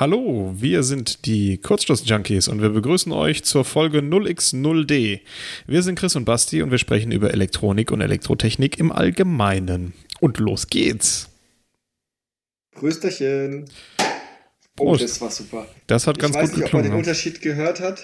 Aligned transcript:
Hallo, 0.00 0.52
wir 0.56 0.82
sind 0.82 1.24
die 1.24 1.58
Kurzschluss-Junkies 1.58 2.48
und 2.48 2.60
wir 2.60 2.70
begrüßen 2.70 3.12
euch 3.12 3.44
zur 3.44 3.64
Folge 3.64 4.00
0x0d. 4.00 5.20
Wir 5.68 5.82
sind 5.84 5.96
Chris 5.96 6.16
und 6.16 6.24
Basti 6.24 6.62
und 6.62 6.72
wir 6.72 6.78
sprechen 6.78 7.12
über 7.12 7.30
Elektronik 7.30 7.92
und 7.92 8.00
Elektrotechnik 8.00 8.80
im 8.80 8.90
Allgemeinen. 8.90 9.92
Und 10.18 10.38
los 10.38 10.66
geht's. 10.66 11.28
Grüßterchen. 12.74 13.70
Oh, 14.80 14.96
das 14.96 15.20
war 15.20 15.30
super. 15.30 15.68
Das 15.86 16.08
hat 16.08 16.18
ganz 16.18 16.34
ich 16.34 16.42
weiß 16.42 16.50
gut 16.50 16.58
nicht, 16.58 16.66
ob 16.66 16.72
man 16.72 16.82
geklungen. 16.82 16.84
den 16.84 16.92
ne? 16.92 16.98
Unterschied 16.98 17.40
gehört 17.40 17.78
hat. 17.78 18.02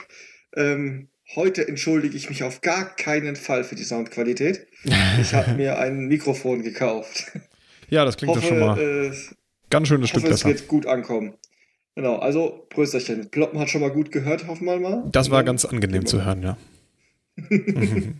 Ähm, 0.54 1.08
heute 1.34 1.66
entschuldige 1.66 2.16
ich 2.16 2.28
mich 2.28 2.44
auf 2.44 2.60
gar 2.60 2.94
keinen 2.94 3.34
Fall 3.34 3.64
für 3.64 3.74
die 3.74 3.82
Soundqualität. 3.82 4.68
Ich 5.20 5.34
habe 5.34 5.54
mir 5.56 5.80
ein 5.80 6.06
Mikrofon 6.06 6.62
gekauft. 6.62 7.32
Ja, 7.88 8.04
das 8.04 8.16
klingt 8.16 8.36
hoffe, 8.36 8.42
doch 8.42 8.48
schon 8.48 8.60
mal 8.60 8.78
äh, 8.78 9.12
ganz 9.70 9.88
schönes 9.88 10.10
Stück 10.10 10.22
hoffe 10.22 10.32
es 10.32 10.44
besser. 10.44 10.54
wird 10.54 10.68
gut 10.68 10.86
ankommen. 10.86 11.34
Genau, 11.96 12.16
also 12.16 12.66
Prösterchen. 12.70 13.30
Ploppen 13.30 13.58
hat 13.58 13.68
schon 13.70 13.80
mal 13.80 13.90
gut 13.90 14.12
gehört, 14.12 14.46
hoffen 14.46 14.66
wir 14.66 14.78
mal. 14.78 15.04
Das 15.12 15.30
war 15.30 15.38
dann- 15.40 15.46
ganz 15.46 15.64
angenehm 15.64 16.06
zu 16.06 16.24
hören, 16.24 16.42
ja. 16.42 16.56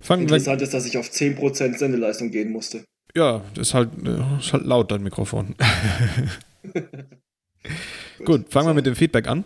Fangen. 0.00 0.22
Interessant 0.22 0.62
ist, 0.62 0.72
dass 0.74 0.86
ich 0.86 0.96
auf 0.96 1.10
10% 1.10 1.78
Sendeleistung 1.78 2.30
gehen 2.30 2.52
musste. 2.52 2.84
Ja, 3.16 3.42
das 3.54 3.68
ist 3.68 3.74
halt, 3.74 3.90
äh, 4.06 4.38
ist 4.38 4.52
halt 4.52 4.64
laut, 4.64 4.90
dein 4.92 5.02
Mikrofon. 5.02 5.54
Gut, 8.24 8.46
fangen 8.50 8.68
wir 8.68 8.74
mit 8.74 8.86
dem 8.86 8.94
Feedback 8.96 9.26
an. 9.26 9.44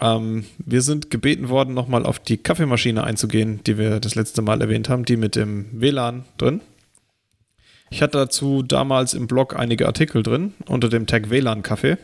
Ähm, 0.00 0.44
wir 0.58 0.82
sind 0.82 1.10
gebeten 1.10 1.48
worden, 1.48 1.74
nochmal 1.74 2.04
auf 2.04 2.18
die 2.18 2.36
Kaffeemaschine 2.36 3.04
einzugehen, 3.04 3.60
die 3.64 3.78
wir 3.78 4.00
das 4.00 4.14
letzte 4.16 4.42
Mal 4.42 4.60
erwähnt 4.60 4.88
haben, 4.88 5.04
die 5.04 5.16
mit 5.16 5.36
dem 5.36 5.66
WLAN 5.72 6.24
drin. 6.38 6.60
Ich 7.92 8.00
hatte 8.00 8.16
dazu 8.16 8.62
damals 8.62 9.12
im 9.12 9.26
Blog 9.26 9.54
einige 9.54 9.86
Artikel 9.86 10.22
drin 10.22 10.54
unter 10.66 10.88
dem 10.88 11.06
Tag 11.06 11.28
WLAN-Kaffee. 11.28 11.98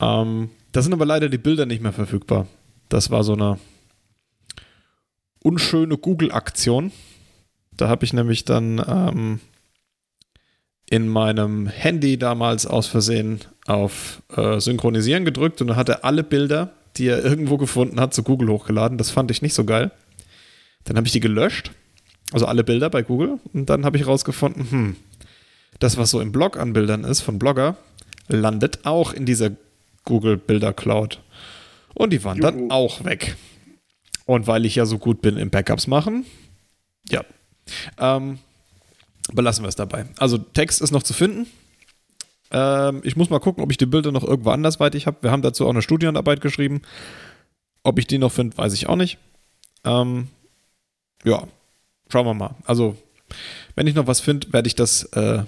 Ähm, 0.00 0.50
da 0.70 0.80
sind 0.80 0.92
aber 0.92 1.04
leider 1.04 1.28
die 1.28 1.38
Bilder 1.38 1.66
nicht 1.66 1.82
mehr 1.82 1.92
verfügbar. 1.92 2.46
Das 2.88 3.10
war 3.10 3.24
so 3.24 3.32
eine 3.32 3.58
unschöne 5.42 5.98
Google-Aktion. 5.98 6.92
Da 7.76 7.88
habe 7.88 8.04
ich 8.04 8.12
nämlich 8.12 8.44
dann 8.44 8.80
ähm, 8.86 9.40
in 10.88 11.08
meinem 11.08 11.66
Handy 11.66 12.16
damals 12.16 12.64
aus 12.64 12.86
Versehen 12.86 13.40
auf 13.66 14.22
äh, 14.36 14.60
Synchronisieren 14.60 15.24
gedrückt 15.24 15.60
und 15.60 15.66
dann 15.66 15.76
hat 15.76 15.88
er 15.88 16.04
alle 16.04 16.22
Bilder, 16.22 16.70
die 16.96 17.08
er 17.08 17.24
irgendwo 17.24 17.58
gefunden 17.58 18.00
hat, 18.00 18.14
zu 18.14 18.22
Google 18.22 18.50
hochgeladen. 18.50 18.98
Das 18.98 19.10
fand 19.10 19.32
ich 19.32 19.42
nicht 19.42 19.54
so 19.54 19.64
geil. 19.64 19.90
Dann 20.84 20.96
habe 20.96 21.08
ich 21.08 21.12
die 21.12 21.20
gelöscht, 21.20 21.72
also 22.32 22.46
alle 22.46 22.64
Bilder 22.64 22.90
bei 22.90 23.02
Google, 23.02 23.38
und 23.52 23.70
dann 23.70 23.84
habe 23.84 23.96
ich 23.96 24.06
rausgefunden, 24.06 24.70
hm, 24.70 24.96
das, 25.78 25.96
was 25.96 26.10
so 26.10 26.20
im 26.20 26.32
Blog 26.32 26.58
an 26.58 26.72
Bildern 26.72 27.04
ist 27.04 27.20
von 27.20 27.38
Blogger, 27.38 27.76
landet 28.28 28.84
auch 28.84 29.12
in 29.12 29.26
dieser 29.26 29.50
Google 30.04 30.36
Bilder 30.36 30.72
Cloud. 30.72 31.20
Und 31.94 32.12
die 32.12 32.22
waren 32.24 32.40
dann 32.40 32.70
auch 32.70 33.04
weg. 33.04 33.36
Und 34.26 34.46
weil 34.46 34.66
ich 34.66 34.74
ja 34.74 34.86
so 34.86 34.98
gut 34.98 35.22
bin 35.22 35.36
im 35.36 35.50
Backups 35.50 35.86
machen, 35.86 36.26
ja. 37.10 37.24
Ähm, 37.98 38.38
belassen 39.32 39.64
wir 39.64 39.68
es 39.68 39.76
dabei. 39.76 40.06
Also 40.18 40.38
Text 40.38 40.80
ist 40.80 40.90
noch 40.90 41.02
zu 41.02 41.14
finden. 41.14 41.46
Ähm, 42.50 43.00
ich 43.04 43.16
muss 43.16 43.30
mal 43.30 43.40
gucken, 43.40 43.62
ob 43.62 43.70
ich 43.70 43.76
die 43.76 43.86
Bilder 43.86 44.12
noch 44.12 44.24
irgendwo 44.24 44.50
andersweitig 44.50 45.06
habe. 45.06 45.18
Wir 45.22 45.30
haben 45.30 45.42
dazu 45.42 45.66
auch 45.66 45.70
eine 45.70 45.82
Studienarbeit 45.82 46.40
geschrieben. 46.40 46.82
Ob 47.82 47.98
ich 47.98 48.06
die 48.06 48.18
noch 48.18 48.32
finde, 48.32 48.56
weiß 48.56 48.72
ich 48.74 48.88
auch 48.88 48.96
nicht. 48.96 49.18
Ähm, 49.84 50.28
ja, 51.24 51.46
schauen 52.08 52.26
wir 52.26 52.34
mal. 52.34 52.54
Also, 52.64 52.96
wenn 53.74 53.86
ich 53.86 53.94
noch 53.94 54.06
was 54.06 54.20
finde, 54.20 54.52
werde 54.52 54.66
ich 54.68 54.74
das 54.74 55.04
äh, 55.12 55.42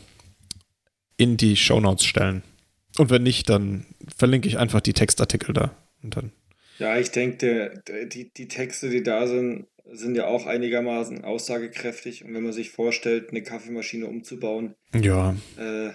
in 1.16 1.36
die 1.36 1.56
Shownotes 1.56 2.04
stellen. 2.04 2.42
Und 2.98 3.10
wenn 3.10 3.22
nicht, 3.22 3.48
dann 3.48 3.86
verlinke 4.16 4.48
ich 4.48 4.58
einfach 4.58 4.80
die 4.80 4.92
Textartikel 4.92 5.54
da. 5.54 5.74
Und 6.02 6.16
dann. 6.16 6.32
Ja, 6.78 6.98
ich 6.98 7.10
denke, 7.10 7.82
die, 8.12 8.32
die 8.32 8.48
Texte, 8.48 8.88
die 8.88 9.02
da 9.02 9.26
sind, 9.26 9.66
sind 9.92 10.14
ja 10.16 10.26
auch 10.26 10.46
einigermaßen 10.46 11.24
aussagekräftig. 11.24 12.24
Und 12.24 12.34
wenn 12.34 12.42
man 12.42 12.52
sich 12.52 12.70
vorstellt, 12.70 13.30
eine 13.30 13.42
Kaffeemaschine 13.42 14.06
umzubauen, 14.06 14.74
Ja, 14.94 15.36
äh, 15.56 15.90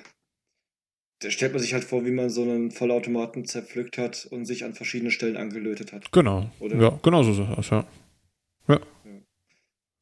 da 1.19 1.31
stellt 1.31 1.53
man 1.53 1.61
sich 1.61 1.73
halt 1.73 1.83
vor, 1.85 2.05
wie 2.05 2.11
man 2.11 2.29
so 2.29 2.43
einen 2.43 2.71
Vollautomaten 2.71 3.45
zerpflückt 3.45 3.97
hat 3.97 4.27
und 4.29 4.45
sich 4.45 4.63
an 4.63 4.73
verschiedenen 4.73 5.11
Stellen 5.11 5.37
angelötet 5.37 5.93
hat. 5.93 6.11
genau. 6.11 6.51
Oder? 6.59 6.75
Ja, 6.77 6.99
genau 7.01 7.23
so 7.23 7.31
ist 7.31 7.49
das, 7.57 7.69
ja. 7.69 7.85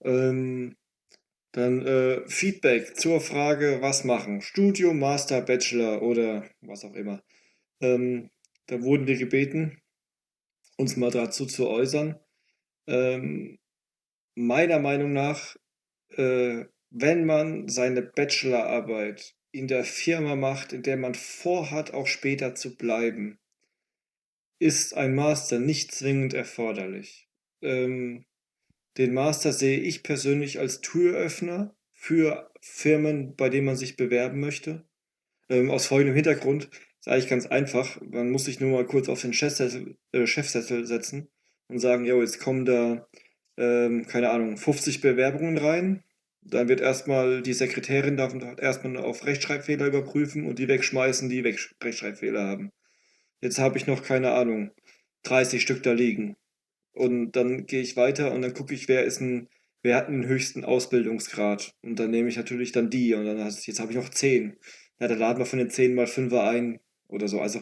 Ähm, 0.03 0.75
dann 1.53 1.85
äh, 1.85 2.27
Feedback 2.27 2.97
zur 2.97 3.21
Frage, 3.21 3.77
was 3.81 4.03
machen? 4.03 4.41
Studium, 4.41 4.99
Master, 4.99 5.41
Bachelor 5.41 6.01
oder 6.01 6.49
was 6.61 6.83
auch 6.83 6.95
immer. 6.95 7.21
Ähm, 7.79 8.31
da 8.65 8.81
wurden 8.81 9.05
wir 9.07 9.17
gebeten, 9.17 9.79
uns 10.77 10.97
mal 10.97 11.11
dazu 11.11 11.45
zu 11.45 11.69
äußern. 11.69 12.19
Ähm, 12.87 13.59
meiner 14.35 14.79
Meinung 14.79 15.13
nach, 15.13 15.55
äh, 16.09 16.65
wenn 16.89 17.25
man 17.25 17.67
seine 17.67 18.01
Bachelorarbeit 18.01 19.35
in 19.51 19.67
der 19.67 19.83
Firma 19.83 20.35
macht, 20.35 20.73
in 20.73 20.81
der 20.81 20.97
man 20.97 21.13
vorhat, 21.13 21.93
auch 21.93 22.07
später 22.07 22.55
zu 22.55 22.75
bleiben, 22.75 23.37
ist 24.59 24.95
ein 24.95 25.13
Master 25.13 25.59
nicht 25.59 25.91
zwingend 25.91 26.33
erforderlich. 26.33 27.27
Ähm, 27.61 28.25
den 28.97 29.13
Master 29.13 29.53
sehe 29.53 29.79
ich 29.79 30.03
persönlich 30.03 30.59
als 30.59 30.81
Türöffner 30.81 31.75
für 31.93 32.51
Firmen, 32.61 33.35
bei 33.35 33.49
denen 33.49 33.65
man 33.65 33.75
sich 33.75 33.95
bewerben 33.95 34.39
möchte. 34.39 34.85
Ähm, 35.49 35.71
aus 35.71 35.87
folgendem 35.87 36.15
Hintergrund 36.15 36.69
ist 36.99 37.07
eigentlich 37.07 37.29
ganz 37.29 37.45
einfach. 37.47 37.99
Man 38.01 38.29
muss 38.29 38.45
sich 38.45 38.59
nur 38.59 38.71
mal 38.71 38.85
kurz 38.85 39.09
auf 39.09 39.21
den 39.21 39.33
Chefsessel, 39.33 39.97
äh, 40.11 40.27
Chefsessel 40.27 40.85
setzen 40.85 41.29
und 41.67 41.79
sagen, 41.79 42.05
jo, 42.05 42.21
jetzt 42.21 42.39
kommen 42.39 42.65
da, 42.65 43.07
ähm, 43.57 44.05
keine 44.07 44.29
Ahnung, 44.29 44.57
50 44.57 45.01
Bewerbungen 45.01 45.57
rein. 45.57 46.03
Dann 46.41 46.67
wird 46.67 46.81
erstmal 46.81 47.41
die 47.41 47.53
Sekretärin 47.53 48.17
darf 48.17 48.33
erstmal 48.57 48.97
auf 48.97 49.25
Rechtschreibfehler 49.25 49.87
überprüfen 49.87 50.45
und 50.45 50.59
die 50.59 50.67
wegschmeißen, 50.67 51.29
die 51.29 51.39
Rechtschreibfehler 51.39 52.45
haben. 52.45 52.71
Jetzt 53.41 53.59
habe 53.59 53.77
ich 53.77 53.87
noch, 53.87 54.03
keine 54.03 54.31
Ahnung, 54.31 54.71
30 55.23 55.61
Stück 55.61 55.83
da 55.83 55.93
liegen. 55.93 56.35
Und 56.93 57.33
dann 57.33 57.65
gehe 57.65 57.81
ich 57.81 57.97
weiter 57.97 58.33
und 58.33 58.41
dann 58.41 58.53
gucke 58.53 58.73
ich, 58.73 58.87
wer 58.87 59.03
ist 59.03 59.19
ein, 59.21 59.49
wer 59.81 59.97
hat 59.97 60.07
einen 60.07 60.27
höchsten 60.27 60.63
Ausbildungsgrad. 60.63 61.73
Und 61.81 61.99
dann 61.99 62.11
nehme 62.11 62.29
ich 62.29 62.37
natürlich 62.37 62.71
dann 62.71 62.89
die. 62.89 63.13
Und 63.15 63.25
dann 63.25 63.43
hast, 63.43 63.65
jetzt 63.67 63.79
habe 63.79 63.91
ich 63.91 63.97
noch 63.97 64.09
10. 64.09 64.57
Ja, 64.99 65.07
dann 65.07 65.19
laden 65.19 65.39
wir 65.39 65.45
von 65.45 65.59
den 65.59 65.69
10 65.69 65.95
mal 65.95 66.07
5 66.07 66.33
ein 66.33 66.79
oder 67.07 67.27
so. 67.27 67.41
Also 67.41 67.61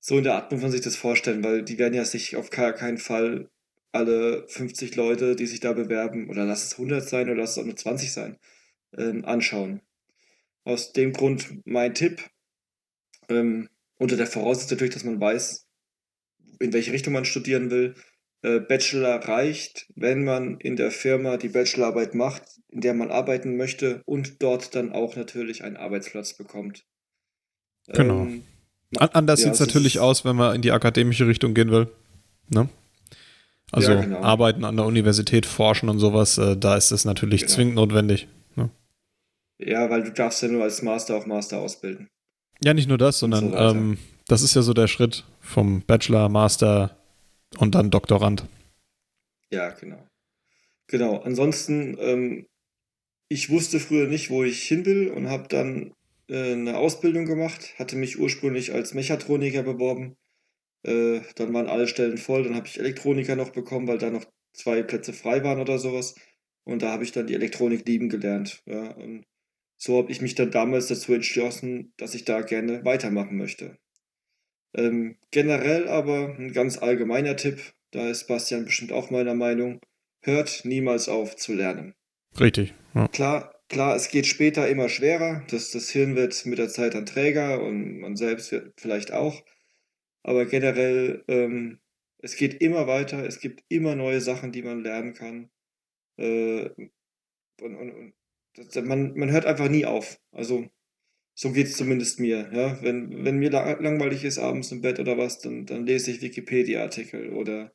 so 0.00 0.18
in 0.18 0.24
der 0.24 0.34
Art 0.34 0.52
muss 0.52 0.62
man 0.62 0.70
sich 0.70 0.82
das 0.82 0.96
vorstellen, 0.96 1.42
weil 1.42 1.64
die 1.64 1.78
werden 1.78 1.94
ja 1.94 2.04
sich 2.04 2.36
auf 2.36 2.50
gar 2.50 2.72
keinen 2.72 2.98
Fall 2.98 3.50
alle 3.92 4.46
50 4.48 4.94
Leute, 4.94 5.34
die 5.36 5.46
sich 5.46 5.60
da 5.60 5.72
bewerben, 5.72 6.28
oder 6.28 6.44
lass 6.44 6.64
es 6.66 6.72
100 6.72 7.08
sein 7.08 7.28
oder 7.28 7.40
lass 7.40 7.52
es 7.52 7.58
auch 7.58 7.64
nur 7.64 7.76
20 7.76 8.12
sein, 8.12 8.38
ähm, 8.96 9.24
anschauen. 9.24 9.80
Aus 10.64 10.92
dem 10.92 11.12
Grund 11.12 11.60
mein 11.64 11.94
Tipp, 11.94 12.22
ähm, 13.28 13.68
unter 13.98 14.16
der 14.16 14.26
Voraussetzung 14.26 14.76
natürlich, 14.76 14.94
dass 14.94 15.04
man 15.04 15.20
weiß, 15.20 15.66
in 16.60 16.72
welche 16.72 16.92
Richtung 16.92 17.12
man 17.12 17.24
studieren 17.24 17.70
will. 17.70 17.94
Äh, 18.46 18.60
Bachelor 18.60 19.16
reicht, 19.26 19.86
wenn 19.96 20.22
man 20.22 20.58
in 20.60 20.76
der 20.76 20.92
Firma 20.92 21.36
die 21.36 21.48
Bachelorarbeit 21.48 22.14
macht, 22.14 22.42
in 22.68 22.80
der 22.80 22.94
man 22.94 23.10
arbeiten 23.10 23.56
möchte 23.56 24.02
und 24.04 24.40
dort 24.40 24.74
dann 24.76 24.92
auch 24.92 25.16
natürlich 25.16 25.64
einen 25.64 25.76
Arbeitsplatz 25.76 26.34
bekommt. 26.34 26.84
Genau. 27.88 28.20
Ähm, 28.22 28.42
An 28.98 29.08
anders 29.14 29.40
Ja, 29.40 29.46
sieht 29.46 29.54
es 29.54 29.60
natürlich 29.60 29.98
aus, 29.98 30.24
wenn 30.24 30.36
man 30.36 30.54
in 30.54 30.62
die 30.62 30.70
akademische 30.70 31.26
Richtung 31.26 31.54
gehen 31.54 31.72
will. 31.72 31.88
Ne? 32.48 32.68
Also 33.72 33.90
Ja, 33.92 34.00
genau. 34.00 34.20
arbeiten 34.22 34.64
an 34.64 34.76
der 34.76 34.86
Universität, 34.86 35.44
forschen 35.44 35.88
und 35.88 35.98
sowas, 35.98 36.38
äh, 36.38 36.56
da 36.56 36.76
ist 36.76 36.92
es 36.92 37.04
natürlich 37.04 37.40
Genau. 37.42 37.52
zwingend 37.52 37.74
notwendig. 37.74 38.28
Ne? 38.54 38.70
ja, 39.58 39.90
weil 39.90 40.04
du 40.04 40.12
darfst 40.12 40.40
ja 40.42 40.48
nur 40.48 40.62
als 40.62 40.82
Master 40.82 41.16
auf 41.16 41.26
Master 41.26 41.58
ausbilden. 41.58 42.08
Ja, 42.62 42.74
nicht 42.74 42.88
nur 42.88 42.98
das, 42.98 43.18
so 43.18 43.24
sondern 43.24 43.50
weiter. 43.52 43.70
ähm, 43.70 43.98
das 44.28 44.42
ist 44.42 44.54
ja 44.54 44.62
so 44.62 44.72
der 44.72 44.86
Schritt 44.86 45.24
vom 45.40 45.82
Bachelor, 45.82 46.28
Master 46.28 46.96
und 47.58 47.74
dann 47.74 47.90
Doktorand. 47.90 48.46
Ja, 49.50 49.70
genau. 49.70 50.06
Genau. 50.88 51.18
Ansonsten, 51.18 51.96
ähm, 51.98 52.46
ich 53.28 53.50
wusste 53.50 53.80
früher 53.80 54.06
nicht, 54.06 54.30
wo 54.30 54.44
ich 54.44 54.62
hin 54.62 54.84
will 54.86 55.08
und 55.10 55.28
habe 55.28 55.48
dann 55.48 55.92
äh, 56.28 56.52
eine 56.52 56.76
Ausbildung 56.78 57.26
gemacht, 57.26 57.74
hatte 57.78 57.96
mich 57.96 58.18
ursprünglich 58.18 58.72
als 58.72 58.94
Mechatroniker 58.94 59.62
beworben. 59.62 60.16
Äh, 60.82 61.20
dann 61.36 61.52
waren 61.52 61.68
alle 61.68 61.88
Stellen 61.88 62.18
voll, 62.18 62.44
dann 62.44 62.54
habe 62.54 62.66
ich 62.66 62.78
Elektroniker 62.78 63.36
noch 63.36 63.50
bekommen, 63.50 63.88
weil 63.88 63.98
da 63.98 64.10
noch 64.10 64.24
zwei 64.52 64.82
Plätze 64.82 65.12
frei 65.12 65.42
waren 65.44 65.60
oder 65.60 65.78
sowas. 65.78 66.14
Und 66.64 66.82
da 66.82 66.92
habe 66.92 67.04
ich 67.04 67.12
dann 67.12 67.26
die 67.26 67.34
Elektronik 67.34 67.86
lieben 67.86 68.08
gelernt. 68.08 68.62
Ja, 68.66 68.92
und 68.92 69.24
so 69.76 69.98
habe 69.98 70.10
ich 70.10 70.20
mich 70.20 70.34
dann 70.34 70.50
damals 70.50 70.88
dazu 70.88 71.12
entschlossen, 71.14 71.92
dass 71.96 72.14
ich 72.14 72.24
da 72.24 72.40
gerne 72.40 72.84
weitermachen 72.84 73.36
möchte. 73.36 73.76
Ähm, 74.74 75.16
generell 75.30 75.88
aber 75.88 76.36
ein 76.38 76.52
ganz 76.52 76.78
allgemeiner 76.78 77.36
Tipp, 77.36 77.60
da 77.90 78.08
ist 78.08 78.26
Bastian 78.26 78.64
bestimmt 78.64 78.92
auch 78.92 79.10
meiner 79.10 79.34
Meinung, 79.34 79.80
hört 80.20 80.64
niemals 80.64 81.08
auf 81.08 81.36
zu 81.36 81.54
lernen. 81.54 81.94
Richtig. 82.38 82.74
Ja. 82.94 83.08
Klar, 83.08 83.54
klar, 83.68 83.96
es 83.96 84.08
geht 84.08 84.26
später 84.26 84.68
immer 84.68 84.88
schwerer. 84.88 85.44
Das, 85.50 85.70
das 85.70 85.90
Hirn 85.90 86.16
wird 86.16 86.44
mit 86.46 86.58
der 86.58 86.68
Zeit 86.68 86.94
dann 86.94 87.06
träger 87.06 87.62
und 87.62 88.00
man 88.00 88.16
selbst 88.16 88.52
wird 88.52 88.74
vielleicht 88.78 89.12
auch. 89.12 89.42
Aber 90.22 90.44
generell, 90.44 91.24
ähm, 91.28 91.78
es 92.18 92.36
geht 92.36 92.60
immer 92.60 92.86
weiter. 92.86 93.24
Es 93.24 93.40
gibt 93.40 93.64
immer 93.68 93.94
neue 93.94 94.20
Sachen, 94.20 94.52
die 94.52 94.62
man 94.62 94.82
lernen 94.82 95.14
kann. 95.14 95.50
Äh, 96.18 96.68
und, 97.60 97.76
und, 97.76 97.90
und 97.90 98.14
das, 98.56 98.74
man, 98.84 99.14
man 99.16 99.30
hört 99.30 99.46
einfach 99.46 99.68
nie 99.68 99.86
auf. 99.86 100.20
Also 100.32 100.68
so 101.38 101.52
geht 101.52 101.66
es 101.66 101.76
zumindest 101.76 102.18
mir. 102.18 102.48
Ja? 102.52 102.78
Wenn, 102.82 103.24
wenn 103.24 103.36
mir 103.36 103.50
langweilig 103.50 104.24
ist 104.24 104.38
abends 104.38 104.72
im 104.72 104.80
Bett 104.80 104.98
oder 104.98 105.18
was, 105.18 105.38
dann, 105.38 105.66
dann 105.66 105.84
lese 105.86 106.10
ich 106.10 106.22
Wikipedia-Artikel 106.22 107.28
oder 107.28 107.70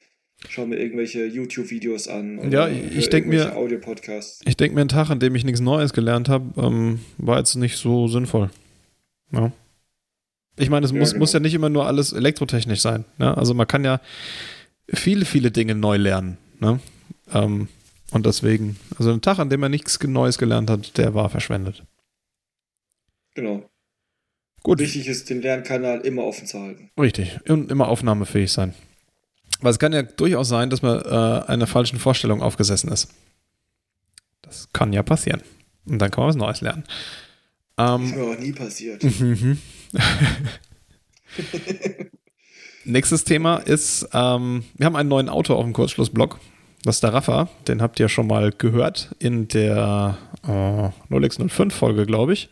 schaue 0.49 0.65
mir 0.65 0.77
irgendwelche 0.77 1.25
YouTube-Videos 1.27 2.07
an. 2.07 2.51
ja, 2.51 2.67
ich 2.67 3.09
denke 3.09 3.29
mir, 3.29 3.55
ich 4.45 4.57
denke 4.57 4.75
mir, 4.75 4.81
ein 4.81 4.87
Tag, 4.87 5.11
an 5.11 5.19
dem 5.19 5.35
ich 5.35 5.45
nichts 5.45 5.61
Neues 5.61 5.93
gelernt 5.93 6.27
habe, 6.27 6.59
ähm, 6.59 7.01
war 7.19 7.37
jetzt 7.37 7.53
nicht 7.53 7.77
so 7.77 8.07
sinnvoll. 8.07 8.49
Ja. 9.31 9.51
Ich 10.57 10.71
meine, 10.71 10.83
es 10.85 10.91
ja, 10.91 10.97
muss, 10.97 11.11
genau. 11.11 11.19
muss 11.19 11.33
ja 11.33 11.39
nicht 11.39 11.53
immer 11.53 11.69
nur 11.69 11.85
alles 11.85 12.13
elektrotechnisch 12.13 12.81
sein. 12.81 13.05
Ne? 13.19 13.37
Also 13.37 13.53
man 13.53 13.67
kann 13.67 13.85
ja 13.85 14.01
viele, 14.91 15.25
viele 15.25 15.51
Dinge 15.51 15.75
neu 15.75 15.97
lernen. 15.97 16.39
Ne? 16.59 16.79
Ähm, 17.31 17.67
und 18.09 18.25
deswegen, 18.25 18.77
also 18.97 19.13
ein 19.13 19.21
Tag, 19.21 19.37
an 19.37 19.51
dem 19.51 19.61
er 19.61 19.69
nichts 19.69 20.01
Neues 20.01 20.39
gelernt 20.39 20.71
hat, 20.71 20.97
der 20.97 21.13
war 21.13 21.29
verschwendet. 21.29 21.83
Genau. 23.33 23.69
Gut. 24.63 24.80
Wichtig 24.80 25.07
ist, 25.07 25.30
den 25.30 25.42
Lernkanal 25.42 26.01
immer 26.01 26.24
offen 26.24 26.45
zu 26.45 26.60
halten. 26.60 26.92
Richtig. 27.00 27.39
Und 27.50 27.72
immer 27.72 27.88
aufnahmefähig 27.88 28.51
sein. 28.51 28.75
Weil 29.62 29.72
es 29.72 29.80
kann 29.80 29.94
ja 29.94 30.04
durchaus 30.04 30.50
sein, 30.50 30.69
dass 30.69 30.81
man 30.81 31.01
äh, 31.01 31.45
einer 31.48 31.68
falschen 31.68 32.00
Vorstellung 32.00 32.42
aufgesessen 32.42 32.92
ist. 32.92 33.10
Das 34.42 34.69
kann 34.74 34.94
ja 34.94 35.04
passieren. 35.04 35.42
Und 35.86 36.00
dann 36.00 36.12
kann 36.12 36.22
man 36.24 36.30
was 36.30 36.36
Neues 36.36 36.62
lernen. 36.62 36.83
Ähm, 37.78 38.06
ist 38.06 38.16
mir 38.16 38.24
auch 38.24 38.39
nie 38.39 38.54
passiert. 38.54 39.04
Mhm. 39.19 39.57
Nächstes 42.86 43.24
Thema 43.25 43.57
ist, 43.57 44.07
ähm, 44.13 44.63
wir 44.75 44.86
haben 44.86 44.95
einen 44.95 45.10
neuen 45.10 45.30
Autor 45.30 45.57
auf 45.57 45.63
dem 45.63 45.74
Kurzschlussblog. 45.74 46.39
Das 46.83 46.95
ist 46.95 47.04
der 47.04 47.13
Rafa. 47.13 47.50
Den 47.68 47.81
habt 47.81 48.00
ihr 48.00 48.10
schon 48.10 48.25
mal 48.25 48.51
gehört 48.51 49.13
in 49.19 49.48
der 49.48 50.18
äh, 50.44 51.13
0x05-Folge, 51.13 52.06
glaube 52.06 52.33
ich 52.33 52.50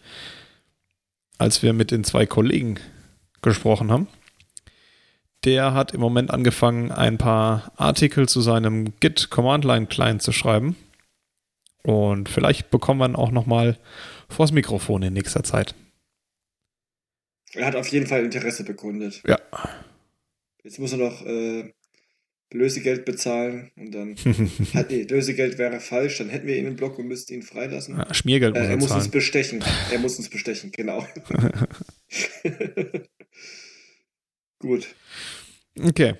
als 1.39 1.63
wir 1.63 1.73
mit 1.73 1.89
den 1.89 2.03
zwei 2.03 2.27
Kollegen 2.27 2.79
gesprochen 3.41 3.91
haben. 3.91 4.07
Der 5.45 5.73
hat 5.73 5.93
im 5.93 6.01
Moment 6.01 6.31
angefangen, 6.31 6.91
ein 6.91 7.17
paar 7.17 7.71
Artikel 7.77 8.27
zu 8.27 8.41
seinem 8.41 8.93
Git 8.99 9.29
Command 9.29 9.63
Line 9.63 9.87
Client 9.87 10.21
zu 10.21 10.33
schreiben. 10.33 10.75
Und 11.81 12.27
vielleicht 12.27 12.69
bekommen 12.69 12.99
wir 12.99 13.07
ihn 13.07 13.15
auch 13.15 13.31
nochmal 13.31 13.77
vors 14.27 14.51
Mikrofon 14.51 15.01
in 15.01 15.13
nächster 15.13 15.43
Zeit. 15.43 15.75
Er 17.53 17.65
hat 17.65 17.75
auf 17.75 17.87
jeden 17.87 18.05
Fall 18.05 18.25
Interesse 18.25 18.65
bekundet. 18.65 19.23
Ja. 19.25 19.39
Jetzt 20.63 20.77
muss 20.77 20.91
er 20.91 20.97
noch 20.97 21.25
äh, 21.25 21.73
Lösegeld 22.51 23.05
bezahlen 23.05 23.71
und 23.75 23.93
dann. 23.93 24.15
hat, 24.73 24.89
nee, 24.89 25.03
Lösegeld 25.03 25.57
wäre 25.57 25.79
falsch, 25.79 26.17
dann 26.17 26.29
hätten 26.29 26.47
wir 26.47 26.57
ihn 26.57 26.65
im 26.65 26.75
Block 26.75 26.97
und 26.97 27.07
müssten 27.07 27.33
ihn 27.33 27.43
freilassen. 27.43 27.97
Ja, 27.97 28.13
Schmiergeld 28.13 28.55
muss 28.55 28.63
äh, 28.63 28.69
er, 28.69 28.77
muss 28.77 28.91
uns 28.91 29.09
bestechen. 29.09 29.63
Er 29.91 29.99
muss 29.99 30.17
uns 30.17 30.29
bestechen, 30.29 30.71
genau. 30.71 31.05
Gut. 34.59 34.87
Okay. 35.79 36.15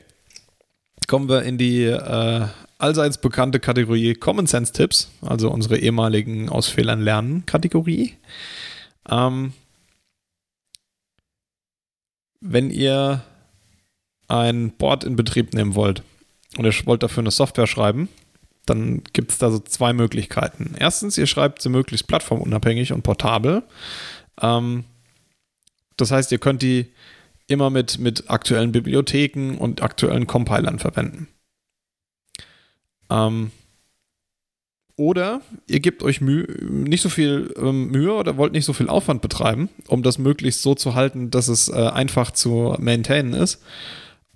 Kommen 1.08 1.28
wir 1.30 1.44
in 1.44 1.58
die 1.58 1.86
äh, 1.86 2.48
allseits 2.78 3.20
bekannte 3.20 3.60
Kategorie 3.60 4.14
Common 4.14 4.46
Sense 4.46 4.72
Tipps, 4.72 5.10
also 5.22 5.50
unsere 5.52 5.78
ehemaligen 5.78 6.50
Aus 6.50 6.68
Fehlern 6.68 7.02
lernen 7.02 7.46
Kategorie. 7.46 8.14
Ähm, 9.10 9.54
wenn 12.40 12.70
ihr 12.70 13.24
ein 14.28 14.72
Board 14.78 15.04
in 15.04 15.16
Betrieb 15.16 15.54
nehmen 15.54 15.75
wollt, 15.75 16.04
und 16.57 16.66
ihr 16.66 16.74
wollt 16.86 17.04
dafür 17.04 17.22
eine 17.22 17.31
Software 17.31 17.68
schreiben, 17.68 18.10
dann 18.66 19.04
gibt 19.13 19.31
es 19.31 19.38
da 19.38 19.51
so 19.51 19.60
zwei 19.60 19.94
Möglichkeiten. 19.94 20.75
Erstens, 20.78 21.18
ihr 21.18 21.28
schreibt 21.28 21.62
sie 21.62 21.69
möglichst 21.69 22.07
plattformunabhängig 22.07 22.94
und 22.94 23.04
portabel. 23.04 23.63
Ähm, 24.42 24.84
das 25.98 26.12
heißt, 26.12 26.31
ihr 26.31 26.40
könnt 26.40 26.62
die 26.62 26.92
immer 27.48 27.69
mit, 27.69 27.98
mit 27.98 28.30
aktuellen 28.30 28.72
Bibliotheken 28.72 29.57
und 29.57 29.81
aktuellen 29.81 30.28
Compilern 30.28 30.80
verwenden. 30.80 31.28
Ähm, 33.10 33.51
oder 34.96 35.42
ihr 35.66 35.80
gebt 35.80 36.04
euch 36.04 36.22
Mühe, 36.22 36.46
nicht 36.62 37.01
so 37.01 37.10
viel 37.10 37.54
ähm, 37.57 37.88
Mühe 37.88 38.13
oder 38.13 38.38
wollt 38.38 38.51
nicht 38.51 38.66
so 38.66 38.74
viel 38.74 38.90
Aufwand 38.90 39.22
betreiben, 39.22 39.69
um 39.88 40.04
das 40.04 40.18
möglichst 40.18 40.62
so 40.62 40.75
zu 40.75 40.94
halten, 40.94 41.31
dass 41.31 41.48
es 41.48 41.69
äh, 41.69 41.74
einfach 41.74 42.31
zu 42.31 42.75
maintainen 42.80 43.34
ist 43.34 43.62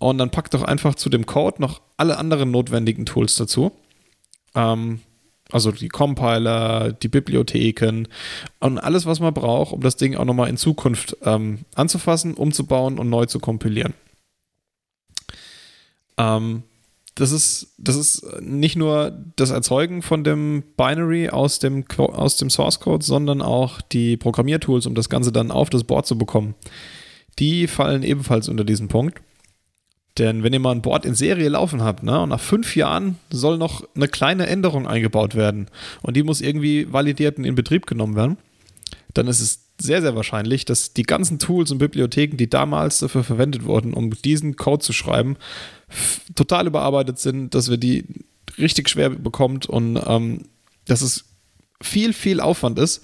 und 0.09 0.17
dann 0.17 0.31
packt 0.31 0.53
doch 0.53 0.63
einfach 0.63 0.95
zu 0.95 1.09
dem 1.09 1.25
Code 1.25 1.61
noch 1.61 1.81
alle 1.97 2.17
anderen 2.17 2.51
notwendigen 2.51 3.05
Tools 3.05 3.35
dazu. 3.35 3.71
Ähm, 4.55 4.99
also 5.51 5.71
die 5.71 5.89
Compiler, 5.89 6.93
die 6.93 7.09
Bibliotheken 7.09 8.07
und 8.59 8.79
alles, 8.79 9.05
was 9.05 9.19
man 9.19 9.33
braucht, 9.33 9.73
um 9.73 9.81
das 9.81 9.97
Ding 9.97 10.15
auch 10.15 10.25
nochmal 10.25 10.49
in 10.49 10.57
Zukunft 10.57 11.17
ähm, 11.23 11.59
anzufassen, 11.75 12.33
umzubauen 12.33 12.97
und 12.97 13.09
neu 13.09 13.25
zu 13.25 13.39
kompilieren. 13.39 13.93
Ähm, 16.17 16.63
das 17.15 17.31
ist, 17.31 17.75
das 17.77 17.95
ist 17.95 18.25
nicht 18.41 18.75
nur 18.75 19.11
das 19.35 19.51
Erzeugen 19.51 20.01
von 20.01 20.23
dem 20.23 20.63
Binary 20.75 21.29
aus 21.29 21.59
dem, 21.59 21.85
aus 21.97 22.37
dem 22.37 22.49
Source 22.49 22.79
Code, 22.79 23.05
sondern 23.05 23.41
auch 23.41 23.81
die 23.81 24.17
Programmiertools, 24.17 24.87
um 24.87 24.95
das 24.95 25.09
Ganze 25.09 25.31
dann 25.31 25.51
auf 25.51 25.69
das 25.69 25.83
Board 25.83 26.07
zu 26.07 26.17
bekommen. 26.17 26.55
Die 27.37 27.67
fallen 27.67 28.01
ebenfalls 28.01 28.49
unter 28.49 28.63
diesen 28.63 28.87
Punkt. 28.87 29.21
Denn 30.19 30.43
wenn 30.43 30.53
ihr 30.53 30.59
mal 30.59 30.71
ein 30.71 30.83
Board 30.83 31.05
in 31.05 31.15
Serie 31.15 31.49
laufen 31.49 31.81
habt, 31.81 32.03
ne, 32.03 32.21
und 32.21 32.29
nach 32.29 32.39
fünf 32.39 32.75
Jahren 32.75 33.17
soll 33.31 33.57
noch 33.57 33.83
eine 33.95 34.07
kleine 34.07 34.45
Änderung 34.45 34.87
eingebaut 34.87 35.33
werden 35.33 35.67
und 36.01 36.15
die 36.15 36.23
muss 36.23 36.41
irgendwie 36.41 36.91
validiert 36.91 37.37
und 37.37 37.45
in 37.45 37.55
Betrieb 37.55 37.87
genommen 37.87 38.15
werden, 38.15 38.37
dann 39.13 39.27
ist 39.27 39.39
es 39.39 39.63
sehr, 39.81 40.01
sehr 40.01 40.15
wahrscheinlich, 40.15 40.65
dass 40.65 40.93
die 40.93 41.03
ganzen 41.03 41.39
Tools 41.39 41.71
und 41.71 41.79
Bibliotheken, 41.79 42.37
die 42.37 42.49
damals 42.49 42.99
dafür 42.99 43.23
verwendet 43.23 43.65
wurden, 43.65 43.93
um 43.93 44.11
diesen 44.11 44.55
Code 44.55 44.83
zu 44.83 44.93
schreiben, 44.93 45.35
total 46.35 46.67
überarbeitet 46.67 47.19
sind, 47.19 47.55
dass 47.55 47.69
wir 47.69 47.77
die 47.77 48.05
richtig 48.57 48.89
schwer 48.89 49.09
bekommt 49.09 49.65
und 49.65 49.99
ähm, 50.05 50.45
dass 50.85 51.01
es 51.01 51.25
viel, 51.81 52.13
viel 52.13 52.39
Aufwand 52.39 52.77
ist, 52.77 53.03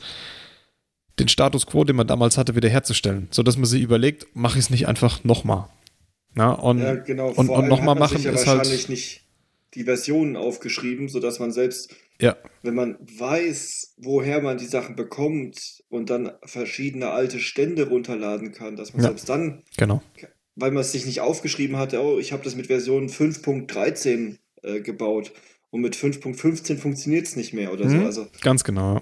den 1.18 1.28
Status 1.28 1.66
quo, 1.66 1.84
den 1.84 1.96
man 1.96 2.08
damals 2.08 2.38
hatte, 2.38 2.56
wiederherzustellen, 2.56 3.28
sodass 3.32 3.58
man 3.58 3.66
sich 3.66 3.82
überlegt, 3.82 4.28
mache 4.36 4.58
ich 4.58 4.66
es 4.66 4.70
nicht 4.70 4.88
einfach 4.88 5.24
nochmal. 5.24 5.68
Na, 6.40 6.54
und, 6.54 6.80
ja, 6.80 6.96
genau. 6.96 7.32
Und, 7.32 7.50
und 7.50 7.68
nochmal 7.68 7.96
machen 7.96 8.24
ja 8.24 8.32
ist 8.32 8.48
wahrscheinlich 8.48 8.80
halt 8.80 8.90
nicht 8.90 9.28
die 9.74 9.84
Versionen 9.84 10.38
aufgeschrieben, 10.38 11.10
sodass 11.10 11.40
man 11.40 11.52
selbst, 11.52 11.94
ja. 12.22 12.38
wenn 12.64 12.76
man 12.76 12.98
weiß, 13.02 13.96
woher 13.98 14.42
man 14.42 14.58
die 14.58 14.66
Sachen 14.66 14.96
bekommt 14.96 15.84
und 15.90 16.10
dann 16.10 16.32
verschiedene 16.46 17.10
alte 17.10 17.40
Stände 17.40 17.90
runterladen 17.90 18.54
kann, 18.54 18.78
dass 18.78 18.94
man 18.94 19.02
ja. 19.02 19.10
selbst 19.10 19.28
dann, 19.28 19.64
genau. 19.76 20.02
weil 20.56 20.72
man 20.72 20.80
es 20.80 20.94
sich 20.94 21.06
nicht 21.06 21.20
aufgeschrieben 21.20 21.76
hatte, 21.76 22.02
oh, 22.02 22.20
ich 22.20 22.32
habe 22.32 22.46
das 22.46 22.56
mit 22.56 22.68
Version 22.68 23.10
5.13 23.10 24.38
äh, 24.64 24.80
gebaut 24.80 25.34
und 25.72 25.82
mit 25.82 25.96
5.15 25.96 26.78
funktioniert 26.78 27.28
es 27.28 27.36
nicht 27.36 27.54
mehr 27.54 27.72
oder 27.72 27.86
mhm, 27.86 28.00
so. 28.00 28.06
Also 28.06 28.28
ganz 28.42 28.64
genau. 28.64 29.02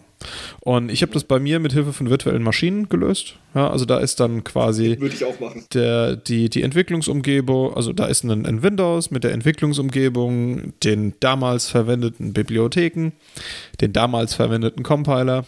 Und 0.59 0.89
ich 0.91 1.01
habe 1.01 1.13
das 1.13 1.23
bei 1.23 1.39
mir 1.39 1.59
mit 1.59 1.71
Hilfe 1.71 1.93
von 1.93 2.09
virtuellen 2.09 2.43
Maschinen 2.43 2.89
gelöst. 2.89 3.37
Ja, 3.55 3.69
also 3.69 3.85
da 3.85 3.99
ist 3.99 4.19
dann 4.19 4.43
quasi 4.43 4.97
Würde 4.99 5.15
ich 5.15 5.23
auch 5.23 5.39
machen. 5.39 5.65
Der, 5.73 6.17
die, 6.17 6.49
die 6.49 6.63
Entwicklungsumgebung, 6.63 7.73
also 7.73 7.93
da 7.93 8.07
ist 8.07 8.23
ein, 8.23 8.45
ein 8.45 8.63
Windows 8.63 9.11
mit 9.11 9.23
der 9.23 9.31
Entwicklungsumgebung, 9.31 10.73
den 10.83 11.13
damals 11.21 11.69
verwendeten 11.69 12.33
Bibliotheken, 12.33 13.11
den 13.79 13.93
damals 13.93 14.33
verwendeten 14.33 14.83
Compiler, 14.83 15.45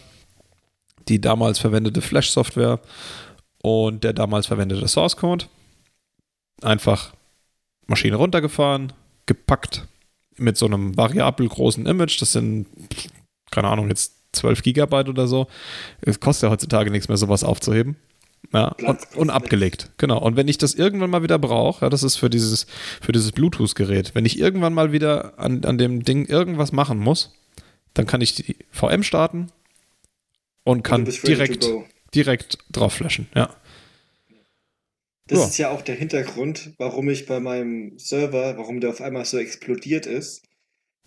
die 1.08 1.20
damals 1.20 1.58
verwendete 1.58 2.00
Flash-Software 2.00 2.80
und 3.62 4.04
der 4.04 4.14
damals 4.14 4.46
verwendete 4.46 4.88
Source 4.88 5.18
Code. 5.18 5.44
Einfach 6.62 7.12
Maschine 7.86 8.16
runtergefahren, 8.16 8.94
gepackt 9.26 9.86
mit 10.40 10.56
so 10.56 10.66
einem 10.66 10.96
variabel 10.96 11.48
großen 11.48 11.86
Image, 11.86 12.20
das 12.20 12.32
sind, 12.32 12.66
keine 13.50 13.68
Ahnung, 13.68 13.88
jetzt 13.88 14.14
12 14.32 14.62
Gigabyte 14.62 15.08
oder 15.08 15.26
so. 15.26 15.46
Es 16.00 16.20
kostet 16.20 16.44
ja 16.44 16.50
heutzutage 16.50 16.90
nichts 16.90 17.08
mehr, 17.08 17.16
sowas 17.16 17.44
aufzuheben. 17.44 17.96
Ja, 18.52 18.74
und, 18.84 18.98
und, 19.16 19.30
abgelegt. 19.30 19.90
Genau. 19.98 20.18
Und 20.18 20.34
wenn 20.34 20.48
ich 20.48 20.58
das 20.58 20.74
irgendwann 20.74 21.10
mal 21.10 21.22
wieder 21.22 21.38
brauche, 21.38 21.84
ja, 21.84 21.90
das 21.90 22.02
ist 22.02 22.16
für 22.16 22.30
dieses, 22.30 22.66
für 23.00 23.12
dieses 23.12 23.32
Bluetooth-Gerät, 23.32 24.14
wenn 24.14 24.24
ich 24.24 24.40
irgendwann 24.40 24.74
mal 24.74 24.92
wieder 24.92 25.38
an, 25.38 25.64
an 25.64 25.78
dem 25.78 26.02
Ding 26.02 26.24
irgendwas 26.26 26.72
machen 26.72 26.98
muss, 26.98 27.32
dann 27.94 28.06
kann 28.06 28.20
ich 28.20 28.34
die 28.34 28.56
VM 28.70 29.02
starten 29.02 29.48
und 30.64 30.82
kann 30.82 31.04
direkt, 31.04 31.68
direkt 32.14 32.58
drauf 32.72 32.94
flashen. 32.94 33.28
Ja. 33.34 33.50
Das 35.30 35.38
ja. 35.38 35.44
ist 35.46 35.58
ja 35.58 35.70
auch 35.70 35.82
der 35.82 35.94
Hintergrund, 35.94 36.74
warum 36.76 37.08
ich 37.08 37.24
bei 37.24 37.38
meinem 37.38 37.96
Server, 37.98 38.58
warum 38.58 38.80
der 38.80 38.90
auf 38.90 39.00
einmal 39.00 39.24
so 39.24 39.38
explodiert 39.38 40.06
ist, 40.06 40.42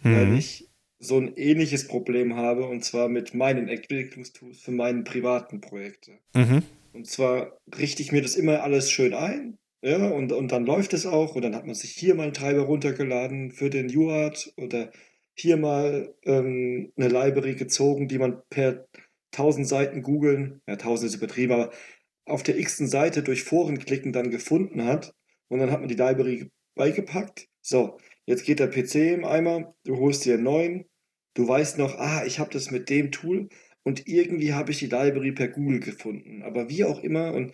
mhm. 0.02 0.16
weil 0.16 0.38
ich 0.38 0.70
so 0.98 1.20
ein 1.20 1.36
ähnliches 1.36 1.90
Problem 1.90 2.38
habe, 2.38 2.66
und 2.66 2.86
zwar 2.86 3.10
mit 3.10 3.34
meinen 3.34 3.68
Entwicklungstools 3.68 4.62
für 4.62 4.72
meine 4.72 5.04
privaten 5.04 5.60
Projekte. 5.60 6.20
Mhm. 6.34 6.64
Und 6.94 7.08
zwar 7.08 7.58
richte 7.78 8.02
ich 8.02 8.14
mir 8.14 8.22
das 8.22 8.36
immer 8.36 8.64
alles 8.64 8.90
schön 8.90 9.14
ein, 9.14 9.58
ja, 9.82 10.08
und, 10.08 10.32
und 10.32 10.54
dann 10.54 10.66
läuft 10.66 10.94
es 10.94 11.06
auch, 11.06 11.36
und 11.36 11.42
dann 11.42 11.56
hat 11.56 11.66
man 11.66 11.76
sich 11.76 11.92
hier 11.92 12.16
mal 12.16 12.24
einen 12.24 12.34
Treiber 12.34 12.62
runtergeladen 12.62 13.52
für 13.52 13.70
den 13.70 13.94
UART 13.94 14.54
oder 14.56 14.90
hier 15.36 15.58
mal 15.58 16.16
ähm, 16.24 16.94
eine 16.96 17.10
Library 17.10 17.56
gezogen, 17.56 18.08
die 18.08 18.20
man 18.20 18.42
per 18.50 18.88
1000 19.34 19.68
Seiten 19.68 20.02
googeln, 20.02 20.62
ja, 20.66 20.76
1000 20.76 21.10
ist 21.10 21.16
übertrieben, 21.18 21.52
aber 21.52 21.72
auf 22.26 22.44
der 22.44 22.58
x 22.58 22.78
Seite 22.78 23.24
durch 23.24 23.44
Foren 23.44 23.80
klicken 23.80 24.14
dann 24.14 24.32
gefunden 24.32 24.86
hat. 24.86 25.14
Und 25.50 25.60
dann 25.60 25.72
hat 25.72 25.80
man 25.80 25.90
die 25.90 25.96
Library 25.96 26.50
beigepackt. 26.76 27.48
So, 27.62 27.98
jetzt 28.26 28.46
geht 28.46 28.60
der 28.60 28.68
PC 28.68 29.14
im 29.14 29.26
Eimer, 29.26 29.76
du 29.84 29.98
holst 29.98 30.26
dir 30.26 30.36
einen 30.36 30.44
neuen, 30.44 30.86
du 31.34 31.48
weißt 31.48 31.78
noch, 31.78 31.96
ah, 31.98 32.24
ich 32.26 32.40
habe 32.40 32.52
das 32.52 32.72
mit 32.72 32.90
dem 32.90 33.12
Tool 33.12 33.50
und 33.84 34.08
irgendwie 34.08 34.54
habe 34.54 34.72
ich 34.72 34.80
die 34.80 34.88
Library 34.88 35.32
per 35.32 35.50
Google 35.50 35.80
gefunden. 35.80 36.42
Aber 36.44 36.70
wie 36.70 36.84
auch 36.86 37.02
immer, 37.04 37.34
und 37.34 37.54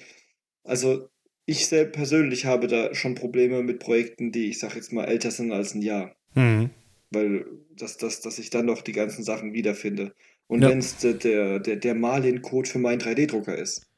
also 0.63 1.09
ich 1.45 1.67
selbst 1.67 1.93
persönlich 1.95 2.45
habe 2.45 2.67
da 2.67 2.93
schon 2.93 3.15
Probleme 3.15 3.63
mit 3.63 3.79
Projekten, 3.79 4.31
die 4.31 4.49
ich 4.49 4.59
sage 4.59 4.75
jetzt 4.75 4.93
mal 4.93 5.05
älter 5.05 5.31
sind 5.31 5.51
als 5.51 5.73
ein 5.73 5.81
Jahr. 5.81 6.15
Mhm. 6.35 6.69
Weil 7.11 7.45
das, 7.75 7.97
das, 7.97 8.21
dass 8.21 8.37
ich 8.37 8.51
dann 8.51 8.67
noch 8.67 8.81
die 8.83 8.91
ganzen 8.91 9.23
Sachen 9.23 9.53
wiederfinde. 9.53 10.13
Und 10.47 10.61
Ja. 10.61 10.69
wenn 10.69 10.77
es 10.77 10.97
der, 10.97 11.13
der, 11.13 11.59
der, 11.59 11.75
der 11.77 11.95
Marlin-Code 11.95 12.69
für 12.69 12.79
meinen 12.79 13.01
3D-Drucker 13.01 13.57
ist. 13.57 13.88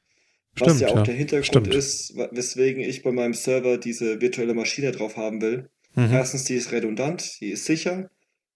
Was 0.58 0.68
Stimmt, 0.68 0.82
ja 0.82 0.88
auch 0.90 0.96
ja. 0.98 1.04
der 1.04 1.16
Hintergrund 1.16 1.68
Stimmt. 1.68 1.74
ist, 1.74 2.16
weswegen 2.32 2.84
ich 2.84 3.04
bei 3.04 3.12
meinem 3.12 3.34
Server 3.34 3.78
diese 3.78 4.20
virtuelle 4.20 4.54
Maschine 4.54 4.92
drauf 4.92 5.16
haben 5.16 5.42
will. 5.42 5.70
Mhm. 5.96 6.12
Erstens, 6.12 6.44
die 6.44 6.56
ist 6.56 6.72
redundant, 6.72 7.40
die 7.40 7.52
ist 7.52 7.66
sicher, 7.66 8.10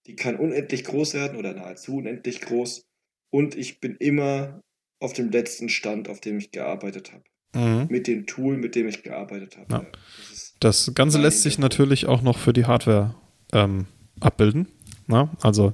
die 0.05 0.15
kann 0.15 0.35
unendlich 0.35 0.83
groß 0.83 1.13
werden 1.13 1.37
oder 1.37 1.53
nahezu 1.53 1.97
unendlich 1.97 2.41
groß. 2.41 2.85
Und 3.29 3.55
ich 3.55 3.79
bin 3.79 3.95
immer 3.95 4.61
auf 4.99 5.13
dem 5.13 5.31
letzten 5.31 5.69
Stand, 5.69 6.09
auf 6.09 6.19
dem 6.19 6.37
ich 6.37 6.51
gearbeitet 6.51 7.13
habe. 7.13 7.23
Mhm. 7.53 7.87
Mit 7.89 8.07
dem 8.07 8.25
Tool, 8.25 8.57
mit 8.57 8.75
dem 8.75 8.87
ich 8.87 9.03
gearbeitet 9.03 9.57
habe. 9.57 9.73
Ja. 9.73 9.85
Das 10.59 10.85
Das 10.85 10.95
Ganze 10.95 11.19
lässt 11.19 11.43
sich 11.43 11.57
natürlich 11.57 12.05
auch 12.05 12.21
noch 12.21 12.37
für 12.37 12.53
die 12.53 12.65
Hardware 12.65 13.15
ähm, 13.53 13.87
abbilden. 14.19 14.67
Na? 15.07 15.31
Also 15.41 15.73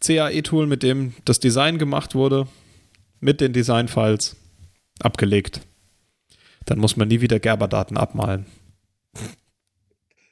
CAE-Tool, 0.00 0.66
mit 0.66 0.82
dem 0.82 1.14
das 1.24 1.40
Design 1.40 1.78
gemacht 1.78 2.14
wurde, 2.14 2.46
mit 3.20 3.40
den 3.40 3.52
Design-Files 3.52 4.36
abgelegt. 5.00 5.60
Dann 6.64 6.78
muss 6.78 6.96
man 6.96 7.08
nie 7.08 7.20
wieder 7.20 7.38
Gerber-Daten 7.38 7.96
abmalen. 7.96 8.46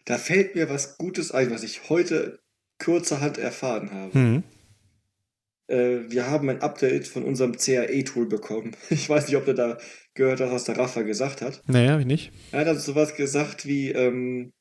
da 0.04 0.18
fällt 0.18 0.54
mir 0.54 0.68
was 0.68 0.98
Gutes 0.98 1.32
ein, 1.32 1.50
was 1.50 1.62
ich 1.62 1.88
heute 1.88 2.40
kurzerhand 2.78 3.38
erfahren 3.38 3.90
habe. 3.92 4.18
Mhm. 4.18 4.42
Äh, 5.66 6.10
wir 6.10 6.28
haben 6.28 6.48
ein 6.50 6.60
Update 6.60 7.06
von 7.06 7.24
unserem 7.24 7.56
CAE-Tool 7.56 8.26
bekommen. 8.26 8.76
Ich 8.90 9.08
weiß 9.08 9.26
nicht, 9.26 9.36
ob 9.36 9.46
du 9.46 9.54
da 9.54 9.78
gehört 10.14 10.40
hast, 10.40 10.52
was 10.52 10.64
der 10.64 10.78
Rafa 10.78 11.02
gesagt 11.02 11.40
hat. 11.40 11.62
Nee, 11.66 11.88
hab 11.88 12.00
ich 12.00 12.06
nicht. 12.06 12.32
Er 12.52 12.60
hat 12.60 12.68
also 12.68 12.92
sowas 12.92 13.14
gesagt 13.14 13.66
wie, 13.66 13.90
ähm, 13.90 14.52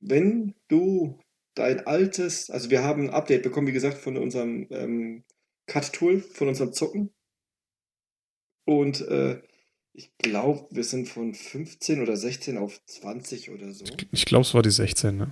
wenn 0.00 0.54
du 0.68 1.18
dein 1.54 1.86
altes, 1.86 2.50
also 2.50 2.70
wir 2.70 2.82
haben 2.82 3.04
ein 3.04 3.14
Update 3.14 3.42
bekommen, 3.42 3.66
wie 3.66 3.72
gesagt, 3.72 3.98
von 3.98 4.16
unserem 4.16 4.66
ähm, 4.70 5.24
Cut-Tool, 5.66 6.20
von 6.20 6.48
unserem 6.48 6.72
Zucken. 6.72 7.10
Und 8.66 9.00
äh, 9.08 9.40
ich 9.94 10.10
glaube, 10.18 10.66
wir 10.70 10.84
sind 10.84 11.08
von 11.08 11.32
15 11.32 12.02
oder 12.02 12.16
16 12.18 12.58
auf 12.58 12.78
20 12.84 13.50
oder 13.50 13.72
so. 13.72 13.86
Ich 14.12 14.26
glaube, 14.26 14.42
es 14.42 14.52
war 14.52 14.60
die 14.62 14.70
16. 14.70 15.16
Ne? 15.16 15.30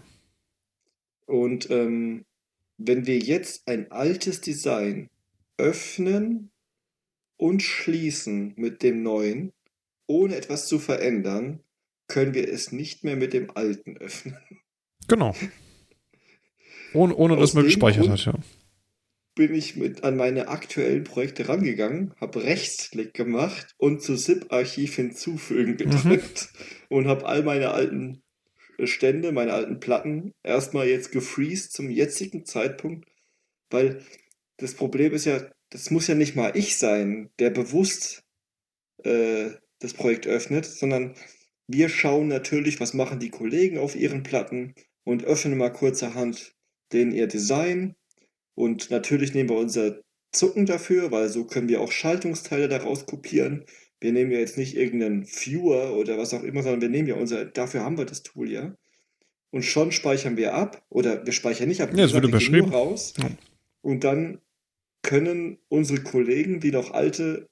Und 1.27 1.69
ähm, 1.71 2.25
wenn 2.79 3.07
wir 3.07 3.19
jetzt 3.19 3.69
ein 3.69 3.91
altes 3.93 4.41
Design 4.41 5.11
öffnen 5.59 6.51
und 7.37 7.63
schließen 7.63 8.55
mit 8.57 8.83
dem 8.83 9.03
neuen, 9.03 9.53
ohne 10.07 10.37
etwas 10.37 10.67
zu 10.67 10.79
verändern, 10.79 11.61
können 12.09 12.35
wir 12.35 12.49
es 12.49 12.73
nicht 12.73 13.05
mehr 13.05 13.17
mit 13.17 13.33
dem 13.33 13.51
alten 13.55 13.97
öffnen. 13.99 14.37
Genau. 15.09 15.35
Ohne, 16.95 17.17
ohne 17.17 17.35
dass 17.35 17.51
Aus 17.51 17.55
man 17.55 17.65
dem 17.65 17.69
gespeichert 17.69 18.07
Grund- 18.07 18.27
hat, 18.27 18.35
ja. 18.35 18.35
Bin 19.35 19.55
ich 19.55 19.77
mit 19.77 20.05
an 20.05 20.17
meine 20.17 20.49
aktuellen 20.49 21.05
Projekte 21.05 21.49
rangegangen, 21.49 22.15
habe 22.21 22.45
Rechtsklick 22.45 23.15
gemacht 23.15 23.75
und 23.79 24.01
zu 24.01 24.17
ZIP-Archiv 24.17 24.95
hinzufügen 24.95 25.77
gedrückt 25.77 26.51
und 26.89 27.09
habe 27.09 27.27
all 27.27 27.43
meine 27.43 27.73
alten 27.73 28.23
Stände, 28.83 29.33
meine 29.33 29.53
alten 29.53 29.81
Platten 29.81 30.35
erstmal 30.43 30.87
jetzt 30.87 31.13
gefreezed 31.13 31.73
zum 31.73 31.91
jetzigen 31.91 32.45
Zeitpunkt, 32.45 33.09
weil 33.71 34.03
das 34.57 34.75
Problem 34.75 35.13
ist 35.13 35.25
ja, 35.25 35.41
das 35.71 35.91
muss 35.91 36.07
ja 36.07 36.15
nicht 36.15 36.37
mal 36.37 36.57
ich 36.57 36.77
sein, 36.77 37.31
der 37.39 37.51
bewusst 37.51 38.25
äh, 39.03 39.51
das 39.81 39.95
Projekt 39.95 40.27
öffnet, 40.27 40.65
sondern 40.65 41.15
wir 41.67 41.89
schauen 41.89 42.29
natürlich, 42.29 42.81
was 42.81 42.95
machen 42.95 43.19
die 43.19 43.31
Kollegen 43.31 43.79
auf 43.79 43.97
ihren 43.97 44.23
Platten 44.23 44.75
und 45.05 45.25
öffnen 45.25 45.59
mal 45.59 45.73
kurzerhand 45.73 46.55
den 46.93 47.13
ihr 47.13 47.27
Design 47.27 47.97
und 48.55 48.91
natürlich 48.91 49.35
nehmen 49.35 49.49
wir 49.51 49.57
unser 49.57 50.01
Zucken 50.33 50.67
dafür, 50.67 51.11
weil 51.13 51.29
so 51.29 51.45
können 51.45 51.69
wir 51.69 51.81
auch 51.81 51.93
Schaltungsteile 51.93 52.69
daraus 52.69 53.07
kopieren. 53.07 53.65
Wir 54.01 54.13
nehmen 54.13 54.31
ja 54.33 54.39
jetzt 54.39 54.59
nicht 54.59 54.77
irgendeinen 54.77 55.25
Viewer 55.27 55.95
oder 55.97 56.19
was 56.19 56.35
auch 56.35 56.43
immer, 56.43 56.63
sondern 56.63 56.81
wir 56.83 56.89
nehmen 56.89 57.09
ja 57.09 57.15
unser, 57.15 57.45
dafür 57.45 57.83
haben 57.85 57.97
wir 57.99 58.05
das 58.05 58.23
Tool 58.23 58.51
ja. 58.51 58.75
Und 59.51 59.65
schon 59.65 59.93
speichern 59.93 60.37
wir 60.37 60.55
ab, 60.55 60.85
oder 60.89 61.25
wir 61.25 61.33
speichern 61.33 61.69
nicht 61.69 61.81
ab, 61.81 61.91
Ja, 61.95 62.05
es 62.05 62.13
wird 62.13 62.25
wir 62.25 62.31
gehen 62.31 62.31
nur 62.31 62.41
überschrieben. 62.41 62.71
raus. 62.73 63.15
Ja. 63.19 63.29
Und 63.83 64.03
dann 64.03 64.41
können 65.03 65.59
unsere 65.69 66.01
Kollegen, 66.01 66.59
die 66.61 66.73
noch 66.73 66.91
alte 66.91 67.49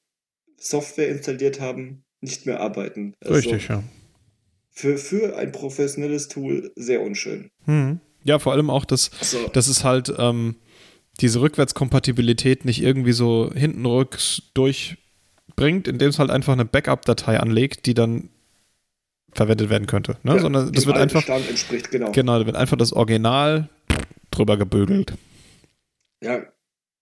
Software 0.56 1.08
installiert 1.08 1.60
haben, 1.60 2.04
nicht 2.20 2.46
mehr 2.46 2.60
arbeiten. 2.60 3.14
Also 3.20 3.34
Richtig, 3.34 3.68
ja. 3.68 3.82
Für, 4.70 4.96
für 4.98 5.36
ein 5.36 5.52
professionelles 5.52 6.28
Tool 6.28 6.72
sehr 6.76 7.02
unschön. 7.02 7.50
Mhm. 7.66 8.00
Ja, 8.24 8.38
vor 8.38 8.52
allem 8.52 8.70
auch, 8.70 8.84
dass, 8.84 9.10
So. 9.20 9.48
dass 9.48 9.68
es 9.68 9.84
halt 9.84 10.12
ähm, 10.18 10.56
diese 11.20 11.40
Rückwärtskompatibilität 11.40 12.64
nicht 12.64 12.82
irgendwie 12.82 13.12
so 13.12 13.50
hinten 13.54 13.84
rücks 13.86 14.42
durchbringt, 14.54 15.88
indem 15.88 16.08
es 16.08 16.18
halt 16.18 16.30
einfach 16.30 16.54
eine 16.54 16.64
Backup-Datei 16.64 17.38
anlegt, 17.38 17.86
die 17.86 17.94
dann 17.94 18.30
verwendet 19.32 19.70
werden 19.70 19.86
könnte. 19.86 20.16
Ne? 20.22 20.34
Ja, 20.34 20.40
Sondern 20.40 20.72
das 20.72 20.86
wird 20.86 20.96
einfach, 20.96 21.24
genau. 21.90 22.12
genau, 22.12 22.38
da 22.38 22.46
wird 22.46 22.56
einfach 22.56 22.76
das 22.76 22.92
Original 22.92 23.68
drüber 24.30 24.56
gebügelt. 24.56 25.14
Ja, 26.22 26.46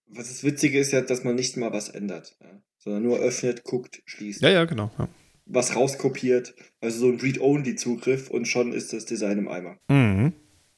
was 0.07 0.27
das 0.27 0.43
Witzige 0.43 0.79
ist 0.79 0.91
ja, 0.91 1.01
dass 1.01 1.23
man 1.23 1.35
nicht 1.35 1.57
mal 1.57 1.71
was 1.71 1.89
ändert, 1.89 2.35
ja, 2.41 2.61
sondern 2.79 3.03
nur 3.03 3.19
öffnet, 3.19 3.63
guckt, 3.63 4.01
schließt. 4.05 4.41
Ja, 4.41 4.49
ja, 4.49 4.65
genau. 4.65 4.91
Ja. 4.97 5.07
Was 5.45 5.75
rauskopiert, 5.75 6.53
also 6.79 6.99
so 6.99 7.07
ein 7.07 7.19
Read-Only-Zugriff 7.19 8.29
und 8.29 8.47
schon 8.47 8.73
ist 8.73 8.93
das 8.93 9.05
Design 9.05 9.37
im 9.37 9.47
Eimer. 9.47 9.77
Mhm. 9.89 10.33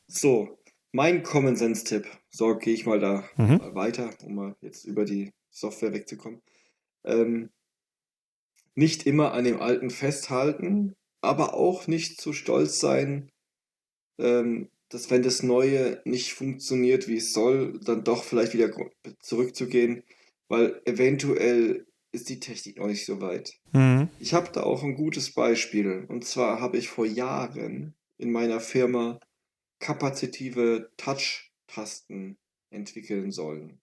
So, 0.08 0.60
mein 0.92 1.24
Common 1.24 1.56
Sense-Tipp. 1.56 2.06
So, 2.36 2.58
gehe 2.58 2.74
ich 2.74 2.86
mal 2.86 3.00
da 3.00 3.30
Mhm. 3.38 3.58
mal 3.60 3.76
weiter, 3.76 4.10
um 4.24 4.36
mal 4.36 4.56
jetzt 4.62 4.86
über 4.86 5.06
die 5.06 5.32
Software 5.52 5.94
wegzukommen. 5.94 6.42
Ähm, 7.06 7.52
nicht 8.76 9.06
immer 9.06 9.34
an 9.34 9.44
dem 9.44 9.62
Alten 9.62 9.90
festhalten, 9.90 10.94
aber 11.22 11.54
auch 11.54 11.88
nicht 11.88 12.20
zu 12.20 12.34
stolz 12.34 12.80
sein, 12.80 13.30
ähm, 14.20 14.70
dass 14.90 15.12
wenn 15.12 15.24
das 15.24 15.44
Neue 15.44 16.02
nicht 16.06 16.34
funktioniert, 16.34 17.08
wie 17.08 17.18
es 17.18 17.34
soll, 17.34 17.80
dann 17.82 18.04
doch 18.04 18.24
vielleicht 18.24 18.54
wieder 18.54 18.72
zurückzugehen, 19.22 20.04
weil 20.50 20.82
eventuell 20.86 21.88
ist 22.12 22.30
die 22.30 22.40
Technik 22.40 22.78
noch 22.78 22.88
nicht 22.88 23.06
so 23.06 23.22
weit. 23.22 23.54
Mhm. 23.74 24.10
Ich 24.20 24.34
habe 24.34 24.52
da 24.54 24.64
auch 24.64 24.84
ein 24.84 24.96
gutes 24.96 25.34
Beispiel. 25.34 26.06
Und 26.08 26.26
zwar 26.26 26.62
habe 26.62 26.78
ich 26.78 26.90
vor 26.90 27.06
Jahren 27.06 27.96
in 28.18 28.32
meiner 28.32 28.60
Firma 28.60 29.20
kapazitive 29.80 30.92
Touch-Tasten 31.74 32.38
entwickeln 32.72 33.32
sollen. 33.32 33.80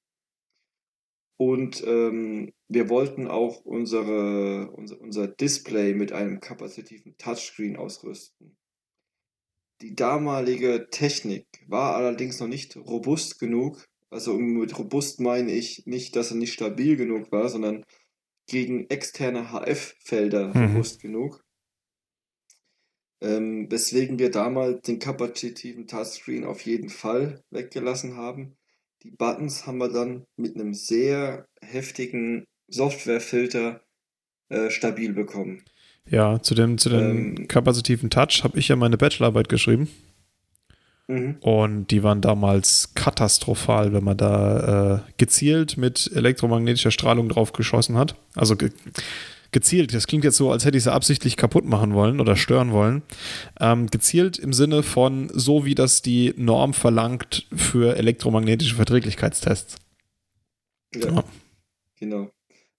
Und 1.38 1.82
ähm, 1.86 2.52
wir 2.68 2.88
wollten 2.90 3.26
auch 3.26 3.64
unsere, 3.64 4.70
unser, 4.72 5.00
unser 5.00 5.26
Display 5.26 5.94
mit 5.94 6.12
einem 6.12 6.40
kapazitiven 6.40 7.16
Touchscreen 7.16 7.76
ausrüsten. 7.76 8.56
Die 9.80 9.94
damalige 9.94 10.88
Technik 10.90 11.46
war 11.66 11.96
allerdings 11.96 12.40
noch 12.40 12.48
nicht 12.48 12.76
robust 12.76 13.38
genug. 13.38 13.86
Also 14.10 14.36
mit 14.38 14.78
robust 14.78 15.20
meine 15.20 15.52
ich 15.52 15.86
nicht, 15.86 16.14
dass 16.16 16.30
er 16.30 16.36
nicht 16.36 16.52
stabil 16.52 16.96
genug 16.96 17.32
war, 17.32 17.48
sondern 17.48 17.84
gegen 18.46 18.90
externe 18.90 19.50
HF-Felder 19.50 20.48
Mhm. 20.48 20.72
robust 20.74 21.00
genug. 21.00 21.42
Ähm, 23.22 23.70
weswegen 23.70 24.18
wir 24.18 24.30
damals 24.30 24.82
den 24.82 24.98
kapazitiven 24.98 25.86
Touchscreen 25.86 26.44
auf 26.44 26.62
jeden 26.62 26.88
Fall 26.88 27.42
weggelassen 27.50 28.16
haben. 28.16 28.56
Die 29.02 29.10
Buttons 29.10 29.66
haben 29.66 29.78
wir 29.78 29.88
dann 29.88 30.24
mit 30.36 30.54
einem 30.54 30.74
sehr 30.74 31.46
heftigen 31.60 32.44
Softwarefilter 32.68 33.80
äh, 34.48 34.70
stabil 34.70 35.12
bekommen. 35.12 35.62
Ja, 36.08 36.40
zu 36.42 36.54
dem, 36.54 36.78
zu 36.78 36.88
dem 36.88 37.36
Ähm, 37.36 37.48
kapazitiven 37.48 38.10
Touch 38.10 38.42
habe 38.42 38.58
ich 38.58 38.68
ja 38.68 38.76
meine 38.76 38.96
Bachelorarbeit 38.96 39.48
geschrieben. 39.48 39.88
Mhm. 41.08 41.36
Und 41.40 41.88
die 41.88 42.02
waren 42.02 42.20
damals 42.20 42.94
katastrophal, 42.94 43.92
wenn 43.92 44.04
man 44.04 44.16
da 44.16 44.96
äh, 44.96 45.12
gezielt 45.18 45.76
mit 45.76 46.10
elektromagnetischer 46.14 46.90
Strahlung 46.90 47.28
drauf 47.28 47.52
geschossen 47.52 47.98
hat. 47.98 48.14
Also 48.34 48.56
gezielt, 49.52 49.94
das 49.94 50.06
klingt 50.06 50.24
jetzt 50.24 50.36
so, 50.36 50.50
als 50.50 50.64
hätte 50.64 50.78
ich 50.78 50.84
sie 50.84 50.92
absichtlich 50.92 51.36
kaputt 51.36 51.64
machen 51.64 51.94
wollen 51.94 52.20
oder 52.20 52.36
stören 52.36 52.72
wollen. 52.72 53.02
Ähm, 53.60 53.88
gezielt 53.88 54.38
im 54.38 54.52
Sinne 54.52 54.82
von 54.82 55.30
so, 55.32 55.64
wie 55.64 55.74
das 55.74 56.02
die 56.02 56.34
Norm 56.36 56.74
verlangt 56.74 57.46
für 57.54 57.96
elektromagnetische 57.96 58.76
Verträglichkeitstests. 58.76 59.76
Ja, 60.94 61.10
ja. 61.12 61.24
genau. 61.98 62.30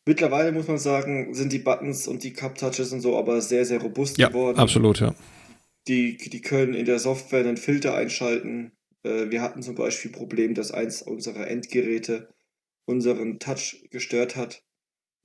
Mittlerweile 0.06 0.51
muss 0.51 0.68
man 0.68 0.80
sagen, 0.80 1.34
sind 1.34 1.54
die 1.54 1.60
Buttons 1.60 2.08
und 2.08 2.24
die 2.24 2.34
Cup-Touches 2.34 2.92
und 2.92 3.01
so 3.01 3.18
aber 3.18 3.42
sehr, 3.42 3.66
sehr 3.66 3.82
robust 3.82 4.18
ja, 4.18 4.30
geworden. 4.30 4.58
Absolut, 4.58 5.00
ja. 5.00 5.13
Die, 5.88 6.18
die 6.18 6.42
können 6.42 6.74
in 6.74 6.86
der 6.86 7.00
Software 7.00 7.42
einen 7.42 7.58
Filter 7.58 7.96
einschalten. 7.96 8.72
Äh, 9.04 9.30
wir 9.30 9.42
hatten 9.42 9.62
zum 9.62 9.75
Beispiel 9.75 10.12
Problem, 10.12 10.56
dass 10.56 10.72
eins 10.72 11.01
unserer 11.01 11.48
Endgeräte 11.48 12.30
unseren 12.86 13.40
Touch 13.40 13.84
gestört 13.92 14.36
hat. 14.36 14.63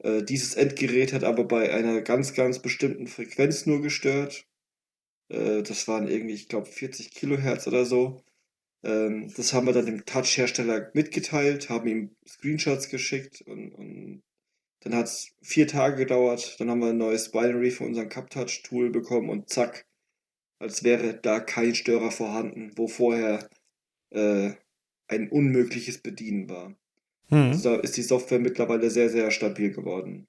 Äh, 0.06 0.22
dieses 0.22 0.54
Endgerät 0.54 1.12
hat 1.12 1.24
aber 1.24 1.44
bei 1.44 1.72
einer 1.74 2.00
ganz, 2.00 2.34
ganz 2.34 2.60
bestimmten 2.60 3.08
Frequenz 3.08 3.66
nur 3.66 3.82
gestört. 3.82 4.46
Äh, 5.30 5.62
das 5.62 5.88
waren 5.88 6.08
irgendwie, 6.08 6.34
ich 6.34 6.48
glaube, 6.48 6.66
40 6.66 7.10
Kilohertz 7.12 7.66
oder 7.66 7.84
so. 7.84 8.22
Ähm, 8.84 9.32
das 9.36 9.52
haben 9.52 9.66
wir 9.66 9.72
dann 9.72 9.86
dem 9.86 10.04
Touch-Hersteller 10.06 10.90
mitgeteilt, 10.94 11.70
haben 11.70 11.88
ihm 11.88 12.16
Screenshots 12.28 12.88
geschickt 12.88 13.42
und, 13.42 13.72
und 13.72 14.22
dann 14.80 14.94
hat 14.94 15.06
es 15.06 15.32
vier 15.42 15.66
Tage 15.66 15.96
gedauert. 15.96 16.56
Dann 16.60 16.70
haben 16.70 16.80
wir 16.80 16.90
ein 16.90 16.98
neues 16.98 17.32
Binary 17.32 17.72
für 17.72 17.84
unseren 17.84 18.08
CupTouch-Tool 18.08 18.90
bekommen 18.90 19.30
und 19.30 19.50
zack, 19.50 19.86
als 20.60 20.84
wäre 20.84 21.14
da 21.20 21.40
kein 21.40 21.74
Störer 21.74 22.12
vorhanden, 22.12 22.72
wo 22.76 22.88
vorher 22.88 23.48
äh, 24.10 24.52
ein 25.08 25.30
unmögliches 25.30 25.98
Bedienen 25.98 26.48
war. 26.48 26.76
Mhm. 27.30 27.60
Da 27.62 27.76
ist 27.76 27.96
die 27.96 28.02
Software 28.02 28.38
mittlerweile 28.38 28.90
sehr, 28.90 29.08
sehr 29.10 29.30
stabil 29.30 29.72
geworden. 29.72 30.26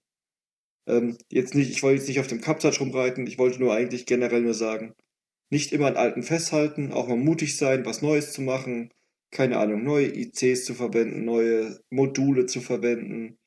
Ähm, 0.87 1.17
jetzt 1.29 1.53
nicht, 1.53 1.69
ich 1.69 1.83
wollte 1.83 1.99
jetzt 1.99 2.07
nicht 2.07 2.19
auf 2.19 2.27
dem 2.27 2.41
CupTouch 2.41 2.79
rumreiten, 2.79 3.27
ich 3.27 3.37
wollte 3.37 3.59
nur 3.59 3.73
eigentlich 3.73 4.05
generell 4.05 4.41
nur 4.41 4.53
sagen, 4.53 4.93
nicht 5.49 5.73
immer 5.73 5.87
an 5.87 5.97
alten 5.97 6.23
festhalten, 6.23 6.91
auch 6.91 7.07
mal 7.07 7.17
mutig 7.17 7.57
sein, 7.57 7.85
was 7.85 8.01
Neues 8.01 8.33
zu 8.33 8.41
machen, 8.41 8.89
keine 9.31 9.57
Ahnung, 9.57 9.83
neue 9.83 10.07
ICs 10.15 10.65
zu 10.65 10.73
verwenden, 10.73 11.25
neue 11.25 11.79
Module 11.89 12.45
zu 12.45 12.61
verwenden, 12.61 13.37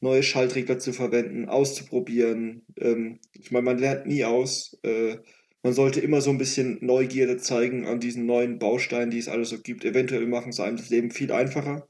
neue 0.00 0.22
Schaltregler 0.22 0.78
zu 0.78 0.92
verwenden, 0.92 1.48
auszuprobieren. 1.48 2.66
Ähm, 2.78 3.20
ich 3.32 3.50
meine, 3.50 3.64
man 3.64 3.78
lernt 3.78 4.06
nie 4.06 4.24
aus. 4.24 4.78
Äh, 4.82 5.18
man 5.62 5.72
sollte 5.74 6.00
immer 6.00 6.20
so 6.20 6.30
ein 6.30 6.38
bisschen 6.38 6.78
Neugierde 6.80 7.36
zeigen 7.38 7.86
an 7.86 8.00
diesen 8.00 8.26
neuen 8.26 8.58
Bausteinen, 8.58 9.10
die 9.10 9.18
es 9.18 9.28
alles 9.28 9.50
so 9.50 9.60
gibt. 9.60 9.84
Eventuell 9.84 10.26
machen 10.26 10.52
sie 10.52 10.62
einem 10.64 10.76
das 10.76 10.90
Leben 10.90 11.10
viel 11.10 11.32
einfacher. 11.32 11.88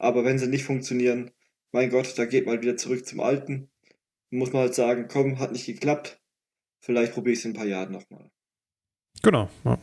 Aber 0.00 0.24
wenn 0.24 0.38
sie 0.38 0.46
nicht 0.46 0.64
funktionieren, 0.64 1.30
mein 1.72 1.90
Gott, 1.90 2.16
da 2.16 2.24
geht 2.24 2.46
man 2.46 2.62
wieder 2.62 2.76
zurück 2.76 3.06
zum 3.06 3.20
Alten. 3.20 3.68
Muss 4.30 4.52
man 4.52 4.62
halt 4.62 4.74
sagen, 4.74 5.08
komm, 5.08 5.38
hat 5.38 5.52
nicht 5.52 5.66
geklappt. 5.66 6.18
Vielleicht 6.80 7.12
probiere 7.12 7.34
ich 7.34 7.40
es 7.40 7.44
in 7.44 7.50
ein 7.50 7.56
paar 7.56 7.66
Jahren 7.66 7.92
nochmal. 7.92 8.30
Genau. 9.22 9.50
Ja. 9.64 9.78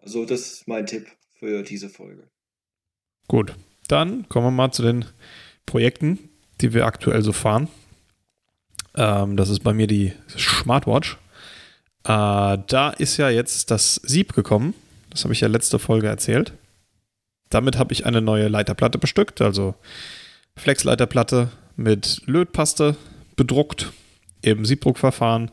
Also, 0.00 0.24
das 0.24 0.40
ist 0.52 0.68
mein 0.68 0.86
Tipp 0.86 1.08
für 1.40 1.64
diese 1.64 1.88
Folge. 1.88 2.30
Gut. 3.26 3.56
Dann 3.88 4.28
kommen 4.28 4.46
wir 4.46 4.50
mal 4.52 4.70
zu 4.70 4.82
den 4.82 5.04
Projekten, 5.66 6.30
die 6.60 6.72
wir 6.72 6.86
aktuell 6.86 7.22
so 7.22 7.32
fahren. 7.32 7.68
Ähm, 8.94 9.36
das 9.36 9.48
ist 9.48 9.64
bei 9.64 9.74
mir 9.74 9.88
die 9.88 10.12
Smartwatch. 10.28 11.18
Äh, 12.04 12.58
da 12.68 12.94
ist 12.96 13.16
ja 13.16 13.30
jetzt 13.30 13.72
das 13.72 13.96
Sieb 13.96 14.32
gekommen. 14.32 14.74
Das 15.10 15.24
habe 15.24 15.34
ich 15.34 15.40
ja 15.40 15.48
letzte 15.48 15.80
Folge 15.80 16.06
erzählt. 16.06 16.52
Damit 17.50 17.78
habe 17.78 17.92
ich 17.92 18.06
eine 18.06 18.20
neue 18.20 18.48
Leiterplatte 18.48 18.98
bestückt, 18.98 19.40
also 19.40 19.74
Flexleiterplatte 20.56 21.50
mit 21.76 22.22
Lötpaste 22.26 22.96
bedruckt 23.36 23.92
im 24.42 24.64
Siebdruckverfahren 24.64 25.50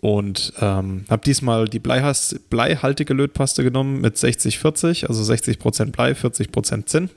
und 0.00 0.54
ähm, 0.60 1.04
habe 1.10 1.22
diesmal 1.24 1.68
die 1.68 1.78
bleihaltige 1.78 3.14
Lötpaste 3.14 3.62
genommen 3.62 4.00
mit 4.00 4.16
60-40, 4.16 5.06
also 5.06 5.32
60% 5.32 5.92
Blei, 5.92 6.12
40% 6.12 6.86
Zinn. 6.86 7.10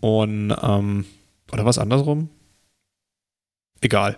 Und, 0.00 0.54
ähm, 0.62 1.06
oder 1.52 1.64
was 1.64 1.78
andersrum? 1.78 2.28
Egal. 3.80 4.16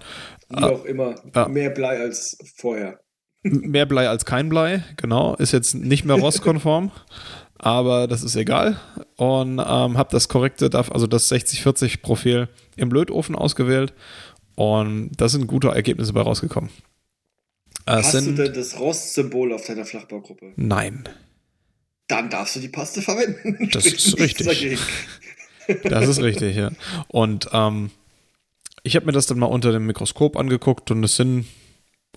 Wie 0.48 0.62
auch 0.62 0.85
äh, 0.85 0.88
immer. 0.88 1.14
Äh, 1.35 1.48
mehr 1.48 1.70
Blei 1.70 2.00
als 2.00 2.37
vorher. 2.57 2.98
Mehr 3.42 3.87
Blei 3.87 4.09
als 4.09 4.24
kein 4.24 4.48
Blei, 4.48 4.83
genau. 4.96 5.37
Ist 5.37 5.52
jetzt 5.52 5.74
nicht 5.74 6.04
mehr 6.04 6.16
rostkonform. 6.20 6.90
Aber 7.58 8.06
das 8.06 8.22
ist 8.22 8.36
egal. 8.36 8.80
Und 9.16 9.58
ähm, 9.58 9.98
habe 9.98 10.08
das 10.10 10.28
korrekte, 10.28 10.70
also 10.72 11.06
das 11.06 11.30
60-40-Profil 11.30 12.48
im 12.76 12.90
Lötofen 12.90 13.34
ausgewählt 13.34 13.92
und 14.54 15.10
da 15.16 15.28
sind 15.28 15.46
gute 15.46 15.68
Ergebnisse 15.68 16.12
bei 16.12 16.20
rausgekommen. 16.20 16.70
Hast 17.86 18.12
sind, 18.12 18.36
du 18.36 18.44
denn 18.44 18.54
das 18.54 18.78
Rost-Symbol 18.78 19.52
auf 19.52 19.66
deiner 19.66 19.84
Flachbaugruppe? 19.84 20.52
Nein. 20.56 21.08
Dann 22.06 22.30
darfst 22.30 22.56
du 22.56 22.60
die 22.60 22.68
Paste 22.68 23.02
verwenden. 23.02 23.68
Das 23.72 23.86
ist 23.86 24.18
richtig. 24.18 24.78
das 25.84 26.08
ist 26.08 26.22
richtig, 26.22 26.56
ja. 26.56 26.70
Und 27.08 27.48
ähm, 27.52 27.90
ich 28.82 28.96
habe 28.96 29.06
mir 29.06 29.12
das 29.12 29.26
dann 29.26 29.38
mal 29.38 29.46
unter 29.46 29.72
dem 29.72 29.86
Mikroskop 29.86 30.36
angeguckt 30.36 30.90
und 30.90 31.04
es 31.04 31.16
sind 31.16 31.46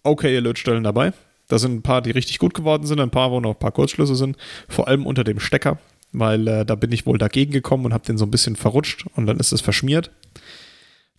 okay 0.04 0.38
Lötstellen 0.39 0.84
dabei. 0.84 1.13
Da 1.52 1.60
sind 1.60 1.74
ein 1.74 1.82
paar, 1.82 2.02
die 2.02 2.12
richtig 2.12 2.40
gut 2.40 2.54
geworden 2.54 2.88
sind, 2.88 3.02
ein 3.02 3.12
paar, 3.12 3.30
wo 3.30 3.42
noch 3.42 3.52
ein 3.52 3.60
paar 3.60 3.74
Kurzschlüsse 3.74 4.16
sind, 4.16 4.38
vor 4.70 4.88
allem 4.88 5.06
unter 5.06 5.26
dem 5.26 5.42
Stecker, 5.42 5.80
weil 6.14 6.48
äh, 6.48 6.66
da 6.66 6.76
bin 6.76 6.94
ich 6.94 7.06
wohl 7.06 7.18
dagegen 7.18 7.52
gekommen 7.52 7.84
und 7.86 7.94
habe 7.94 8.06
den 8.06 8.18
so 8.18 8.26
ein 8.26 8.32
bisschen 8.32 8.56
verrutscht 8.56 9.06
und 9.18 9.26
dann 9.26 9.38
ist 9.38 9.52
es 9.52 9.60
verschmiert. 9.60 10.12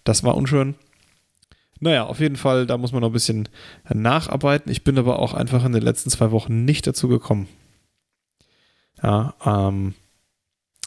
Das 0.05 0.25
war 0.25 0.35
unschön. 0.35 0.75
Naja, 1.81 2.05
auf 2.05 2.19
jeden 2.19 2.37
Fall, 2.37 2.65
da 2.65 2.79
muss 2.79 2.93
man 2.93 3.03
noch 3.03 3.11
ein 3.11 3.13
bisschen 3.13 3.47
nacharbeiten. 3.93 4.73
Ich 4.73 4.85
bin 4.85 4.97
aber 4.97 5.19
auch 5.19 5.35
einfach 5.35 5.67
in 5.67 5.73
den 5.73 5.83
letzten 5.83 6.09
zwei 6.09 6.31
Wochen 6.31 6.65
nicht 6.65 6.87
dazu 6.87 7.09
gekommen. 7.09 7.47
Ja, 9.03 9.35
ähm, 9.45 9.93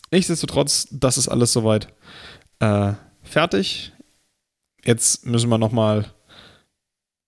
nichtsdestotrotz, 0.09 0.87
das 0.89 1.19
ist 1.19 1.27
alles 1.27 1.53
soweit 1.53 1.93
äh, 2.61 2.93
fertig. 3.21 3.93
Jetzt 4.83 5.27
müssen 5.27 5.49
wir 5.49 5.59
nochmal 5.59 6.14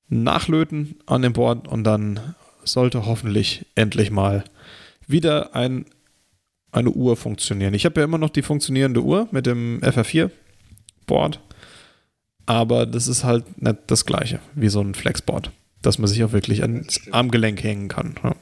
nachlöten 0.10 0.96
an 1.06 1.22
dem 1.22 1.34
Board 1.34 1.68
und 1.68 1.84
dann 1.84 2.36
sollte 2.64 3.06
hoffentlich 3.06 3.66
endlich 3.76 4.12
mal 4.12 4.44
wieder 5.08 5.56
ein, 5.56 5.86
eine 6.72 6.92
Uhr 6.92 7.16
funktionieren. 7.16 7.74
Ich 7.74 7.86
habe 7.86 8.00
ja 8.00 8.06
immer 8.06 8.18
noch 8.18 8.30
die 8.30 8.42
funktionierende 8.42 9.02
Uhr 9.02 9.28
mit 9.32 9.46
dem 9.46 9.80
FR4-Board, 9.82 11.40
aber 12.46 12.86
das 12.86 13.08
ist 13.08 13.24
halt 13.24 13.62
nicht 13.62 13.78
das 13.88 14.06
gleiche 14.06 14.40
wie 14.56 14.70
so 14.70 14.82
ein 14.82 14.96
Flexboard, 14.96 15.52
dass 15.82 15.98
man 15.98 16.08
sich 16.08 16.24
auch 16.24 16.32
wirklich 16.32 16.62
ans 16.62 17.02
Armgelenk 17.12 17.64
hängen 17.64 17.88
kann. 17.88 18.16
Ja. 18.24 18.36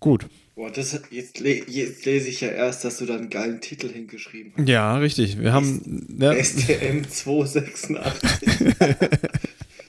Gut, 0.00 0.26
Boah, 0.54 0.70
das, 0.70 0.92
jetzt, 1.10 1.40
jetzt, 1.40 2.04
lese 2.04 2.28
ich 2.28 2.42
ja 2.42 2.48
erst, 2.48 2.84
dass 2.84 2.98
du 2.98 3.06
da 3.06 3.14
einen 3.14 3.30
geilen 3.30 3.62
Titel 3.62 3.88
hingeschrieben 3.88 4.52
hast. 4.56 4.68
Ja, 4.68 4.96
richtig. 4.98 5.40
Wir 5.40 5.54
haben. 5.54 6.18
Ja. 6.20 6.34
STM 6.34 7.08
286. 7.08 8.74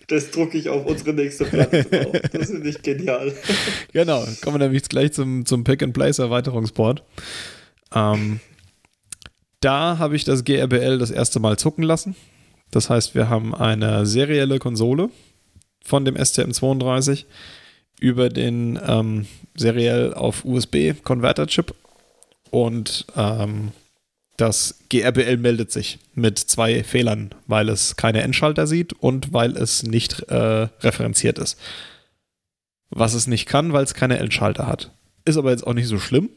das 0.07 0.31
drucke 0.31 0.57
ich 0.57 0.69
auf 0.69 0.85
unsere 0.85 1.13
nächste 1.13 1.43
Platte 1.45 1.83
drauf. 1.83 2.17
Das 2.31 2.49
ist 2.49 2.63
nicht 2.63 2.81
genial. 2.81 3.33
Genau, 3.91 4.25
kommen 4.41 4.55
wir 4.55 4.65
nämlich 4.65 4.83
gleich 4.83 5.11
zum, 5.11 5.45
zum 5.45 5.65
Pick-and-Place-Erweiterungsboard. 5.65 7.03
Ähm, 7.93 8.39
da 9.59 9.97
habe 9.97 10.15
ich 10.15 10.23
das 10.23 10.45
GRBL 10.45 10.97
das 10.97 11.11
erste 11.11 11.41
Mal 11.41 11.57
zucken 11.57 11.83
lassen. 11.83 12.15
Das 12.71 12.89
heißt, 12.89 13.15
wir 13.15 13.29
haben 13.29 13.53
eine 13.53 14.05
serielle 14.05 14.59
Konsole 14.59 15.09
von 15.83 16.05
dem 16.05 16.15
STM32 16.15 17.25
über 18.03 18.27
den 18.27 18.77
ähm, 18.85 19.27
seriell 19.55 20.13
auf 20.13 20.43
USB 20.43 20.93
Converter-Chip 21.05 21.73
und 22.51 23.05
ähm, 23.15 23.71
das 24.35 24.79
GRBL 24.89 25.37
meldet 25.37 25.71
sich 25.71 25.99
mit 26.13 26.37
zwei 26.37 26.83
Fehlern, 26.83 27.33
weil 27.47 27.69
es 27.69 27.95
keine 27.95 28.21
Endschalter 28.21 28.67
sieht 28.67 28.91
und 28.91 29.31
weil 29.31 29.55
es 29.55 29.83
nicht 29.83 30.19
äh, 30.23 30.67
referenziert 30.81 31.39
ist. 31.39 31.57
Was 32.89 33.13
es 33.13 33.25
nicht 33.25 33.45
kann, 33.45 33.71
weil 33.71 33.85
es 33.85 33.93
keine 33.93 34.17
Endschalter 34.17 34.67
hat. 34.67 34.91
Ist 35.23 35.37
aber 35.37 35.51
jetzt 35.51 35.65
auch 35.65 35.73
nicht 35.73 35.87
so 35.87 35.97
schlimm, 35.97 36.29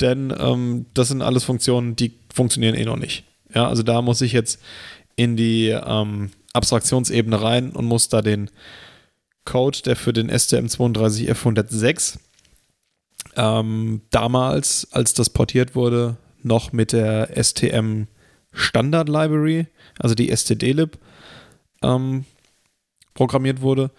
denn 0.00 0.32
ähm, 0.38 0.86
das 0.94 1.08
sind 1.08 1.20
alles 1.20 1.44
Funktionen, 1.44 1.94
die 1.94 2.14
funktionieren 2.32 2.74
eh 2.74 2.86
noch 2.86 2.96
nicht. 2.96 3.24
Ja, 3.54 3.68
also 3.68 3.82
da 3.82 4.00
muss 4.00 4.22
ich 4.22 4.32
jetzt 4.32 4.62
in 5.14 5.36
die 5.36 5.68
ähm, 5.68 6.30
Abstraktionsebene 6.54 7.42
rein 7.42 7.72
und 7.72 7.84
muss 7.84 8.08
da 8.08 8.22
den 8.22 8.48
Code, 9.48 9.78
der 9.82 9.96
für 9.96 10.12
den 10.12 10.30
STM32F106 10.30 12.18
ähm, 13.34 14.02
damals, 14.10 14.88
als 14.92 15.14
das 15.14 15.30
portiert 15.30 15.74
wurde, 15.74 16.18
noch 16.42 16.72
mit 16.72 16.92
der 16.92 17.30
STM 17.42 18.04
Standard 18.52 19.08
Library, 19.08 19.66
also 19.98 20.14
die 20.14 20.36
stdlib, 20.36 20.98
ähm, 21.82 22.26
programmiert 23.14 23.62
wurde. 23.62 23.90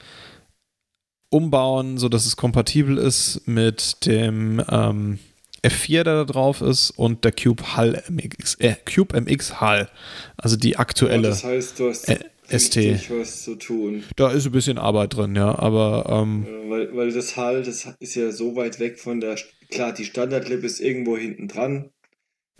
umbauen, 1.31 1.97
sodass 1.99 2.25
es 2.25 2.35
kompatibel 2.37 2.97
ist 2.97 3.47
mit 3.47 4.05
dem 4.05 4.63
ähm, 4.69 5.19
F4, 5.63 6.03
der 6.03 6.15
da 6.15 6.23
drauf 6.25 6.61
ist, 6.61 6.91
und 6.91 7.23
der 7.23 7.31
Cube 7.31 7.75
Hull 7.75 8.01
MX, 8.09 8.55
äh, 8.55 8.75
Cube 8.85 9.19
MX 9.19 9.61
Hull. 9.61 9.89
Also 10.37 10.57
die 10.57 10.77
aktuelle. 10.77 11.29
das 11.29 11.43
heißt, 11.43 11.79
du 11.79 11.89
hast 11.89 12.09
äh, 12.09 12.19
ST. 12.51 13.09
was 13.11 13.43
zu 13.43 13.55
tun. 13.55 14.03
Da 14.15 14.29
ist 14.31 14.45
ein 14.45 14.51
bisschen 14.51 14.77
Arbeit 14.77 15.15
drin, 15.15 15.35
ja, 15.35 15.57
aber 15.57 16.05
ähm, 16.09 16.45
Äh, 16.47 16.69
Weil, 16.69 16.95
weil 16.95 17.11
das 17.11 17.35
Hull, 17.37 17.63
das 17.63 17.87
ist 17.99 18.15
ja 18.15 18.31
so 18.31 18.55
weit 18.55 18.79
weg 18.79 18.99
von 18.99 19.19
der. 19.21 19.37
Klar, 19.69 19.93
die 19.93 20.05
Standardlip 20.05 20.63
ist 20.63 20.79
irgendwo 20.79 21.17
hinten 21.17 21.47
dran. 21.47 21.89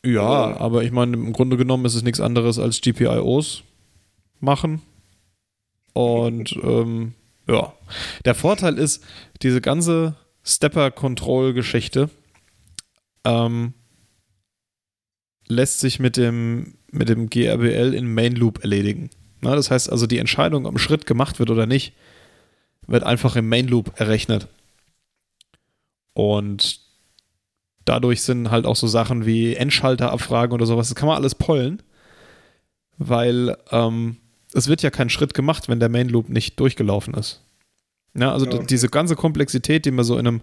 ja, 0.05 0.21
aber- 0.21 0.61
aber 0.61 0.83
ich 0.83 0.91
meine, 0.91 1.13
im 1.17 1.33
Grunde 1.33 1.57
genommen 1.57 1.85
ist 1.85 1.95
es 1.95 2.03
nichts 2.03 2.19
anderes 2.19 2.59
als 2.59 2.81
GPIOs 2.81 3.63
machen. 4.39 4.81
Und 5.93 6.53
ähm, 6.63 7.13
ja, 7.47 7.73
der 8.25 8.35
Vorteil 8.35 8.77
ist, 8.77 9.03
diese 9.41 9.59
ganze 9.61 10.15
Stepper-Control-Geschichte 10.43 12.09
ähm, 13.25 13.73
lässt 15.47 15.79
sich 15.79 15.99
mit 15.99 16.15
dem, 16.17 16.75
mit 16.91 17.09
dem 17.09 17.29
GRBL 17.29 17.93
in 17.93 18.13
Main 18.13 18.35
Loop 18.35 18.59
erledigen. 18.63 19.09
Na, 19.41 19.55
das 19.55 19.71
heißt 19.71 19.91
also, 19.91 20.07
die 20.07 20.17
Entscheidung, 20.17 20.65
ob 20.65 20.75
ein 20.75 20.79
Schritt 20.79 21.05
gemacht 21.05 21.39
wird 21.39 21.49
oder 21.49 21.65
nicht, 21.65 21.93
wird 22.87 23.03
einfach 23.03 23.35
im 23.35 23.47
Main 23.47 23.67
Loop 23.67 23.99
errechnet. 23.99 24.47
Und 26.13 26.79
dadurch 27.85 28.21
sind 28.21 28.51
halt 28.51 28.65
auch 28.65 28.75
so 28.75 28.87
Sachen 28.87 29.25
wie 29.25 29.55
Endschalterabfragen 29.55 30.53
oder 30.53 30.65
sowas, 30.65 30.89
das 30.89 30.95
kann 30.95 31.07
man 31.07 31.17
alles 31.17 31.35
pollen, 31.35 31.81
weil 32.97 33.57
ähm, 33.71 34.17
es 34.53 34.67
wird 34.67 34.81
ja 34.81 34.89
kein 34.89 35.09
Schritt 35.09 35.33
gemacht, 35.33 35.69
wenn 35.69 35.79
der 35.79 35.89
Main 35.89 36.09
Loop 36.09 36.29
nicht 36.29 36.59
durchgelaufen 36.59 37.13
ist. 37.13 37.41
Ja, 38.15 38.31
also 38.31 38.45
Ja, 38.45 38.63
diese 38.63 38.89
ganze 38.89 39.15
Komplexität, 39.15 39.85
die 39.85 39.91
man 39.91 40.05
so 40.05 40.17
in 40.17 40.27
einem, 40.27 40.41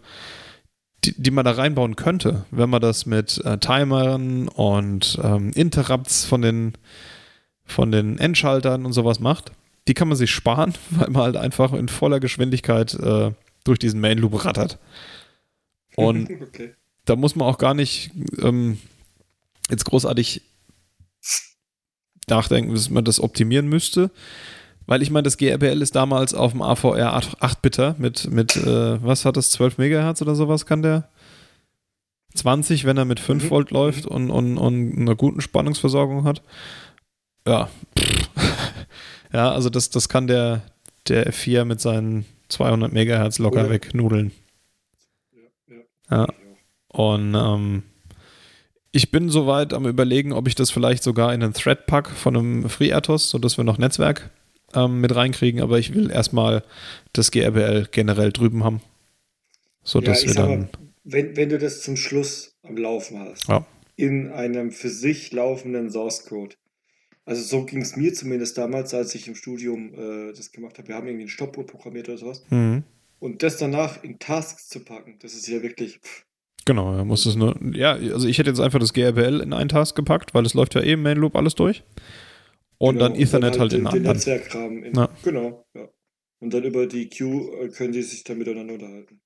die, 1.05 1.21
die 1.21 1.31
man 1.31 1.45
da 1.45 1.53
reinbauen 1.53 1.97
könnte, 1.97 2.47
wenn 2.51 2.71
man 2.71 2.81
das 2.81 3.07
mit 3.07 3.45
äh, 3.45 3.59
Timern 3.59 4.49
und 4.49 5.19
ähm, 5.23 5.51
Interrupts 5.55 6.25
von 6.25 6.43
den, 6.43 6.73
von 7.67 7.93
den 7.93 8.19
Endschaltern 8.19 8.87
und 8.87 8.93
sowas 8.93 9.21
macht, 9.21 9.53
die 9.89 9.95
kann 9.95 10.09
man 10.09 10.17
sich 10.17 10.31
sparen, 10.31 10.75
weil 10.91 11.11
man 11.11 11.23
halt 11.23 11.37
einfach 11.37 11.73
in 11.73 11.89
voller 11.89 12.21
Geschwindigkeit 12.21 12.95
äh, 12.95 13.33
durch 13.65 13.79
diesen 13.79 14.01
Main 14.01 14.19
Loop 14.19 14.45
rattert. 14.45 14.79
Und 15.97 16.31
okay. 16.31 16.75
da 17.07 17.17
muss 17.17 17.37
man 17.37 17.49
auch 17.49 17.57
gar 17.57 17.73
nicht 17.73 18.11
ähm, 18.43 18.79
jetzt 19.71 19.87
großartig 19.87 20.43
nachdenken, 22.29 22.75
dass 22.75 22.91
man 22.91 23.05
das 23.05 23.19
optimieren 23.19 23.67
müsste. 23.69 24.11
Weil 24.87 25.03
ich 25.03 25.11
meine, 25.11 25.25
das 25.25 25.37
GRBL 25.37 25.83
ist 25.83 25.97
damals 25.97 26.33
auf 26.35 26.53
dem 26.53 26.63
AVR 26.63 27.19
8-Bitter 27.19 27.97
mit, 27.99 28.31
mit 28.31 28.57
äh, 28.57 29.03
was 29.03 29.25
hat 29.25 29.37
das, 29.37 29.51
12 29.51 29.79
Megahertz 29.79 30.23
oder 30.23 30.35
sowas 30.35 30.67
kann 30.67 30.83
der? 30.83 31.09
20, 32.35 32.85
wenn 32.85 32.97
er 32.97 33.05
mit 33.05 33.19
5 33.19 33.45
Mhm. 33.45 33.51
Volt 33.51 33.71
läuft 33.71 34.07
und, 34.07 34.31
und, 34.31 34.59
und 34.59 34.97
eine 34.97 35.17
guten 35.17 35.41
Spannungsversorgung 35.41 36.25
hat. 36.25 36.43
Ja. 37.47 37.69
ja, 39.33 39.53
also 39.53 39.71
das, 39.71 39.91
das 39.91 40.09
kann 40.09 40.27
der, 40.27 40.63
der 41.09 41.31
F4 41.33 41.65
mit 41.65 41.81
seinen 41.81 42.27
200 42.49 42.93
Megahertz 42.93 43.39
locker 43.39 43.61
Oder- 43.61 43.71
wegnudeln. 43.71 44.33
Ja, 45.69 45.77
ja. 46.11 46.17
Ja. 46.25 46.27
Und 46.89 47.35
ähm, 47.35 47.83
ich 48.93 49.11
bin 49.11 49.29
soweit 49.29 49.75
am 49.75 49.87
überlegen, 49.87 50.33
ob 50.33 50.49
ich 50.49 50.55
das 50.55 50.71
vielleicht 50.71 51.03
sogar 51.03 51.35
in 51.35 51.43
einen 51.43 51.53
Thread-Pack 51.53 52.11
von 52.11 52.37
einem 52.37 52.69
FreeRTOS, 52.71 53.29
sodass 53.31 53.59
wir 53.59 53.65
noch 53.65 53.79
Netzwerk 53.79 54.31
ähm, 54.75 55.01
mit 55.01 55.15
reinkriegen, 55.15 55.61
aber 55.61 55.79
ich 55.79 55.93
will 55.95 56.11
erstmal 56.11 56.63
das 57.13 57.31
GRBL 57.31 57.89
generell 57.91 58.33
drüben 58.33 58.65
haben. 58.65 58.81
Sodass 59.85 60.23
ich 60.23 60.29
wir 60.29 60.35
dann. 60.35 60.49
mal, 60.61 60.69
wenn, 61.05 61.37
wenn 61.37 61.49
du 61.51 61.59
das 61.59 61.83
zum 61.83 61.97
Schluss 61.97 62.55
am 62.63 62.77
Laufen 62.77 63.19
hast, 63.21 63.47
Ja. 63.49 63.67
in 63.97 64.31
einem 64.33 64.73
für 64.73 64.89
sich 64.89 65.31
laufenden 65.33 65.91
Source 65.91 66.25
Code. 66.25 66.57
Also 67.27 67.43
so 67.43 67.67
ging 67.67 67.83
es 67.83 67.97
mir 67.97 68.15
zumindest 68.15 68.57
damals, 68.57 68.95
als 68.95 69.15
ich 69.15 69.29
im 69.29 69.35
Studium 69.35 69.93
äh, 69.93 70.33
das 70.33 70.53
gemacht 70.53 70.79
habe. 70.79 70.89
Wir 70.89 70.95
haben 70.95 71.07
irgendwie 71.07 71.27
ein 71.27 71.29
Stoppuhr 71.29 71.67
programmiert 71.67 72.09
oder 72.09 72.19
sowas. 72.19 72.43
Mhm. 72.51 72.85
Und 73.19 73.43
das 73.43 73.59
danach 73.59 74.03
in 74.03 74.19
Tasks 74.19 74.69
zu 74.69 74.81
packen, 74.81 75.19
das 75.21 75.35
ist 75.35 75.47
ja 75.49 75.63
wirklich. 75.63 75.99
Pff, 75.99 76.27
Genau, 76.67 76.97
ja, 76.97 77.05
muss 77.05 77.25
es 77.27 77.37
nur. 77.37 77.57
Ja, 77.75 77.93
also 77.93 78.27
ich 78.27 78.39
hätte 78.39 78.51
jetzt 78.51 78.59
einfach 78.59 78.81
das 78.81 78.93
GRBL 78.93 79.41
in 79.41 79.53
einen 79.53 79.69
Task 79.69 79.95
gepackt, 79.95 80.35
weil 80.35 80.45
es 80.45 80.53
läuft 80.53 80.75
ja 80.75 80.83
eben 80.83 81.01
Main 81.01 81.17
Loop 81.17 81.37
alles 81.37 81.55
durch. 81.55 81.85
Und 82.79 82.97
genau, 82.97 83.09
dann 83.09 83.19
Ethernet 83.19 83.59
halt, 83.59 83.73
den, 83.73 83.79
in 83.79 83.85
den 83.85 83.95
anderen. 83.95 84.17
Netzwerkrahmen. 84.17 84.83
In, 84.83 84.95
Ja. 84.95 85.09
Genau, 85.23 85.65
ja. 85.75 85.89
Und 86.41 86.53
dann 86.53 86.65
über 86.65 86.87
die 86.87 87.09
Queue 87.09 87.67
äh, 87.67 87.69
können 87.69 87.93
die 87.93 88.03
sich 88.03 88.25
dann 88.25 88.39
miteinander 88.39 88.75
unterhalten. 88.75 89.21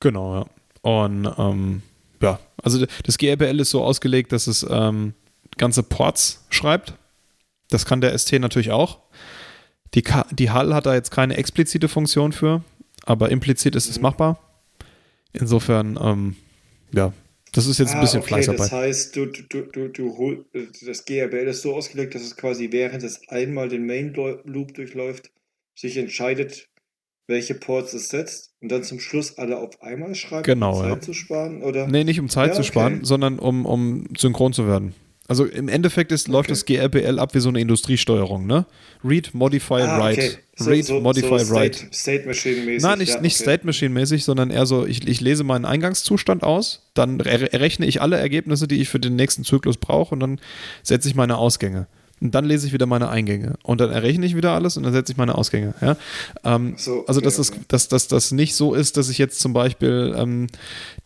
Genau, 0.00 0.34
ja. 0.34 0.46
Und 0.80 1.30
ähm, 1.38 1.82
ja, 2.22 2.40
also 2.62 2.86
das 3.04 3.18
GRBL 3.18 3.60
ist 3.60 3.70
so 3.70 3.82
ausgelegt, 3.82 4.32
dass 4.32 4.46
es 4.46 4.66
ähm, 4.68 5.12
ganze 5.60 5.82
Ports 5.84 6.44
schreibt. 6.50 6.94
Das 7.68 7.86
kann 7.86 8.00
der 8.00 8.16
ST 8.18 8.32
natürlich 8.40 8.72
auch. 8.72 8.98
Die, 9.94 10.02
die 10.32 10.50
HAL 10.50 10.74
hat 10.74 10.86
da 10.86 10.94
jetzt 10.94 11.10
keine 11.10 11.36
explizite 11.36 11.88
Funktion 11.88 12.32
für, 12.32 12.64
aber 13.04 13.30
implizit 13.30 13.76
ist 13.76 13.88
es 13.88 13.96
Mhm. 13.98 14.02
machbar. 14.02 14.40
Insofern, 15.32 15.98
ähm, 16.02 16.36
ja, 16.92 17.12
das 17.52 17.66
ist 17.66 17.78
jetzt 17.78 17.92
ein 17.92 17.98
Ah, 17.98 18.00
bisschen 18.00 18.20
okay, 18.22 18.36
das 18.36 18.46
Fleißarbeit. 18.46 18.72
heißt, 18.72 19.16
du, 19.16 19.26
du, 19.26 19.62
du, 19.72 19.88
du, 19.88 20.44
das 20.86 21.04
GRBL 21.04 21.48
ist 21.48 21.62
so 21.62 21.74
ausgelegt, 21.74 22.14
dass 22.14 22.22
es 22.22 22.36
quasi 22.36 22.72
während 22.72 23.02
es 23.02 23.20
einmal 23.28 23.68
den 23.68 23.86
Main 23.86 24.12
Lo- 24.14 24.40
Loop 24.44 24.74
durchläuft, 24.74 25.30
sich 25.76 25.96
entscheidet, 25.96 26.68
welche 27.28 27.54
Ports 27.54 27.92
es 27.94 28.08
setzt 28.08 28.50
und 28.60 28.70
dann 28.72 28.82
zum 28.82 28.98
Schluss 28.98 29.38
alle 29.38 29.58
auf 29.58 29.80
einmal 29.82 30.14
schreibt, 30.16 30.46
Genau, 30.46 30.76
um 30.76 30.82
Zeit 30.82 30.90
ja. 30.96 31.00
zu 31.00 31.12
sparen, 31.12 31.62
oder? 31.62 31.86
Nee, 31.86 32.02
nicht 32.04 32.18
um 32.20 32.28
Zeit 32.28 32.48
Ja, 32.50 32.54
zu 32.54 32.64
sparen, 32.64 32.94
okay. 32.96 33.04
sondern 33.04 33.38
um, 33.38 33.66
um 33.66 34.06
synchron 34.16 34.52
zu 34.52 34.66
werden. 34.66 34.94
Also 35.30 35.44
im 35.44 35.68
Endeffekt 35.68 36.10
ist, 36.10 36.26
läuft 36.26 36.50
Okay. 36.50 36.52
das 36.52 36.64
GRBL 36.64 37.20
ab 37.20 37.34
wie 37.36 37.38
so 37.38 37.50
eine 37.50 37.60
Industriesteuerung, 37.60 38.48
ne? 38.48 38.66
Read, 39.04 39.32
Modify, 39.32 39.74
Ah, 39.82 39.98
Write. 40.00 40.20
okay. 40.20 40.30
So, 40.56 40.70
Read, 40.70 40.84
so, 40.84 41.00
Modify, 41.00 41.38
so 41.44 41.54
Write. 41.54 41.78
State, 41.78 41.94
State 41.94 42.26
Machine 42.26 42.56
mäßig. 42.62 42.82
Nein, 42.82 42.98
nicht, 42.98 43.14
ja, 43.14 43.20
nicht 43.20 43.36
okay. 43.36 43.42
State 43.44 43.64
Machine 43.64 43.90
mäßig, 43.94 44.24
sondern 44.24 44.50
eher 44.50 44.66
so, 44.66 44.84
ich, 44.84 45.06
ich 45.06 45.20
lese 45.20 45.44
meinen 45.44 45.64
Eingangszustand 45.66 46.42
aus, 46.42 46.90
dann 46.94 47.20
er, 47.20 47.52
errechne 47.52 47.86
ich 47.86 48.02
alle 48.02 48.16
Ergebnisse, 48.18 48.66
die 48.66 48.80
ich 48.80 48.88
für 48.88 48.98
den 48.98 49.14
nächsten 49.14 49.44
Zyklus 49.44 49.76
brauche 49.76 50.12
und 50.14 50.20
dann 50.20 50.40
setze 50.82 51.08
ich 51.08 51.14
meine 51.14 51.38
Ausgänge. 51.38 51.86
Und 52.20 52.34
dann 52.34 52.44
lese 52.44 52.66
ich 52.66 52.72
wieder 52.74 52.84
meine 52.86 53.08
Eingänge. 53.08 53.54
Und 53.62 53.80
dann 53.80 53.90
errechne 53.90 54.26
ich 54.26 54.36
wieder 54.36 54.52
alles 54.52 54.76
und 54.76 54.82
dann 54.82 54.92
setze 54.92 55.12
ich 55.12 55.16
meine 55.18 55.36
Ausgänge. 55.36 55.74
Ja? 55.80 55.96
Ähm, 56.44 56.74
So, 56.76 57.06
also, 57.06 57.18
okay, 57.20 57.24
dass, 57.24 57.36
das, 57.36 57.50
okay. 57.52 57.60
dass, 57.68 57.88
dass 57.88 58.08
das 58.08 58.30
nicht 58.32 58.54
so 58.54 58.74
ist, 58.74 58.96
dass 58.98 59.08
ich 59.08 59.16
jetzt 59.18 59.40
zum 59.40 59.52
Beispiel 59.54 60.14
ähm, 60.16 60.46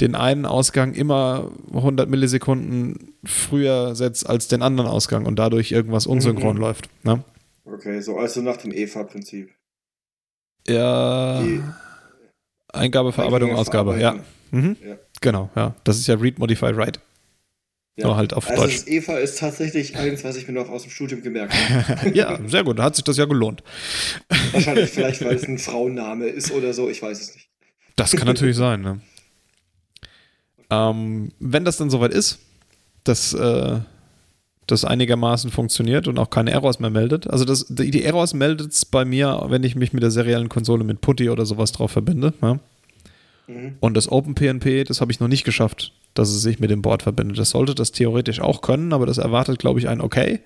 den 0.01 0.15
einen 0.17 0.45
Ausgang 0.45 0.93
immer 0.95 1.51
100 1.73 2.11
Millisekunden 2.11 3.15
früher 3.25 3.95
setze 3.95 4.29
als 4.29 4.49
den 4.49 4.63
anderen 4.63 4.91
Ausgang 4.91 5.25
und 5.27 5.37
dadurch 5.39 5.71
irgendwas 5.73 6.07
unsynchron 6.07 6.57
Mhm. 6.57 6.61
läuft. 6.63 6.89
Ne? 7.05 7.23
Okay, 7.65 8.01
so 8.01 8.17
also 8.19 8.43
nach 8.43 8.57
dem 8.57 8.73
EVA-Prinzip. 8.73 9.51
Ja, 10.67 11.41
Die- 11.43 11.63
Eingabe, 12.73 13.13
Verarbeitung, 13.13 13.55
Ausgabe. 13.55 14.01
Ja. 14.01 14.17
Mhm. 14.51 14.77
Ja. 14.85 14.97
Genau, 15.21 15.49
ja. 15.55 15.75
Das 15.85 15.99
ist 15.99 16.07
ja 16.09 16.17
Read, 16.17 16.39
Modify, 16.39 16.77
Write. 16.77 16.99
Ja. 17.97 18.07
Nur 18.09 18.17
halt 18.17 18.35
auf 18.35 18.49
Also 18.49 18.63
Deutsch. 18.63 18.75
das 18.75 18.87
EVA 18.89 19.19
ist 19.19 19.39
tatsächlich 19.39 19.97
eins, 19.97 20.25
was 20.25 20.37
ich 20.37 20.49
mir 20.49 20.55
noch 20.55 20.69
aus 20.69 20.83
dem 20.83 20.91
Studium 20.91 21.23
gemerkt 21.23 21.55
habe. 21.55 22.11
ja, 22.15 22.39
sehr 22.47 22.65
gut. 22.65 22.79
Da 22.79 22.85
hat 22.85 22.97
sich 22.97 23.05
das 23.05 23.17
ja 23.17 23.25
gelohnt. 23.25 23.63
Wahrscheinlich 24.53 24.91
vielleicht, 24.91 25.25
weil 25.25 25.37
es 25.37 25.47
ein 25.47 25.59
Frauenname 25.59 26.27
ist 26.27 26.51
oder 26.51 26.73
so, 26.75 26.91
ich 26.91 27.01
weiß 27.01 27.21
es 27.21 27.35
nicht. 27.35 27.49
Das 27.95 28.11
kann 28.13 28.27
natürlich 28.27 28.57
sein, 28.57 28.81
ne? 28.81 29.01
Ähm, 30.71 31.31
wenn 31.39 31.65
das 31.65 31.77
dann 31.77 31.89
soweit 31.91 32.13
ist, 32.13 32.41
dass 33.05 33.33
äh, 33.33 33.79
das 34.67 34.85
einigermaßen 34.85 35.51
funktioniert 35.51 36.09
und 36.09 36.19
auch 36.19 36.31
keine 36.31 36.51
Errors 36.51 36.81
mehr 36.81 36.91
meldet. 36.91 37.29
Also 37.31 37.45
das, 37.45 37.67
die, 37.69 37.91
die 37.91 38.03
Errors 38.03 38.35
meldet 38.35 38.73
es 38.73 38.85
bei 38.85 39.05
mir, 39.05 39.45
wenn 39.49 39.63
ich 39.63 39.77
mich 39.77 39.93
mit 39.93 40.03
der 40.03 40.11
seriellen 40.11 40.49
Konsole 40.49 40.83
mit 40.85 41.01
Putty 41.01 41.31
oder 41.31 41.47
sowas 41.47 41.71
drauf 41.71 41.93
verbinde. 41.93 42.33
Ja? 42.43 42.59
Mhm. 43.47 43.77
Und 43.79 43.95
das 43.97 44.11
OpenPNP, 44.11 44.85
das 44.85 45.01
habe 45.01 45.13
ich 45.13 45.21
noch 45.21 45.29
nicht 45.29 45.45
geschafft, 45.45 45.93
dass 46.15 46.31
es 46.31 46.43
sich 46.43 46.59
mit 46.61 46.71
dem 46.71 46.81
Board 46.83 47.03
verbindet. 47.03 47.39
Das 47.39 47.51
sollte 47.51 47.75
das 47.75 47.93
theoretisch 47.93 48.41
auch 48.41 48.61
können, 48.63 48.93
aber 48.93 49.05
das 49.07 49.19
erwartet, 49.19 49.59
glaube 49.59 49.81
ich, 49.81 49.89
ein 49.89 50.01
Okay, 50.01 50.41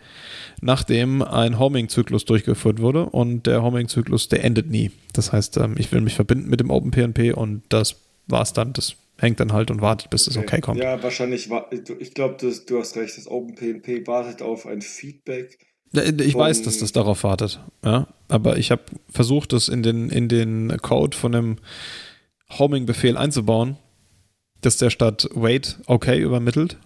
nachdem 0.60 1.22
ein 1.22 1.58
Homing-Zyklus 1.58 2.24
durchgeführt 2.24 2.80
wurde 2.80 3.04
und 3.06 3.46
der 3.46 3.62
Homing-Zyklus, 3.62 4.28
der 4.28 4.44
endet 4.44 4.68
nie. 4.70 4.90
Das 5.12 5.32
heißt, 5.32 5.56
ähm, 5.58 5.74
ich 5.78 5.92
will 5.92 6.00
mich 6.00 6.14
verbinden 6.14 6.48
mit 6.48 6.60
dem 6.60 6.70
OpenPNP 6.70 7.32
und 7.34 7.62
das 7.68 7.96
war's 8.26 8.52
dann. 8.52 8.72
Das 8.72 8.94
hängt 9.18 9.40
dann 9.40 9.52
halt 9.52 9.70
und 9.70 9.80
wartet, 9.80 10.10
bis 10.10 10.24
das 10.26 10.36
Okay 10.36 10.60
kommt. 10.60 10.80
Ja, 10.80 11.02
wahrscheinlich, 11.02 11.50
wa- 11.50 11.66
du- 11.70 11.96
ich 11.98 12.14
glaube, 12.14 12.36
du 12.40 12.78
hast 12.78 12.96
recht, 12.96 13.16
das 13.18 13.26
OpenPNP 13.28 14.06
wartet 14.06 14.42
auf 14.42 14.66
ein 14.66 14.80
Feedback. 14.80 15.58
Ich 15.92 16.34
weiß, 16.34 16.62
dass 16.62 16.78
das 16.78 16.92
darauf 16.92 17.24
wartet, 17.24 17.60
ja. 17.84 18.06
Aber 18.28 18.58
ich 18.58 18.70
habe 18.70 18.82
versucht, 19.10 19.52
das 19.54 19.68
in 19.68 19.82
den, 19.82 20.10
in 20.10 20.28
den 20.28 20.76
Code 20.82 21.16
von 21.16 21.32
dem 21.32 21.56
Homing-Befehl 22.58 23.16
einzubauen, 23.16 23.76
dass 24.60 24.76
der 24.78 24.90
statt 24.90 25.28
wait 25.34 25.78
okay 25.86 26.18
übermittelt. 26.18 26.76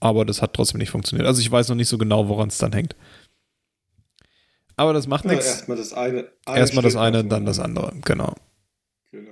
Aber 0.00 0.24
das 0.24 0.42
hat 0.42 0.54
trotzdem 0.54 0.78
nicht 0.78 0.90
funktioniert. 0.90 1.26
Also 1.26 1.40
ich 1.40 1.50
weiß 1.50 1.68
noch 1.68 1.76
nicht 1.76 1.88
so 1.88 1.96
genau, 1.98 2.28
woran 2.28 2.48
es 2.48 2.58
dann 2.58 2.72
hängt. 2.72 2.94
Aber 4.76 4.92
das 4.92 5.06
macht 5.06 5.24
nichts. 5.24 5.46
erstmal 5.46 5.76
das 5.76 5.92
eine. 5.92 6.28
eine 6.46 6.58
Erstmal 6.58 6.82
das 6.82 6.96
eine, 6.96 7.24
dann 7.24 7.46
das 7.46 7.58
andere. 7.60 7.92
Genau. 8.04 8.34
Genau. 9.12 9.30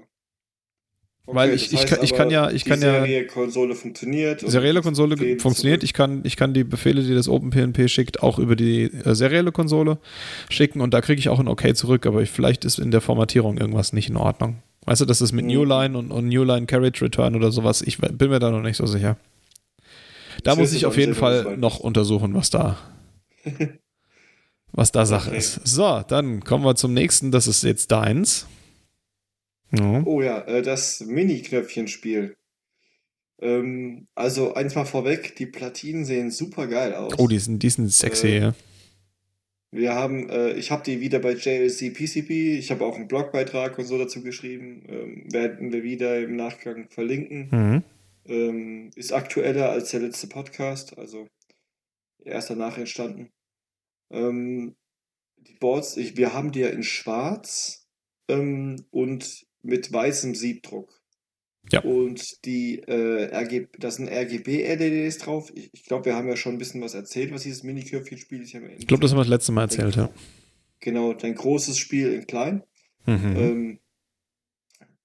Weil 1.27 1.53
ich- 1.53 1.73
ich 1.73 1.85
kann- 1.87 2.03
ich 2.03 2.15
kann 2.15 2.31
ja- 2.31 2.51
ich 2.51 2.65
die 2.65 2.71
kann 2.71 2.81
ja- 2.81 3.01
serielle 3.01 3.27
Konsole 3.27 3.75
funktioniert. 3.75 4.41
Serielle 4.41 4.83
Konsole 4.83 5.17
Befehle 5.17 5.39
funktioniert. 5.41 5.81
zurück. 5.81 5.85
Ich 5.89 5.95
kann, 5.95 6.21
ich 6.25 6.37
kann 6.37 6.55
die 6.55 6.65
Befehle, 6.65 7.03
die 7.03 7.15
das 7.15 7.29
OpenPNP 7.29 7.89
schickt, 7.89 8.23
auch 8.23 8.39
über 8.39 8.57
die 8.57 8.85
äh, 8.85 9.15
serielle 9.15 9.53
Konsole 9.53 9.99
schicken 10.49 10.81
und 10.81 10.95
da 10.95 11.01
kriege 11.01 11.19
ich 11.19 11.29
auch 11.29 11.39
ein 11.41 11.49
OK 11.49 11.75
zurück, 11.77 12.07
aber 12.07 12.23
ich, 12.23 12.31
vielleicht 12.31 12.65
ist 12.65 12.79
in 12.79 12.91
der 12.91 13.01
Formatierung 13.01 13.59
irgendwas 13.59 13.93
nicht 13.93 14.09
in 14.09 14.17
Ordnung. 14.17 14.63
Weißt 14.85 15.01
du, 15.01 15.05
das 15.05 15.21
ist 15.21 15.33
mit 15.33 15.45
Mhm. 15.45 15.51
Newline 15.53 15.99
und, 15.99 16.11
und 16.11 16.29
Newline 16.29 16.67
Carriage 16.67 17.05
Return 17.05 17.35
oder 17.37 17.53
sowas. 17.53 17.83
Ich 17.83 17.99
bin 17.99 18.31
mir 18.31 18.41
da 18.41 18.51
noch 18.51 18.63
nicht 18.63 18.77
so 18.77 18.87
sicher. 18.87 19.17
Da 20.43 20.53
Ich 20.53 20.59
muss 20.59 20.73
ich 20.73 20.87
auf 20.87 20.97
jeden 20.97 21.13
das 21.13 21.19
Fall 21.19 21.57
noch 21.57 21.79
untersuchen, 21.79 22.35
was 22.35 22.51
da, 22.51 22.79
was 24.73 24.91
da 24.93 25.07
Sache 25.07 25.29
Okay. 25.31 25.39
ist. 25.39 25.61
So, 25.67 26.03
dann 26.09 26.43
kommen 26.43 26.65
wir 26.65 26.75
zum 26.75 26.95
nächsten. 26.95 27.31
Das 27.31 27.47
ist 27.47 27.63
jetzt 27.63 27.93
deins. 27.93 28.47
Ja. 29.71 30.03
Oh 30.05 30.21
ja, 30.21 30.41
äh, 30.43 30.63
das 30.63 31.01
Mini-Knöpfchenspiel. 31.01 32.37
Ähm, 33.41 34.07
also 34.15 34.55
eins 34.55 34.75
mal 34.75 34.85
vorweg, 34.85 35.37
die 35.37 35.47
Platinen 35.47 36.05
sehen 36.05 36.31
super 36.31 36.67
geil 36.67 36.95
aus. 36.95 37.15
Oh, 37.19 37.27
die 37.29 37.39
sind, 37.39 37.63
die 37.63 37.71
sind 37.71 37.91
sexy, 37.93 38.29
Äh, 38.29 38.39
ja. 38.41 38.55
Wir 39.75 39.95
haben, 39.95 40.29
äh, 40.29 40.53
ich 40.53 40.71
habe 40.71 40.83
die 40.83 41.01
wieder 41.01 41.19
bei 41.19 41.33
JLC 41.33 41.95
PCP, 41.95 42.59
ich 42.59 42.71
habe 42.71 42.85
auch 42.85 42.97
einen 42.97 43.09
Blogbeitrag 43.09 43.79
und 43.79 43.87
so 43.87 43.97
dazu 43.97 44.23
geschrieben, 44.23 44.85
ähm, 44.87 45.33
werden 45.33 45.73
wir 45.73 45.83
wieder 45.83 46.21
im 46.21 46.37
Nachgang 46.37 46.91
verlinken. 46.91 47.49
Mhm. 47.51 47.83
Ähm, 48.27 48.91
ist 48.97 49.13
aktueller 49.13 49.71
als 49.71 49.91
der 49.91 50.01
letzte 50.01 50.27
Podcast, 50.27 50.99
also 50.99 51.27
erst 52.23 52.51
danach 52.51 52.77
entstanden. 52.77 53.31
Ähm, 54.11 54.77
die 55.39 55.55
Boards, 55.55 55.97
ich, 55.97 56.19
wir 56.19 56.35
haben 56.35 56.53
die 56.53 56.61
ja 56.61 56.69
in 56.69 56.83
schwarz 56.83 57.89
ähm, 58.29 58.85
und 58.91 59.47
mit 59.63 59.91
weißem 59.91 60.35
Siebdruck. 60.35 61.02
Ja. 61.71 61.81
Und 61.81 62.45
die 62.45 62.81
äh, 62.81 63.31
RG, 63.33 63.69
da 63.79 63.91
sind 63.91 64.09
RGB-LEDs 64.09 65.19
drauf. 65.19 65.53
Ich, 65.55 65.71
ich 65.73 65.85
glaube, 65.85 66.07
wir 66.07 66.17
haben 66.17 66.29
ja 66.29 66.37
schon 66.37 66.55
ein 66.55 66.59
bisschen 66.59 66.83
was 66.83 66.95
erzählt, 66.95 67.33
was 67.33 67.45
dieses 67.45 67.63
Mini-Köpfchen-Spiel 67.63 68.43
ist. 68.43 68.55
Ich 68.55 68.87
glaube, 68.87 69.03
das 69.03 69.13
haben 69.13 69.19
wir 69.19 69.23
das 69.23 69.29
letzte 69.29 69.53
Mal 69.53 69.63
erzählt, 69.63 69.97
ja. 69.97 70.11
Genau, 70.81 71.13
dein 71.13 71.35
großes 71.35 71.79
Spiel 71.79 72.13
in 72.13 72.27
klein. 72.27 72.65
Mhm. 73.07 73.37
Ähm, 73.37 73.79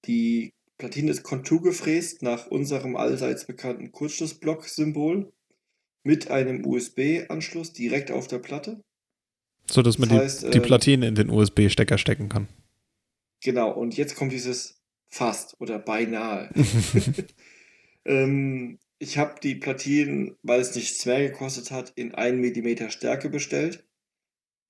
die 0.04 0.52
Platine 0.78 1.10
ist 1.10 1.22
konturgefräst 1.22 2.22
nach 2.22 2.46
unserem 2.46 2.96
allseits 2.96 3.46
bekannten 3.46 3.92
Kurzschlussblock-Symbol 3.92 5.32
mit 6.02 6.30
einem 6.30 6.64
USB-Anschluss 6.64 7.72
direkt 7.72 8.10
auf 8.10 8.28
der 8.28 8.38
Platte. 8.38 8.82
so 9.70 9.82
dass 9.82 9.98
man 9.98 10.08
das 10.08 10.16
die, 10.16 10.24
heißt, 10.24 10.54
die 10.54 10.58
ähm, 10.58 10.64
Platine 10.64 11.08
in 11.08 11.14
den 11.14 11.30
USB-Stecker 11.30 11.98
stecken 11.98 12.28
kann. 12.28 12.48
Genau, 13.42 13.70
und 13.70 13.96
jetzt 13.96 14.16
kommt 14.16 14.32
dieses 14.32 14.77
fast 15.08 15.60
oder 15.60 15.78
beinahe. 15.78 16.50
ähm, 18.04 18.78
ich 18.98 19.18
habe 19.18 19.40
die 19.40 19.54
Platinen, 19.54 20.36
weil 20.42 20.60
es 20.60 20.74
nichts 20.74 21.06
mehr 21.06 21.28
gekostet 21.28 21.70
hat, 21.70 21.92
in 21.96 22.14
1 22.14 22.36
mm 22.36 22.90
Stärke 22.90 23.30
bestellt. 23.30 23.84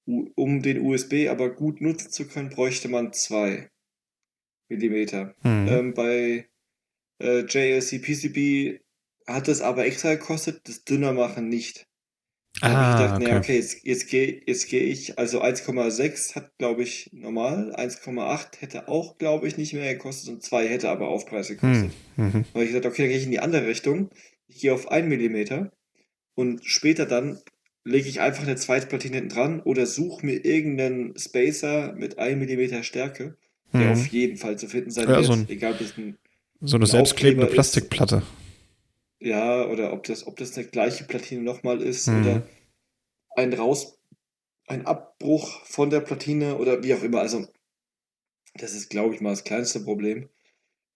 Um 0.06 0.62
den 0.62 0.80
USB 0.80 1.28
aber 1.28 1.54
gut 1.54 1.80
nutzen 1.82 2.10
zu 2.10 2.26
können, 2.26 2.48
bräuchte 2.48 2.88
man 2.88 3.12
2 3.12 3.70
mm. 4.70 5.34
Mhm. 5.42 5.68
Ähm, 5.68 5.94
bei 5.94 6.48
äh, 7.20 7.40
JLC 7.40 8.00
PCB 8.02 8.80
hat 9.26 9.48
es 9.48 9.60
aber 9.60 9.84
extra 9.84 10.14
gekostet, 10.14 10.66
das 10.68 10.84
dünner 10.84 11.12
machen 11.12 11.48
nicht. 11.48 11.87
Da 12.60 12.68
habe 12.70 12.72
ich 12.74 12.78
ah, 12.88 12.96
gedacht, 13.02 13.20
okay. 13.22 13.32
nee, 13.32 13.38
okay, 13.38 13.56
jetzt, 13.56 13.84
jetzt 13.84 14.08
gehe 14.08 14.42
jetzt 14.46 14.68
geh 14.68 14.80
ich, 14.80 15.16
also 15.18 15.40
1,6 15.42 16.34
hat, 16.34 16.58
glaube 16.58 16.82
ich, 16.82 17.08
normal, 17.12 17.72
1,8 17.76 18.60
hätte 18.60 18.88
auch, 18.88 19.16
glaube 19.18 19.46
ich, 19.46 19.56
nicht 19.56 19.74
mehr 19.74 19.92
gekostet 19.94 20.30
und 20.34 20.42
2 20.42 20.66
hätte 20.66 20.88
aber 20.88 21.08
Aufpreis 21.08 21.48
gekostet. 21.48 21.90
Hm. 22.16 22.24
Mhm. 22.24 22.32
Da 22.32 22.54
habe 22.54 22.64
ich 22.64 22.70
gesagt, 22.70 22.86
okay, 22.86 23.02
dann 23.02 23.08
gehe 23.10 23.18
ich 23.18 23.24
in 23.24 23.30
die 23.30 23.38
andere 23.38 23.66
Richtung. 23.68 24.10
Ich 24.48 24.60
gehe 24.60 24.72
auf 24.74 24.90
1 24.90 25.06
mm 25.08 25.68
und 26.34 26.64
später 26.64 27.06
dann 27.06 27.38
lege 27.84 28.08
ich 28.08 28.20
einfach 28.20 28.42
eine 28.42 28.56
zweite 28.56 28.86
Platine 28.86 29.16
hinten 29.16 29.30
dran 29.34 29.60
oder 29.60 29.86
suche 29.86 30.26
mir 30.26 30.44
irgendeinen 30.44 31.16
Spacer 31.16 31.92
mit 31.96 32.18
1 32.18 32.36
mm 32.38 32.82
Stärke, 32.82 33.36
der 33.72 33.80
Mhm. 33.82 33.92
auf 33.92 34.06
jeden 34.08 34.36
Fall 34.36 34.58
zu 34.58 34.66
finden 34.66 34.90
sein 34.90 35.08
Ja, 35.08 35.16
wird, 35.16 35.26
so 35.26 35.32
ein- 35.32 35.46
egal 35.48 35.74
ob 35.74 35.80
es 35.80 35.96
ein 35.96 36.16
So 36.60 36.76
eine 36.76 36.86
ein 36.86 36.88
selbstklebende 36.90 37.44
Aufkleber 37.44 37.62
ist- 37.62 37.72
Plastikplatte. 37.72 38.22
Ja, 39.20 39.66
oder 39.66 39.92
ob 39.92 40.04
das, 40.04 40.26
ob 40.26 40.36
das 40.36 40.56
eine 40.56 40.66
gleiche 40.66 41.04
Platine 41.04 41.42
nochmal 41.42 41.82
ist 41.82 42.08
Mhm. 42.08 42.20
oder 42.20 42.46
ein 43.36 43.52
Raus, 43.54 43.98
ein 44.68 44.86
Abbruch 44.86 45.64
von 45.66 45.90
der 45.90 46.00
Platine 46.00 46.58
oder 46.58 46.82
wie 46.84 46.94
auch 46.94 47.02
immer. 47.02 47.20
Also, 47.20 47.46
das 48.54 48.74
ist, 48.74 48.90
glaube 48.90 49.14
ich, 49.14 49.20
mal 49.20 49.30
das 49.30 49.44
kleinste 49.44 49.80
Problem. 49.80 50.28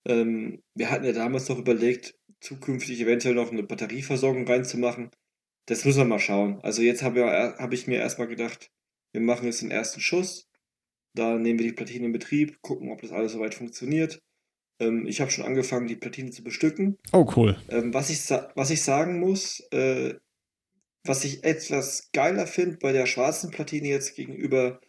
Ähm, 0.06 0.62
wir 0.74 0.90
hatten 0.90 1.04
ja 1.06 1.12
damals 1.12 1.48
noch 1.48 1.58
überlegt, 1.58 2.18
zukünftig 2.40 3.00
eventuell 3.00 3.34
noch 3.34 3.52
eine 3.52 3.62
Batterieversorgung 3.64 4.46
reinzumachen. 4.46 5.10
Das 5.66 5.84
müssen 5.84 5.98
wir 6.00 6.04
mal 6.06 6.20
schauen. 6.20 6.60
Also 6.62 6.82
jetzt 6.82 7.02
habe 7.02 7.24
hab 7.58 7.72
ich 7.72 7.86
mir 7.86 7.98
erstmal 7.98 8.28
gedacht, 8.28 8.70
wir 9.12 9.22
machen 9.22 9.46
jetzt 9.46 9.62
den 9.62 9.70
ersten 9.72 10.00
Schuss. 10.00 10.48
Da 11.14 11.38
nehmen 11.38 11.58
wir 11.58 11.66
die 11.66 11.74
Platine 11.74 12.06
in 12.06 12.12
Betrieb, 12.12 12.62
gucken, 12.62 12.90
ob 12.92 13.02
das 13.02 13.12
alles 13.12 13.32
soweit 13.32 13.54
funktioniert. 13.54 14.22
Ähm, 14.82 15.06
ich 15.06 15.20
habe 15.20 15.30
schon 15.30 15.44
angefangen, 15.44 15.86
die 15.86 15.96
Platine 15.96 16.30
zu 16.30 16.42
bestücken. 16.42 16.98
Oh, 17.12 17.30
cool. 17.36 17.56
Ähm, 17.68 17.94
was, 17.94 18.10
ich, 18.10 18.18
was 18.54 18.70
ich 18.70 18.82
sagen 18.82 19.20
muss, 19.20 19.60
äh, 19.70 20.14
was 21.04 21.24
ich 21.24 21.44
etwas 21.44 22.10
geiler 22.12 22.46
finde 22.46 22.78
bei 22.80 22.92
der 22.92 23.06
schwarzen 23.06 23.50
Platine 23.50 23.88
jetzt 23.88 24.14
gegenüber 24.14 24.80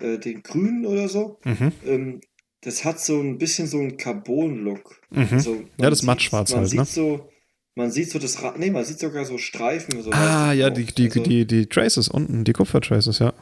äh, 0.00 0.18
den 0.18 0.42
grünen 0.42 0.86
oder 0.86 1.08
so, 1.08 1.38
Mhm. 1.44 1.72
ähm, 1.84 2.20
das 2.62 2.84
hat 2.84 3.00
so 3.00 3.20
ein 3.20 3.38
bisschen 3.38 3.66
so 3.68 3.78
einen 3.78 3.96
Carbon-Look. 3.96 5.00
Mhm. 5.10 5.28
Also, 5.32 5.64
Ja, 5.80 5.90
das 5.90 6.02
mattschwarz 6.02 6.50
man 6.50 6.60
halt, 6.60 6.70
sieht 6.70 6.78
ne? 6.80 6.84
So, 6.86 7.28
man 7.74 7.90
sieht 7.92 8.10
so 8.10 8.18
das 8.18 8.42
Ra 8.42 8.54
nee, 8.58 8.70
man 8.70 8.84
sieht 8.84 8.98
sogar 8.98 9.24
so 9.24 9.38
Streifen. 9.38 10.02
So 10.02 10.10
Ah, 10.10 10.52
ja, 10.52 10.70
die, 10.70 10.84
die, 10.84 11.08
Also, 11.08 11.22
die, 11.22 11.46
die 11.46 11.66
Traces 11.66 12.08
unten, 12.08 12.42
die 12.44 12.52
Kupfertraces, 12.52 13.20
ja. 13.20 13.32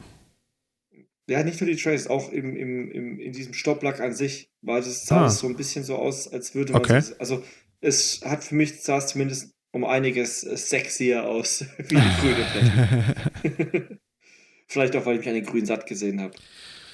Ja, 1.29 1.43
nicht 1.43 1.59
nur 1.59 1.69
die 1.69 1.75
Traces, 1.75 2.07
auch 2.07 2.31
im, 2.31 2.55
im, 2.55 2.89
im, 2.91 3.19
in 3.19 3.33
diesem 3.33 3.53
Stopplack 3.53 3.99
an 3.99 4.13
sich 4.13 4.49
war 4.61 4.77
das, 4.79 5.03
Ah. 5.03 5.05
sah 5.07 5.23
das 5.23 5.39
so 5.39 5.47
ein 5.47 5.55
bisschen 5.57 5.83
so 5.83 5.95
aus, 5.97 6.27
als 6.27 6.55
würde 6.55 6.73
man 6.73 6.81
Okay. 6.81 7.01
sich- 7.01 7.19
also 7.19 7.43
es 7.81 8.21
hat 8.23 8.43
für 8.43 8.55
mich 8.55 8.81
sah 8.81 8.97
es 8.97 9.07
zumindest 9.07 9.53
um 9.71 9.83
einiges 9.83 10.43
äh, 10.45 10.55
sexier 10.55 11.27
aus 11.27 11.65
wie 11.77 11.95
die 11.95 12.21
grüne 12.21 12.45
Platte. 12.51 13.99
Vielleicht 14.67 14.95
auch, 14.95 15.05
weil 15.05 15.15
ich 15.15 15.19
mich 15.19 15.29
an 15.29 15.35
den 15.35 15.45
grünen 15.45 15.65
satt 15.65 15.85
gesehen 15.85 16.21
habe. 16.21 16.33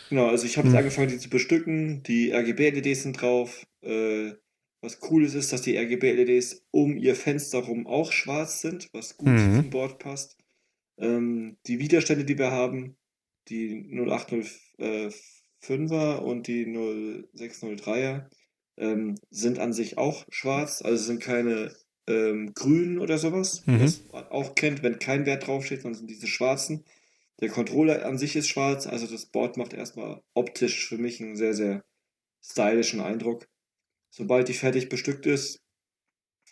Genau, 0.09 0.27
also 0.27 0.45
ich 0.45 0.57
habe 0.57 0.67
jetzt 0.67 0.73
Hm. 0.73 0.79
angefangen, 0.79 1.09
die 1.09 1.17
zu 1.17 1.29
bestücken. 1.29 2.03
Die 2.03 2.31
RGB-LEDs 2.33 3.03
sind 3.03 3.21
drauf. 3.21 3.65
Äh, 3.81 4.33
was 4.81 4.99
cool 5.09 5.23
ist, 5.23 5.33
ist, 5.33 5.53
dass 5.53 5.61
die 5.61 5.77
RGB-LEDs 5.77 6.65
um 6.71 6.97
ihr 6.97 7.15
Fenster 7.15 7.59
rum 7.59 7.87
auch 7.87 8.11
schwarz 8.11 8.61
sind, 8.61 8.89
was 8.93 9.15
gut 9.17 9.29
Mhm. 9.29 9.55
zum 9.61 9.69
Board 9.69 9.97
passt. 9.99 10.37
Ähm, 10.99 11.57
die 11.67 11.79
Widerstände, 11.79 12.25
die 12.25 12.37
wir 12.37 12.51
haben, 12.51 12.95
die 13.49 13.85
0805er 13.91 16.17
und 16.17 16.47
die 16.47 16.65
0603er, 16.65 18.29
ähm, 18.77 19.15
sind 19.29 19.59
an 19.59 19.73
sich 19.73 19.97
auch 19.97 20.25
schwarz, 20.29 20.81
also 20.81 21.03
sind 21.03 21.21
keine 21.21 21.75
ähm, 22.07 22.53
grünen 22.53 22.99
oder 22.99 23.17
sowas, 23.17 23.65
Mhm. 23.65 23.79
das 23.79 24.03
man 24.11 24.25
auch 24.27 24.55
kennt, 24.55 24.83
wenn 24.83 24.99
kein 24.99 25.25
Wert 25.25 25.47
draufsteht, 25.47 25.83
sondern 25.83 25.99
sind 25.99 26.09
diese 26.09 26.27
schwarzen. 26.27 26.83
Der 27.39 27.49
Controller 27.49 28.05
an 28.05 28.17
sich 28.17 28.35
ist 28.35 28.49
schwarz, 28.49 28.87
also 28.87 29.07
das 29.07 29.25
Board 29.27 29.57
macht 29.57 29.73
erstmal 29.73 30.21
optisch 30.33 30.87
für 30.87 30.97
mich 30.97 31.21
einen 31.21 31.35
sehr, 31.35 31.53
sehr 31.53 31.83
stylischen 32.41 32.99
Eindruck. 32.99 33.47
Sobald 34.09 34.47
die 34.49 34.53
fertig 34.53 34.89
bestückt 34.89 35.25
ist, 35.25 35.61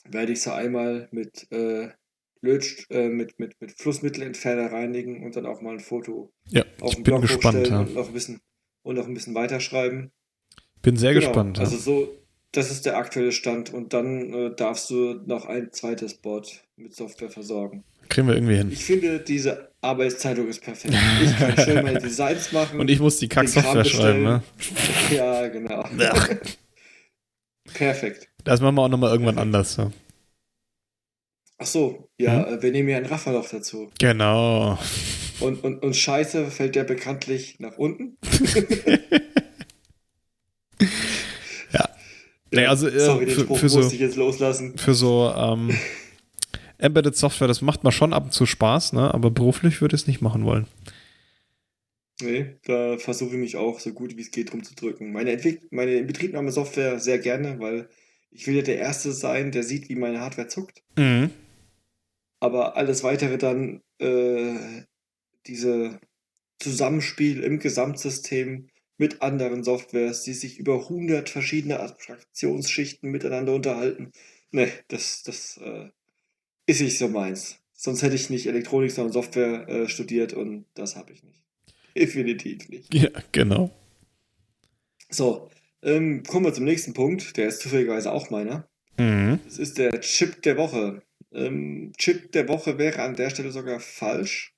werde 0.10 0.32
ich 0.32 0.42
sie 0.42 0.54
einmal 0.54 1.10
mit, 1.12 1.52
äh, 1.52 1.90
Lötsch, 2.42 2.86
äh, 2.90 3.08
mit, 3.10 3.40
mit, 3.40 3.60
mit 3.62 3.72
Flussmittelentferner 3.80 4.72
reinigen 4.72 5.24
und 5.24 5.36
dann 5.36 5.46
auch 5.46 5.62
mal 5.62 5.74
ein 5.74 5.80
Foto 5.80 6.32
Ja, 6.50 6.64
auf 6.80 6.90
ich 6.92 6.96
den 6.96 7.04
bin 7.04 7.12
Blog 7.14 7.22
gespannt. 7.24 7.58
hochstellen 7.60 7.72
Ja. 7.72 7.80
und 7.88 7.94
noch 7.96 8.08
ein 8.08 8.14
bisschen 8.14 8.40
und 8.84 8.96
noch 8.96 9.08
ein 9.08 9.14
bisschen 9.14 9.36
weiterschreiben. 9.36 10.12
Bin 10.82 10.98
sehr 10.98 11.14
Genau, 11.14 11.28
gespannt. 11.28 11.58
Ja. 11.58 11.64
Also 11.66 11.78
so, 11.78 12.10
das 12.52 12.72
ist 12.72 12.86
der 12.88 12.98
aktuelle 12.98 13.32
Stand 13.32 13.72
und 13.74 13.94
dann 13.94 14.34
äh, 14.34 14.56
darfst 14.56 14.90
du 14.90 15.22
noch 15.26 15.46
ein 15.46 15.72
zweites 15.72 16.16
Board 16.16 16.64
mit 16.76 16.96
Software 16.96 17.30
versorgen. 17.30 17.84
Kriegen 18.10 18.28
wir 18.28 18.34
irgendwie 18.36 18.56
hin. 18.58 18.72
Ich 18.72 18.84
finde, 18.84 19.20
diese 19.20 19.72
Arbeitszeitung 19.82 20.48
ist 20.50 20.62
perfekt. 20.62 20.96
Ich 21.24 21.38
kann 21.38 21.56
schön 21.64 21.84
meine 21.84 22.00
Designs 22.02 22.52
machen. 22.52 22.80
Und 22.80 22.90
ich 22.90 23.00
muss 23.00 23.20
die 23.20 23.30
Kack-Software 23.30 23.86
schreiben, 23.86 24.24
ne? 24.24 24.44
Ja, 25.16 25.48
genau. 25.48 25.86
Perfekt. 27.74 28.28
Das 28.44 28.60
machen 28.60 28.76
wir 28.76 28.82
auch 28.82 28.90
nochmal 28.90 29.12
irgendwann 29.12 29.38
anders. 29.38 29.78
Ja. 29.78 29.92
Ach 31.62 31.66
so, 31.68 32.10
ja, 32.18 32.44
äh, 32.56 32.62
wir 32.64 32.72
nehmen 32.72 32.90
ja 32.90 32.98
einen 32.98 33.06
Raffer 33.06 33.32
noch 33.34 33.48
dazu. 33.48 33.92
Genau. 34.00 34.80
Und, 35.40 35.64
und, 35.64 35.84
und 35.84 35.96
Scheiße 35.96 36.50
fällt 36.50 36.76
ja 36.76 36.84
bekanntlich 36.84 37.60
nach 37.60 37.78
unten. 37.78 38.18
Ja. 41.74 41.90
Nee, 42.52 42.66
also, 42.66 42.88
äh, 42.88 43.00
Sorry, 43.00 43.26
den 43.26 43.36
für- 43.36 43.42
Spruch 43.42 43.58
für 43.60 43.70
so- 43.70 43.78
musste 43.80 43.96
ich 43.96 44.02
jetzt 44.02 44.16
loslassen. 44.18 44.78
Für 44.78 44.94
so 44.94 45.32
ähm, 45.36 45.78
Embedded 46.80 47.16
Software, 47.16 47.48
das 47.48 47.62
macht 47.62 47.84
mir 47.84 47.92
schon 47.92 48.12
ab 48.14 48.24
und 48.26 48.34
zu 48.34 48.46
Spaß, 48.46 48.94
ne? 48.94 49.14
aber 49.14 49.32
beruflich 49.32 49.80
würde 49.82 49.96
ich 49.96 50.02
es 50.02 50.08
nicht 50.08 50.22
machen 50.22 50.44
wollen. 50.44 50.66
Nee, 52.22 52.56
da 52.66 52.98
versuche 52.98 53.32
ich 53.36 53.40
mich 53.40 53.56
auch 53.58 53.80
so 53.80 53.94
gut 53.94 54.18
wie 54.18 54.22
es 54.22 54.32
geht 54.32 54.52
rumzudrücken. 54.54 55.12
Meine, 55.12 55.32
Entwick 55.32 55.72
meine 55.72 55.94
Inbetriebnahmesoftware 55.96 57.00
sehr 57.00 57.20
gerne, 57.20 57.60
weil 57.60 57.88
ich 58.32 58.46
will 58.48 58.56
ja 58.56 58.62
der 58.64 58.78
Erste 58.80 59.12
sein, 59.12 59.52
der 59.52 59.64
sieht, 59.64 59.90
wie 59.90 59.96
meine 59.96 60.20
Hardware 60.20 60.48
zuckt. 60.48 60.82
Mhm. 60.98 61.30
Aber 62.42 62.76
alles 62.76 63.04
weitere 63.04 63.38
dann, 63.38 63.82
äh, 64.00 64.84
diese 65.48 66.02
Zusammenspiel 66.60 67.44
im 67.44 67.60
Gesamtsystem 67.60 68.68
mit 68.98 69.22
anderen 69.22 69.64
Softwares, 69.64 70.24
die 70.24 70.34
sich 70.34 70.60
über 70.60 70.76
100 70.76 71.30
verschiedene 71.30 71.80
Abstraktionsschichten 71.80 73.10
miteinander 73.10 73.54
unterhalten. 73.54 74.12
Nee, 74.52 74.72
das, 74.90 75.24
das 75.24 75.58
äh, 75.64 75.90
ist 76.66 76.82
nicht 76.82 76.98
so 76.98 77.08
meins. 77.08 77.58
Sonst 77.74 78.04
hätte 78.04 78.16
ich 78.16 78.30
nicht 78.30 78.46
Elektronik, 78.46 78.92
sondern 78.92 79.14
Software 79.14 79.68
äh, 79.68 79.90
studiert 79.90 80.34
und 80.34 80.66
das 80.74 80.96
habe 80.96 81.14
ich 81.14 81.24
nicht. 81.24 81.44
Definitiv 81.96 82.70
nicht. 82.70 82.94
Ja, 82.94 83.10
genau. 83.32 83.72
So, 85.10 85.50
ähm, 85.82 86.24
kommen 86.24 86.46
wir 86.46 86.54
zum 86.54 86.66
nächsten 86.66 86.94
Punkt. 86.94 87.38
Der 87.38 87.48
ist 87.48 87.62
zufälligerweise 87.62 88.12
auch 88.12 88.30
meiner. 88.30 88.68
Mhm. 88.98 89.40
Das 89.46 89.58
ist 89.58 89.78
der 89.78 90.00
Chip 90.02 90.42
der 90.44 90.58
Woche. 90.58 91.02
Ähm, 91.34 91.94
Chip 91.98 92.32
der 92.32 92.48
Woche 92.48 92.78
wäre 92.78 93.02
an 93.02 93.16
der 93.16 93.30
Stelle 93.30 93.52
sogar 93.52 93.80
falsch. 93.80 94.54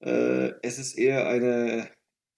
Äh, 0.00 0.52
es 0.62 0.78
ist 0.78 0.98
eher 0.98 1.28
eine, 1.28 1.88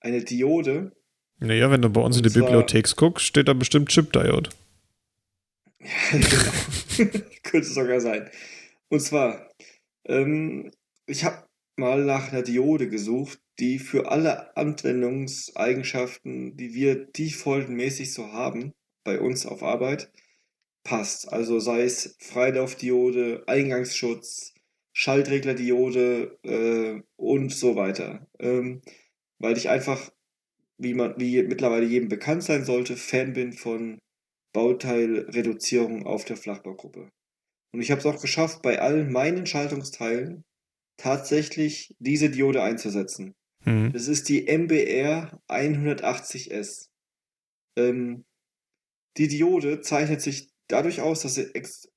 eine 0.01 0.25
Diode. 0.25 0.93
Naja, 1.39 1.71
wenn 1.71 1.83
du 1.83 1.91
bei 1.91 2.01
uns 2.01 2.17
Und 2.17 2.27
in 2.27 2.33
die 2.33 2.41
Bibliothek 2.41 2.97
guckst, 2.97 3.27
steht 3.27 3.49
da 3.49 3.53
bestimmt 3.53 3.89
Chip-Diode. 3.89 4.51
genau. 6.11 6.53
Könnte 7.43 7.69
sogar 7.69 8.01
sein. 8.01 8.31
Und 8.89 9.01
zwar, 9.01 9.51
ähm, 10.07 10.71
ich 11.07 11.25
habe 11.25 11.47
mal 11.77 12.05
nach 12.05 12.33
einer 12.33 12.43
Diode 12.43 12.89
gesucht, 12.89 13.41
die 13.59 13.79
für 13.79 14.11
alle 14.11 14.57
Anwendungseigenschaften, 14.57 16.57
die 16.57 16.75
wir 16.75 17.07
defaultmäßig 17.07 18.13
so 18.13 18.33
haben, 18.33 18.73
bei 19.05 19.21
uns 19.21 19.47
auf 19.47 19.63
Arbeit, 19.63 20.11
passt. 20.85 21.33
Also 21.33 21.59
sei 21.59 21.83
es 21.83 22.17
Freilaufdiode, 22.21 23.43
Eingangsschutz, 23.47 24.55
Schaltreglerdiode 24.93 26.39
äh, 26.45 27.03
und 27.17 27.53
so 27.53 27.75
weiter. 27.75 28.27
Ähm, 28.39 28.83
weil 29.39 29.57
ich 29.57 29.69
einfach, 29.69 30.13
wie 30.79 30.95
man, 30.95 31.15
wie 31.19 31.43
mittlerweile 31.43 31.87
jedem 31.87 32.09
bekannt 32.09 32.45
sein 32.45 32.65
sollte, 32.65 32.97
Fan 32.97 33.33
bin 33.33 33.53
von 33.53 33.99
Bauteilreduzierung 34.53 36.07
auf 36.07 36.25
der 36.25 36.37
Flachbaugruppe. 36.37 37.11
Und 37.73 37.81
ich 37.81 37.91
habe 37.91 37.99
es 37.99 38.07
auch 38.07 38.21
geschafft, 38.21 38.63
bei 38.63 38.81
allen 38.81 39.11
meinen 39.11 39.47
Schaltungsteilen 39.47 40.45
tatsächlich 40.97 41.97
diese 41.99 42.31
Diode 42.31 42.63
einzusetzen. 42.63 43.35
Mhm. 43.65 43.93
Das 43.93 44.07
ist 44.07 44.29
die 44.29 44.47
MBR 44.47 45.41
180S. 45.49 46.89
Ähm, 47.77 48.25
die 49.17 49.27
Diode 49.27 49.81
zeichnet 49.81 50.21
sich 50.21 50.54
dadurch 50.69 51.01
aus, 51.01 51.21
dass 51.23 51.35
sie 51.35 51.55
ex 51.55 51.89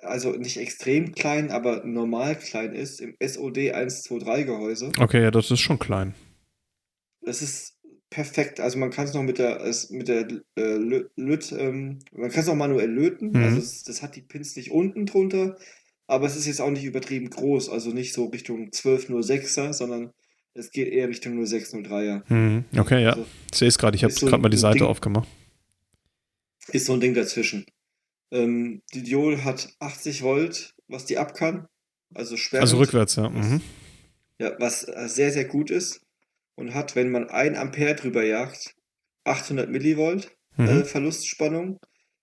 also 0.00 0.32
nicht 0.32 0.58
extrem 0.58 1.12
klein, 1.12 1.50
aber 1.50 1.84
normal 1.84 2.36
klein 2.36 2.74
ist 2.74 3.00
im 3.00 3.16
SOD 3.20 3.72
123 3.72 4.46
Gehäuse. 4.46 4.92
Okay, 4.98 5.22
ja, 5.22 5.30
das 5.30 5.50
ist 5.50 5.60
schon 5.60 5.78
klein. 5.78 6.14
Das 7.22 7.40
ist 7.42 7.78
perfekt. 8.10 8.60
Also 8.60 8.78
man 8.78 8.90
kann 8.90 9.06
es 9.06 9.14
noch 9.14 9.22
mit 9.22 9.38
der 9.38 9.60
es- 9.62 9.90
mit 9.90 10.06
der 10.08 10.28
äh, 10.56 10.76
Lö- 10.76 11.08
Löt, 11.16 11.50
ähm, 11.52 11.98
man 12.12 12.30
kann 12.30 12.40
es 12.40 12.46
noch 12.46 12.54
manuell 12.54 12.90
löten. 12.90 13.30
Mhm. 13.30 13.42
Also 13.42 13.58
es, 13.58 13.82
das 13.84 14.02
hat 14.02 14.16
die 14.16 14.20
Pins 14.22 14.54
nicht 14.54 14.70
unten 14.70 15.06
drunter, 15.06 15.56
aber 16.06 16.26
es 16.26 16.36
ist 16.36 16.46
jetzt 16.46 16.60
auch 16.60 16.70
nicht 16.70 16.84
übertrieben 16.84 17.30
groß, 17.30 17.68
also 17.70 17.90
nicht 17.90 18.12
so 18.12 18.26
Richtung 18.26 18.68
1206er, 18.68 19.72
sondern 19.72 20.12
es 20.54 20.70
geht 20.70 20.88
eher 20.88 21.08
Richtung 21.08 21.42
0603er. 21.42 22.22
Mhm. 22.32 22.64
Okay, 22.78 23.02
ja. 23.02 23.10
Also 23.14 23.26
Ich 23.50 23.58
sehe 23.58 23.68
es 23.68 23.78
gerade. 23.78 23.96
Ich 23.96 24.04
habe 24.04 24.12
so 24.12 24.26
gerade 24.26 24.42
mal 24.42 24.50
die 24.50 24.56
Seite 24.58 24.78
Ding- 24.80 24.86
aufgemacht. 24.88 25.26
ist 26.68 26.86
so 26.86 26.92
ein 26.92 27.00
Ding 27.00 27.14
dazwischen. 27.14 27.64
Ähm, 28.32 28.82
die 28.94 29.02
Diode 29.02 29.44
hat 29.44 29.68
80 29.78 30.22
Volt, 30.22 30.74
was 30.88 31.04
die 31.04 31.18
ab 31.18 31.34
kann. 31.34 31.66
Also 32.14 32.36
sperrend. 32.36 32.62
Also 32.62 32.78
rückwärts, 32.78 33.16
ja. 33.16 33.28
Mhm. 33.28 33.60
ja, 34.38 34.54
was 34.58 34.84
äh, 34.88 35.08
sehr, 35.08 35.32
sehr 35.32 35.44
gut 35.44 35.70
ist. 35.70 36.00
Und 36.56 36.74
hat, 36.74 36.96
wenn 36.96 37.10
man 37.10 37.28
1 37.28 37.58
Ampere 37.58 37.94
drüber 37.94 38.24
jagt, 38.24 38.74
800 39.24 39.68
Millivolt 39.70 40.30
äh, 40.58 40.62
Mhm. 40.62 40.84
Verlustspannung. 40.84 41.78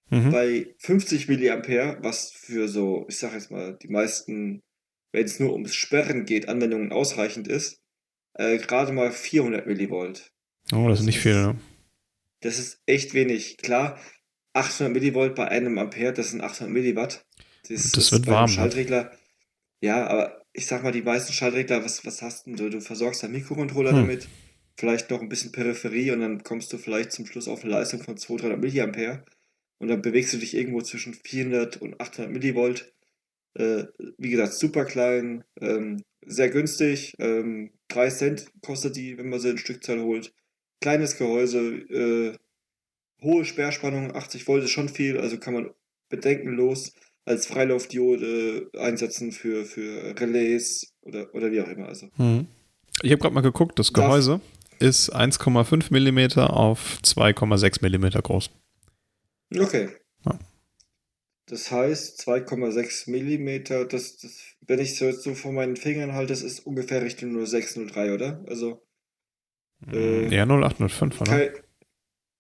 Mhm. 0.10 0.32
Bei 0.32 0.76
50 0.80 1.28
Milliampere, 1.28 1.98
was 2.02 2.32
für 2.32 2.68
so, 2.68 3.06
ich 3.08 3.18
sag 3.18 3.34
jetzt 3.34 3.52
mal, 3.52 3.78
die 3.82 3.88
meisten, 3.88 4.62
wenn 5.12 5.26
es 5.26 5.40
nur 5.40 5.54
ums 5.54 5.74
Sperren 5.76 6.26
geht, 6.26 6.50
Anwendungen 6.50 6.92
ausreichend 6.92 7.48
ist, 7.48 7.80
äh, 8.36 8.58
gerade 8.58 8.92
mal 8.92 9.12
400 9.12 9.68
Millivolt. 9.68 10.32
Oh, 10.74 10.88
das 10.88 11.00
ist 11.02 11.06
nicht 11.06 11.20
viel, 11.20 11.36
ne? 11.36 11.60
Das 12.42 12.60
ist 12.60 12.82
echt 12.86 13.14
wenig. 13.14 13.58
Klar, 13.58 14.00
800 14.54 14.94
Millivolt 14.94 15.36
bei 15.36 15.48
einem 15.48 15.78
Ampere, 15.78 16.14
das 16.14 16.32
sind 16.32 16.42
800 16.42 16.74
Milliwatt. 16.74 17.26
Das 17.68 17.86
ist 17.86 18.12
wird 18.12 18.28
warm, 18.28 18.50
ne? 18.50 18.56
Schaltregler. 18.56 19.12
Ja, 19.82 20.08
aber 20.08 20.42
ich 20.54 20.68
sag 20.68 20.84
mal, 20.84 20.92
die 20.92 21.02
meisten 21.02 21.34
Schaltregler, 21.34 21.84
was, 21.84 22.06
was 22.06 22.22
hast 22.22 22.46
denn 22.46 22.56
du? 22.56 22.70
Du 22.70 22.82
versorgst 22.82 23.24
deinen 23.24 23.34
Mikrocontroller 23.34 23.92
Hm. 23.92 23.98
damit, 24.02 24.28
vielleicht 24.78 25.10
noch 25.10 25.22
ein 25.22 25.30
bisschen 25.30 25.52
Peripherie 25.52 26.12
und 26.12 26.20
dann 26.22 26.44
kommst 26.44 26.72
du 26.74 26.78
vielleicht 26.78 27.12
zum 27.12 27.26
Schluss 27.26 27.48
auf 27.48 27.64
eine 27.64 27.74
Leistung 27.74 28.02
von 28.02 28.18
200, 28.18 28.44
300 28.44 28.62
Milliampere 28.62 29.26
und 29.80 29.88
dann 29.88 30.02
bewegst 30.02 30.34
du 30.34 30.38
dich 30.38 30.54
irgendwo 30.56 30.82
zwischen 30.82 31.14
400 31.14 31.78
und 31.78 32.00
800 32.00 32.32
Millivolt. 32.32 32.94
Äh, 33.56 33.86
wie 34.18 34.32
gesagt, 34.32 34.54
super 34.54 34.86
klein, 34.86 35.44
ähm, 35.62 36.04
sehr 36.26 36.50
günstig. 36.50 37.14
Ähm, 37.20 37.72
3 37.90 38.10
Cent 38.10 38.46
kostet 38.62 38.96
die, 38.96 39.18
wenn 39.18 39.30
man 39.30 39.40
sie 39.40 39.50
in 39.50 39.58
Stückzahl 39.58 40.00
holt. 40.02 40.34
Kleines 40.82 41.18
Gehäuse, 41.18 41.60
äh, 41.90 42.38
hohe 43.24 43.46
Sperrspannung, 43.46 44.16
80 44.16 44.48
Volt 44.48 44.64
ist 44.64 44.72
schon 44.72 44.90
viel, 44.90 45.20
also 45.20 45.38
kann 45.38 45.54
man 45.54 45.72
bedenkenlos 46.10 46.94
als 47.26 47.48
Freilaufdiode 47.48 48.70
einsetzen 48.78 49.32
für, 49.32 49.66
für 49.66 50.20
Relais 50.20 50.94
oder, 51.02 51.34
oder 51.34 51.52
wie 51.52 51.62
auch 51.62 51.68
immer. 51.68 51.88
Also. 51.88 52.10
Mhm. 52.18 52.48
Ich 53.02 53.12
habe 53.12 53.22
gerade 53.22 53.34
mal 53.34 53.42
geguckt, 53.42 53.80
das 53.80 53.94
Gehäuse 53.94 54.42
ist 54.80 55.16
1,5 55.16 55.92
mm 55.92 56.40
auf 56.42 57.00
2,6 57.04 57.82
mm 57.82 58.22
groß. 58.22 58.50
Okay. 59.58 59.90
Ja. 60.26 60.40
Das 61.48 61.72
heißt, 61.72 62.22
2,6 62.28 63.10
Millimeter, 63.10 63.86
das, 63.86 64.18
das, 64.18 64.40
wenn 64.62 64.80
ich 64.80 64.98
so 64.98 65.06
jetzt 65.06 65.24
so 65.24 65.36
vor 65.36 65.52
meinen 65.52 65.76
Fingern 65.76 66.14
halte, 66.14 66.34
das 66.34 66.42
ist 66.42 66.62
ungefähr 66.62 67.02
Richtung 67.02 67.34
0603, 67.46 68.14
oder? 68.14 68.44
Also, 68.48 68.82
Äh, 69.92 70.34
ja, 70.34 70.44
0805, 70.46 71.22
oder? 71.22 71.32
kein, 71.32 71.52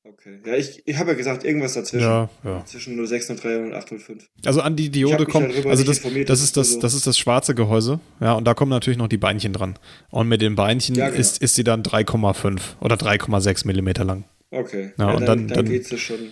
okay. 0.03 0.39
Ja, 0.45 0.55
ich, 0.55 0.81
ich 0.85 0.97
habe 0.97 1.11
ja 1.11 1.17
gesagt, 1.17 1.43
irgendwas 1.43 1.73
dazwischen. 1.73 2.05
Ja, 2.05 2.29
ja. 2.43 2.65
Zwischen 2.65 2.95
0603 2.95 3.59
und 3.63 3.73
805. 3.73 4.29
Also 4.45 4.61
an 4.61 4.75
die 4.75 4.89
Diode 4.89 5.25
kommt, 5.25 5.53
also 5.65 5.83
das, 5.83 6.01
das 6.01 6.41
ist 6.41 6.57
das, 6.57 6.67
also- 6.69 6.79
das 6.81 6.93
ist 6.93 7.07
das 7.07 7.17
schwarze 7.17 7.55
Gehäuse, 7.55 7.99
ja, 8.19 8.33
und 8.33 8.45
da 8.45 8.53
kommen 8.53 8.69
natürlich 8.71 8.97
noch 8.97 9.07
die 9.07 9.17
Beinchen 9.17 9.53
dran. 9.53 9.77
Und 10.09 10.27
mit 10.27 10.41
den 10.41 10.55
Beinchen 10.55 10.95
Ja, 10.95 11.07
genau. 11.09 11.19
ist, 11.19 11.41
ist 11.41 11.55
sie 11.55 11.63
dann 11.63 11.83
3,5 11.83 12.75
oder 12.81 12.95
3,6 12.95 13.65
Millimeter 13.67 14.03
lang. 14.03 14.25
Okay. 14.51 14.93
Ja, 14.97 15.11
und 15.13 15.25
dann- 15.25 15.47
dann, 15.47 15.57
dann- 15.57 15.65
geht 15.65 15.91
es 15.91 15.99
schon. 15.99 16.31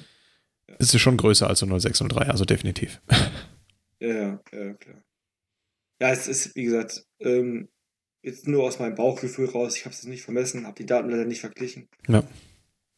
Ist 0.80 0.92
sie 0.92 1.00
schon 1.00 1.18
größer 1.18 1.48
als 1.48 1.60
so 1.60 1.66
0603, 1.66 2.28
also 2.30 2.46
definitiv. 2.46 3.02
Ja, 4.00 4.08
ja, 4.08 4.40
ja, 4.52 4.74
klar. 4.74 4.96
Ja, 6.02 6.10
es 6.12 6.28
ist, 6.28 6.56
wie 6.56 6.64
gesagt, 6.64 7.06
ähm, 7.20 7.68
jetzt 8.24 8.48
nur 8.48 8.64
aus 8.64 8.80
meinem 8.80 8.96
Bauchgefühl 8.96 9.48
raus. 9.50 9.76
Ich 9.78 9.86
habe 9.86 9.94
es 9.94 10.04
nicht 10.06 10.24
vermessen, 10.24 10.66
habe 10.66 10.76
die 10.78 10.86
Daten 10.88 11.10
leider 11.10 11.26
nicht 11.26 11.42
verglichen. 11.42 11.88
Ja. 12.08 12.24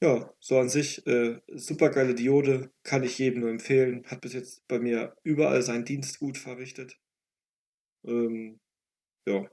Ja, 0.04 0.30
so 0.42 0.60
an 0.60 0.68
sich, 0.68 1.08
äh, 1.08 1.40
super 1.56 1.90
geile 1.90 2.14
Diode, 2.14 2.72
kann 2.84 3.04
ich 3.04 3.18
jedem 3.20 3.40
nur 3.40 3.50
empfehlen. 3.50 4.04
Hat 4.08 4.20
bis 4.20 4.34
jetzt 4.34 4.68
bei 4.68 4.78
mir 4.78 5.16
überall 5.24 5.62
seinen 5.62 5.86
Dienst 5.86 6.20
gut 6.20 6.38
verrichtet. 6.38 6.98
Ähm, 8.06 8.60
ja, 9.26 9.46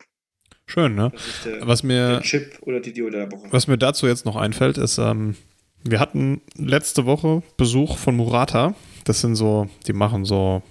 Schön, 0.66 0.96
ne? 0.96 1.12
der, 1.44 1.64
Was 1.68 1.84
mir, 1.84 2.20
Chip 2.22 2.58
oder 2.62 2.80
die 2.80 2.92
Diode 2.92 3.18
der 3.18 3.30
Woche. 3.30 3.46
was 3.52 3.68
mir 3.68 3.78
dazu 3.78 4.08
jetzt 4.08 4.24
noch 4.24 4.34
einfällt, 4.34 4.76
ist, 4.76 4.98
ähm, 4.98 5.36
wir 5.84 6.00
hatten 6.00 6.42
letzte 6.56 7.06
Woche 7.06 7.44
Besuch 7.56 7.96
von 7.96 8.16
Murata. 8.16 8.74
Das 9.04 9.20
sind 9.20 9.36
so, 9.36 9.68
die 9.86 9.92
machen 9.92 10.24
so 10.24 10.62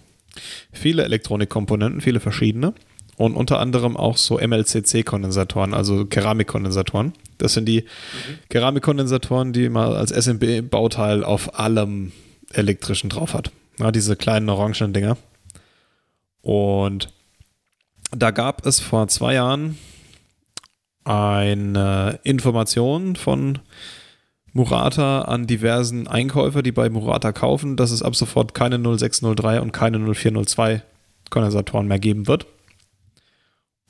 viele 0.74 1.06
Elektronikkomponenten, 1.06 2.02
viele 2.02 2.20
verschiedene. 2.20 2.74
Und 3.20 3.36
unter 3.36 3.60
anderem 3.60 3.98
auch 3.98 4.16
so 4.16 4.40
MLCC-Kondensatoren, 4.40 5.74
also 5.74 6.06
Keramikkondensatoren. 6.06 7.12
Das 7.38 7.52
sind 7.52 7.66
die 7.66 7.84
Keramikkondensatoren, 8.48 9.52
die 9.52 9.68
man 9.68 9.92
als 9.92 10.12
SMB-Bauteil 10.12 11.26
auf 11.26 11.60
allem 11.60 12.14
elektrischen 12.54 13.10
drauf 13.10 13.34
hat. 13.34 13.52
Ja, 13.78 13.92
diese 13.92 14.16
kleinen 14.16 14.48
orangenen 14.48 14.94
Dinger. 14.94 15.18
Und 16.42 17.10
da 18.12 18.32
gab 18.32 18.66
es 18.66 18.80
vor 18.80 19.10
zwei 19.10 19.34
Jahren 19.34 19.78
eine 21.04 22.22
Information 22.24 23.18
von 23.18 23.60
Murata 24.54 25.24
an 25.24 25.46
diversen 25.46 26.08
Einkäufer, 26.08 26.64
die 26.64 26.72
bei 26.72 26.90
Murata 26.90 27.34
kaufen, 27.34 27.76
dass 27.76 27.92
es 27.92 28.02
ab 28.02 28.16
sofort 28.16 28.54
keine 28.54 28.80
0603 28.80 29.60
und 29.60 29.74
keine 29.74 30.00
0402 30.00 30.84
Kondensatoren 31.30 31.90
mehr 31.90 32.00
geben 32.00 32.26
wird. 32.28 32.46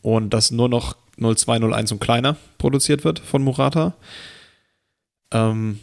Und 0.01 0.33
dass 0.33 0.51
nur 0.51 0.69
noch 0.69 0.95
0201 1.17 1.91
und 1.91 1.99
kleiner 1.99 2.37
produziert 2.57 3.03
wird 3.03 3.19
von 3.19 3.43
Murata. 3.43 3.93
Ähm, 5.31 5.79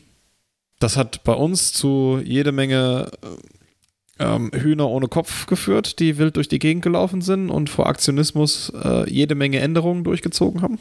das 0.79 0.97
hat 0.97 1.25
bei 1.25 1.33
uns 1.33 1.73
zu 1.73 2.21
jede 2.23 2.53
Menge 2.53 3.11
äh, 3.23 4.25
ähm, 4.25 4.51
Hühner 4.55 4.89
ohne 4.89 5.09
Kopf 5.09 5.47
geführt, 5.47 5.99
die 5.99 6.19
wild 6.19 6.37
durch 6.37 6.49
die 6.49 6.59
Gegend 6.59 6.83
gelaufen 6.83 7.21
sind 7.21 7.51
und 7.51 7.71
vor 7.71 7.87
Aktionismus 7.87 8.73
äh, 8.83 9.09
jede 9.11 9.35
Menge 9.35 9.61
Änderungen 9.61 10.05
durchgezogen 10.05 10.63
haben. 10.63 10.79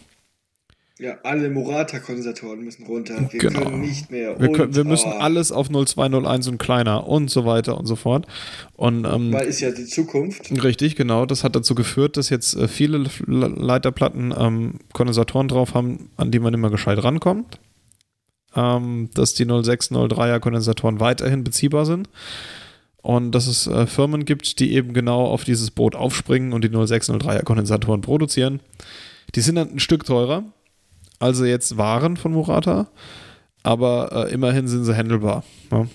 Ja, 0.97 1.17
alle 1.23 1.49
Murata-Kondensatoren 1.49 2.63
müssen 2.63 2.85
runter. 2.85 3.27
Wir 3.29 3.39
Genau. 3.39 3.59
können 3.63 3.81
nicht 3.81 4.11
mehr. 4.11 4.39
Wir, 4.39 4.49
und, 4.49 4.55
können, 4.55 4.75
wir 4.75 4.85
müssen 4.85 5.11
ah, 5.11 5.19
alles 5.19 5.51
auf 5.51 5.67
0201 5.69 6.47
und 6.47 6.57
kleiner 6.57 7.05
und 7.07 7.29
so 7.29 7.45
weiter 7.45 7.77
und 7.77 7.85
so 7.85 7.97
fort. 7.97 8.25
Und 8.77 9.03
ähm, 9.05 9.33
Weil 9.33 9.45
ist 9.47 9.59
ja 9.59 9.71
die 9.71 9.85
Zukunft. 9.85 10.49
Richtig, 10.63 10.95
genau. 10.95 11.25
Das 11.25 11.43
hat 11.43 11.53
dazu 11.53 11.75
geführt, 11.75 12.15
dass 12.15 12.29
jetzt 12.29 12.55
äh, 12.55 12.69
viele 12.69 13.05
Leiterplatten 13.27 14.33
ähm, 14.37 14.75
Kondensatoren 14.93 15.49
drauf 15.49 15.73
haben, 15.73 16.11
an 16.15 16.31
die 16.31 16.39
man 16.39 16.53
immer 16.53 16.69
gescheit 16.69 17.03
rankommt. 17.03 17.59
Ähm, 18.55 19.09
dass 19.13 19.33
die 19.33 19.45
0603er 19.45 20.39
Kondensatoren 20.39 21.01
weiterhin 21.01 21.43
beziehbar 21.43 21.85
sind. 21.85 22.07
Und 23.01 23.33
dass 23.33 23.47
es 23.47 23.67
äh, 23.67 23.85
Firmen 23.85 24.23
gibt, 24.23 24.59
die 24.59 24.71
eben 24.73 24.93
genau 24.93 25.25
auf 25.25 25.43
dieses 25.43 25.71
Boot 25.71 25.93
aufspringen 25.93 26.53
und 26.53 26.63
die 26.63 26.69
0603er 26.69 27.43
Kondensatoren 27.43 27.99
produzieren. 27.99 28.61
Die 29.35 29.41
sind 29.41 29.55
dann 29.55 29.71
ein 29.73 29.79
Stück 29.79 30.05
teurer, 30.05 30.43
als 31.20 31.38
sie 31.38 31.47
jetzt 31.47 31.78
waren 31.78 32.18
von 32.18 32.34
Murata. 32.34 32.88
Aber 33.63 34.28
äh, 34.28 34.34
immerhin 34.34 34.68
sind 34.68 34.84
sie 34.84 34.95
handelbar. 34.95 35.43
Ja. 35.72 35.88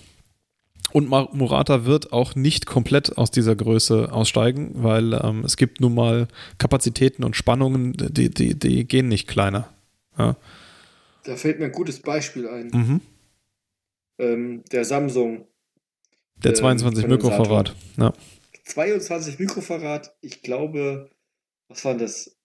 Und 0.93 1.07
Murata 1.07 1.85
wird 1.85 2.11
auch 2.11 2.35
nicht 2.35 2.65
komplett 2.65 3.17
aus 3.17 3.31
dieser 3.31 3.55
Größe 3.55 4.11
aussteigen, 4.11 4.71
weil 4.75 5.13
ähm, 5.13 5.43
es 5.45 5.55
gibt 5.55 5.79
nun 5.79 5.95
mal 5.95 6.27
Kapazitäten 6.57 7.23
und 7.23 7.37
Spannungen, 7.37 7.93
die, 7.93 8.29
die, 8.29 8.59
die 8.59 8.85
gehen 8.85 9.07
nicht 9.07 9.27
kleiner. 9.27 9.69
Ja. 10.17 10.35
Da 11.23 11.35
fällt 11.37 11.59
mir 11.59 11.65
ein 11.65 11.71
gutes 11.71 12.01
Beispiel 12.01 12.49
ein. 12.49 12.67
Mhm. 12.73 13.01
Ähm, 14.19 14.63
der 14.71 14.83
Samsung 14.83 15.47
Der 16.43 16.51
Ähm, 16.51 16.57
22 16.57 17.07
Kondensator. 17.07 17.31
Mikrofarad. 17.37 17.75
Ja. 17.97 18.13
22 18.65 19.39
Mikrofarad, 19.39 20.13
ich 20.21 20.41
glaube, 20.41 21.09
was 21.69 21.85
waren 21.85 21.99
das? 21.99 22.35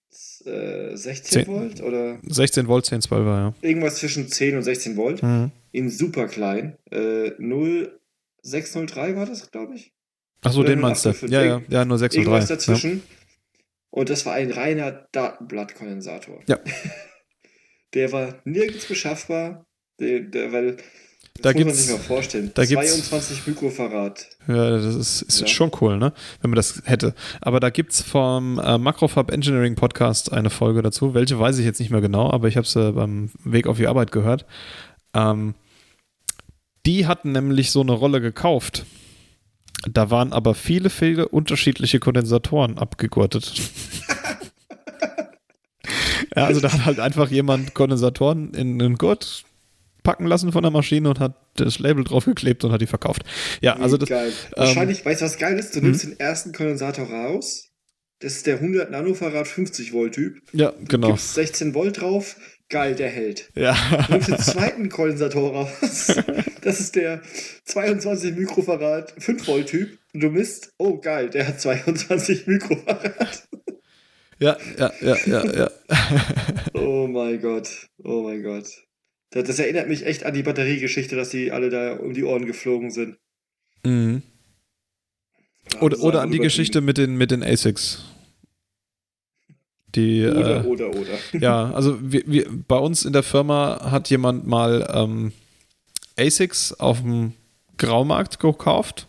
Äh, 0.45 0.97
16 0.97 1.45
Zehn. 1.45 1.47
Volt 1.47 1.83
oder 1.83 2.19
16 2.27 2.69
Volt, 2.69 2.87
10, 2.87 3.01
12 3.03 3.27
ja. 3.27 3.55
irgendwas 3.61 3.97
zwischen 3.97 4.29
10 4.29 4.57
und 4.57 4.63
16 4.63 4.97
Volt 4.97 5.23
Mhm. 5.23 5.51
in 5.73 5.91
super 5.91 6.27
klein. 6.27 6.77
Äh, 6.91 7.33
0603 7.39 9.17
war 9.17 9.27
das, 9.27 9.51
glaube 9.51 9.75
ich. 9.75 9.93
Achso, 10.43 10.63
den 10.63 10.81
meinst 10.81 11.05
du. 11.05 11.11
805. 11.11 11.33
Ja, 11.33 11.45
ja, 11.45 11.63
ja, 11.69 11.85
nur 11.85 11.99
6 11.99 12.17
und 12.17 12.25
3. 12.25 12.31
Irgendwas 12.31 12.49
dazwischen. 12.49 13.03
Und 13.91 14.11
das 14.11 14.25
war 14.27 14.35
ein 14.35 14.51
reiner 14.51 15.09
Datenblattkondensator. 15.13 16.41
Ja. 16.47 16.61
Der 17.95 18.13
war 18.13 18.41
nirgends 18.45 18.87
beschaffbar. 18.87 19.67
Der, 19.99 20.21
der, 20.21 20.53
weil, 20.53 20.77
Da 21.43 21.51
muss 21.51 21.55
man 21.59 21.65
gibt's- 21.67 21.83
sich 21.87 21.97
mal 21.97 22.03
vorstellen. 22.03 22.51
da 22.55 22.65
gibt's- 22.65 22.91
22 22.93 23.47
Mikrofarad. 23.47 24.27
Ja, 24.49 24.71
das 24.71 24.95
ist, 24.95 25.23
ist 25.23 25.41
Ja. 25.43 25.47
schon 25.47 25.71
cool, 25.81 25.99
ne? 25.99 26.13
Wenn 26.41 26.51
man 26.51 26.57
das 26.57 26.83
hätte. 26.85 27.15
Aber 27.41 27.61
da 27.61 27.71
gibt 27.71 27.93
es 27.93 28.03
vom 28.03 28.59
äh, 28.59 28.79
Macrofab 28.79 29.31
Engineering 29.31 29.75
Podcast 29.75 30.33
eine 30.33 30.51
Folge 30.51 30.83
dazu. 30.83 31.15
Welche 31.15 31.39
weiß 31.39 31.59
ich 31.59 31.65
jetzt 31.65 31.81
nicht 31.81 31.91
mehr 31.91 32.01
genau, 32.01 32.31
aber 32.31 32.49
ich 32.49 32.57
habe 32.57 32.67
sie 32.67 32.93
beim 32.93 33.31
Weg 33.45 33.67
auf 33.67 33.77
die 33.77 33.87
Arbeit 33.89 34.13
gehört. 34.13 34.47
Ähm, 35.15 35.55
die 36.87 37.07
hatten 37.07 37.33
nämlich 37.33 37.71
so 37.73 37.81
eine 37.81 37.93
Rolle 37.93 38.21
gekauft. 38.21 38.85
Da 39.91 40.11
waren 40.11 40.33
aber 40.33 40.55
viele, 40.55 40.89
viele 40.91 41.29
unterschiedliche 41.29 41.99
Kondensatoren 42.01 42.79
abgegurtet. 42.79 43.53
ja, 46.37 46.45
also 46.47 46.61
da 46.61 46.73
hat 46.73 46.85
halt 46.85 47.01
einfach 47.01 47.31
jemand 47.31 47.75
Kondensatoren 47.75 48.53
in 48.55 48.81
einen 48.81 48.97
Gurt 48.97 49.45
packen 50.07 50.27
lassen 50.27 50.53
von 50.53 50.63
der 50.63 50.71
Maschine 50.71 51.09
und 51.11 51.19
hat 51.19 51.35
das 51.57 51.81
Label 51.81 52.05
draufgeklebt 52.05 52.63
und 52.63 52.71
hat 52.71 52.81
die 52.81 52.87
verkauft. 52.87 53.23
Ja, 53.61 53.75
also 53.77 53.97
das, 53.97 54.09
geil. 54.09 54.29
ähm, 54.29 54.53
Wahrscheinlich, 54.55 55.05
weißt 55.05 55.21
du, 55.21 55.25
was 55.25 55.37
geil 55.37 55.59
ist? 55.59 55.75
Du 55.75 55.81
nimmst 55.81 56.05
den 56.05 56.19
ersten 56.21 56.53
Kondensator 56.53 57.11
raus. 57.11 57.65
Das 58.21 58.35
ist 58.37 58.47
der 58.47 58.55
100 58.55 58.91
Nanofarad 58.93 59.49
50 59.49 59.93
Volt 59.93 60.15
Typ. 60.15 60.41
Ja, 60.53 60.73
genau. 60.89 61.09
Gibst 61.09 61.35
16 61.35 61.75
Volt 61.75 62.01
drauf. 62.01 62.37
Geil, 62.69 62.95
der 62.95 63.09
hält. 63.11 63.51
Ja. 63.57 63.77
Du 64.07 64.13
nimmst 64.13 64.29
den 64.29 64.39
zweiten 64.39 64.89
Kondensator 64.89 65.53
raus. 65.53 66.15
Das 66.63 66.81
ist 66.81 66.97
der 66.97 67.23
22 67.67 68.35
Mikrofarad 68.35 69.15
5 69.19 69.47
Volt 69.47 69.69
Typ. 69.69 69.99
Und 70.15 70.21
du 70.21 70.31
misst, 70.31 70.73
oh 70.79 70.99
geil, 70.99 71.31
der 71.31 71.47
hat 71.47 71.61
22 71.61 72.47
Mikrofarad. 72.49 73.49
ja, 74.41 74.57
ja, 74.79 74.93
ja, 75.01 75.17
ja, 75.27 75.45
ja. 75.55 75.71
Oh 76.75 77.07
mein 77.07 77.41
Gott. 77.41 77.69
Oh 78.03 78.23
mein 78.23 78.43
Gott. 78.43 78.67
Das, 79.31 79.45
das 79.45 79.59
erinnert 79.59 79.89
mich 79.89 80.07
echt 80.07 80.25
an 80.25 80.35
die 80.35 80.43
Batteriegeschichte, 80.43 81.17
dass 81.17 81.31
die 81.31 81.53
alle 81.53 81.71
da 81.71 81.95
um 81.95 82.15
die 82.15 82.25
Ohren 82.25 82.47
geflogen 82.47 82.91
sind. 82.91 83.19
Mhm. 83.85 84.23
Oder, 85.81 86.01
oder 86.01 86.23
an 86.23 86.31
die. 86.31 86.39
Geschichte 86.39 86.81
mit 86.81 86.99
den, 86.99 87.17
mit 87.17 87.31
den 87.31 87.43
ASICs. 87.43 88.05
Die, 89.95 90.27
Oder, 90.27 90.65
äh, 90.65 90.67
oder, 90.67 90.91
oder. 90.91 91.19
ja, 91.41 91.73
also 91.73 91.99
wir, 92.03 92.23
wir, 92.27 92.47
bei 92.69 92.77
uns 92.77 93.05
in 93.07 93.15
der 93.15 93.23
Firma 93.23 93.91
hat 93.91 94.11
jemand 94.11 94.47
mal 94.47 94.87
ähm, 94.93 95.33
ASICs 96.19 96.75
auf 96.75 97.01
dem 97.01 97.33
Graumarkt 97.79 98.39
gekauft 98.39 99.09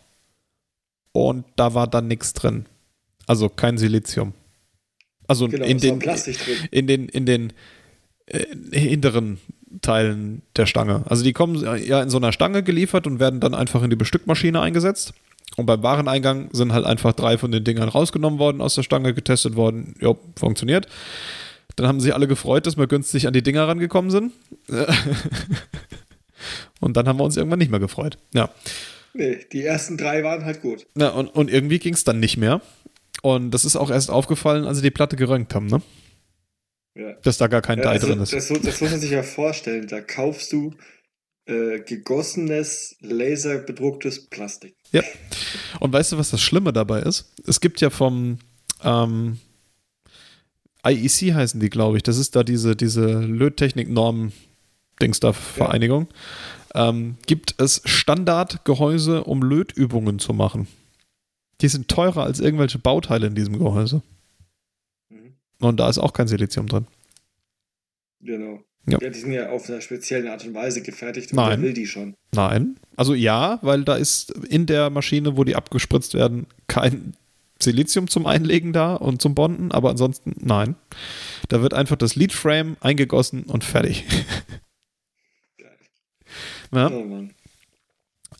und 1.12 1.44
da 1.56 1.74
war 1.74 1.88
dann 1.88 2.08
nichts 2.08 2.32
drin. 2.32 2.66
Also 3.26 3.50
kein 3.50 3.76
Silizium. 3.76 4.32
Also 5.26 5.46
Genau, 5.48 5.66
in, 5.66 5.78
den, 5.78 5.98
Plastik 5.98 6.38
drin. 6.38 6.56
in 6.70 6.86
den, 6.86 7.08
in 7.10 7.26
den 7.26 7.52
äh, 8.24 8.46
hinteren 8.72 9.38
Teilen 9.82 10.42
der 10.56 10.66
Stange. 10.66 11.04
Also 11.06 11.22
die 11.24 11.32
kommen 11.32 11.62
ja 11.84 12.02
in 12.02 12.10
so 12.10 12.16
einer 12.16 12.32
Stange 12.32 12.62
geliefert 12.62 13.06
und 13.06 13.20
werden 13.20 13.40
dann 13.40 13.54
einfach 13.54 13.82
in 13.82 13.90
die 13.90 13.96
Bestückmaschine 13.96 14.60
eingesetzt. 14.60 15.14
Und 15.56 15.66
beim 15.66 15.82
Wareneingang 15.82 16.50
sind 16.52 16.72
halt 16.72 16.86
einfach 16.86 17.12
drei 17.12 17.38
von 17.38 17.50
den 17.50 17.64
Dingern 17.64 17.88
rausgenommen 17.88 18.38
worden, 18.38 18.60
aus 18.60 18.74
der 18.74 18.82
Stange 18.82 19.14
getestet 19.14 19.56
worden. 19.56 19.94
Jo, 20.00 20.18
funktioniert. 20.36 20.86
Dann 21.76 21.86
haben 21.86 22.00
sich 22.00 22.14
alle 22.14 22.28
gefreut, 22.28 22.66
dass 22.66 22.76
wir 22.76 22.86
günstig 22.86 23.26
an 23.26 23.32
die 23.32 23.42
Dinger 23.42 23.66
rangekommen 23.66 24.10
sind. 24.10 24.32
und 26.80 26.96
dann 26.96 27.08
haben 27.08 27.18
wir 27.18 27.24
uns 27.24 27.36
irgendwann 27.36 27.58
nicht 27.58 27.70
mehr 27.70 27.80
gefreut. 27.80 28.18
Ja. 28.34 28.50
Nee, 29.14 29.38
die 29.52 29.64
ersten 29.64 29.96
drei 29.96 30.22
waren 30.22 30.44
halt 30.44 30.62
gut. 30.62 30.86
ja 30.96 31.08
und, 31.10 31.28
und 31.28 31.50
irgendwie 31.50 31.78
ging 31.78 31.94
es 31.94 32.04
dann 32.04 32.20
nicht 32.20 32.36
mehr. 32.36 32.60
Und 33.22 33.50
das 33.50 33.64
ist 33.64 33.76
auch 33.76 33.90
erst 33.90 34.10
aufgefallen, 34.10 34.64
als 34.64 34.78
sie 34.78 34.82
die 34.82 34.90
Platte 34.90 35.16
geröntgt 35.16 35.54
haben, 35.54 35.66
ne? 35.66 35.82
Ja. 36.98 37.12
Dass 37.22 37.38
da 37.38 37.46
gar 37.46 37.62
kein 37.62 37.78
Ja, 37.78 37.84
Dye 37.84 37.90
also, 37.90 38.08
drin 38.08 38.20
ist. 38.20 38.32
Das, 38.32 38.48
das 38.48 38.80
muss 38.80 38.90
man 38.90 39.00
sich 39.00 39.12
ja 39.12 39.22
vorstellen. 39.22 39.86
Da 39.86 40.00
kaufst 40.00 40.52
du 40.52 40.74
äh, 41.46 41.78
gegossenes, 41.78 42.96
laserbedrucktes 43.00 44.26
Plastik. 44.26 44.74
Ja. 44.90 45.04
Und 45.78 45.92
weißt 45.92 46.12
du, 46.12 46.18
was 46.18 46.30
das 46.30 46.42
Schlimme 46.42 46.72
dabei 46.72 47.02
ist? 47.02 47.32
Es 47.46 47.60
gibt 47.60 47.80
ja 47.80 47.90
vom 47.90 48.38
ähm, 48.82 49.38
IEC 50.84 51.34
heißen 51.34 51.60
die, 51.60 51.70
glaube 51.70 51.98
ich. 51.98 52.02
Das 52.02 52.18
ist 52.18 52.34
da 52.34 52.42
diese, 52.42 52.74
diese 52.74 53.20
Löttechnik-Norm-Dings 53.20 55.20
da 55.20 55.32
Vereinigung. 55.32 56.08
Ähm, 56.74 57.16
gibt 57.26 57.54
es 57.58 57.80
Standardgehäuse, 57.84 59.22
um 59.22 59.44
Lötübungen 59.44 60.18
zu 60.18 60.32
machen. 60.32 60.66
Die 61.60 61.68
sind 61.68 61.86
teurer 61.86 62.24
als 62.24 62.40
irgendwelche 62.40 62.78
Bauteile 62.78 63.28
in 63.28 63.36
diesem 63.36 63.58
Gehäuse. 63.58 64.02
Und 65.60 65.78
da 65.80 65.88
ist 65.88 65.98
auch 65.98 66.12
kein 66.12 66.28
Silizium 66.28 66.66
drin. 66.66 66.86
Genau. 68.20 68.60
Ja. 68.86 68.98
Ja. 69.02 69.10
die 69.10 69.18
sind 69.18 69.32
ja 69.32 69.50
auf 69.50 69.68
einer 69.68 69.80
speziellen 69.80 70.28
Art 70.28 70.44
und 70.46 70.54
Weise 70.54 70.82
gefertigt. 70.82 71.32
Nein. 71.34 71.60
wer 71.60 71.68
will 71.68 71.74
die 71.74 71.86
schon. 71.86 72.14
Nein. 72.34 72.76
Also 72.96 73.14
ja, 73.14 73.58
weil 73.62 73.84
da 73.84 73.96
ist 73.96 74.30
in 74.48 74.66
der 74.66 74.88
Maschine, 74.90 75.36
wo 75.36 75.44
die 75.44 75.56
abgespritzt 75.56 76.14
werden, 76.14 76.46
kein 76.68 77.14
Silizium 77.60 78.08
zum 78.08 78.24
Einlegen 78.26 78.72
da 78.72 78.94
und 78.94 79.20
zum 79.20 79.34
Bonden, 79.34 79.72
aber 79.72 79.90
ansonsten 79.90 80.34
nein. 80.40 80.76
Da 81.48 81.60
wird 81.60 81.74
einfach 81.74 81.96
das 81.96 82.14
Leadframe 82.16 82.76
eingegossen 82.80 83.42
und 83.44 83.64
fertig. 83.64 84.04
Geil. 85.58 85.76
Ja, 86.74 86.90
Oh 86.90 87.04
Mann. 87.04 87.34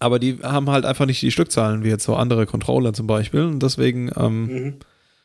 aber 0.01 0.19
die 0.19 0.39
haben 0.43 0.71
halt 0.71 0.85
einfach 0.85 1.07
nicht 1.07 1.21
die 1.23 1.31
Stückzahlen 1.31 1.83
wie 1.85 1.89
jetzt 1.89 2.05
so 2.05 2.15
andere 2.15 2.47
Controller 2.47 2.93
zum 2.93 3.07
Beispiel 3.07 3.43
und 3.43 3.63
deswegen 3.63 4.11
ähm, 4.17 4.45
Mhm. 4.47 4.75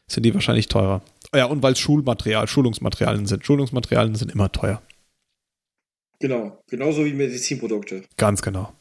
sind 0.08 0.24
die 0.24 0.34
wahrscheinlich 0.34 0.68
teurer. 0.70 1.02
Ja, 1.34 1.45
und 1.45 1.63
weil 1.63 1.73
es 1.73 1.79
Schulmaterial, 1.79 2.47
Schulungsmaterialien 2.47 3.25
sind. 3.25 3.45
Schulungsmaterialien 3.45 4.15
sind 4.15 4.31
immer 4.31 4.51
teuer. 4.51 4.81
Genau. 6.19 6.61
Genauso 6.69 7.03
wie 7.05 7.13
Medizinprodukte. 7.13 8.03
Ganz 8.17 8.41
genau. 8.41 8.73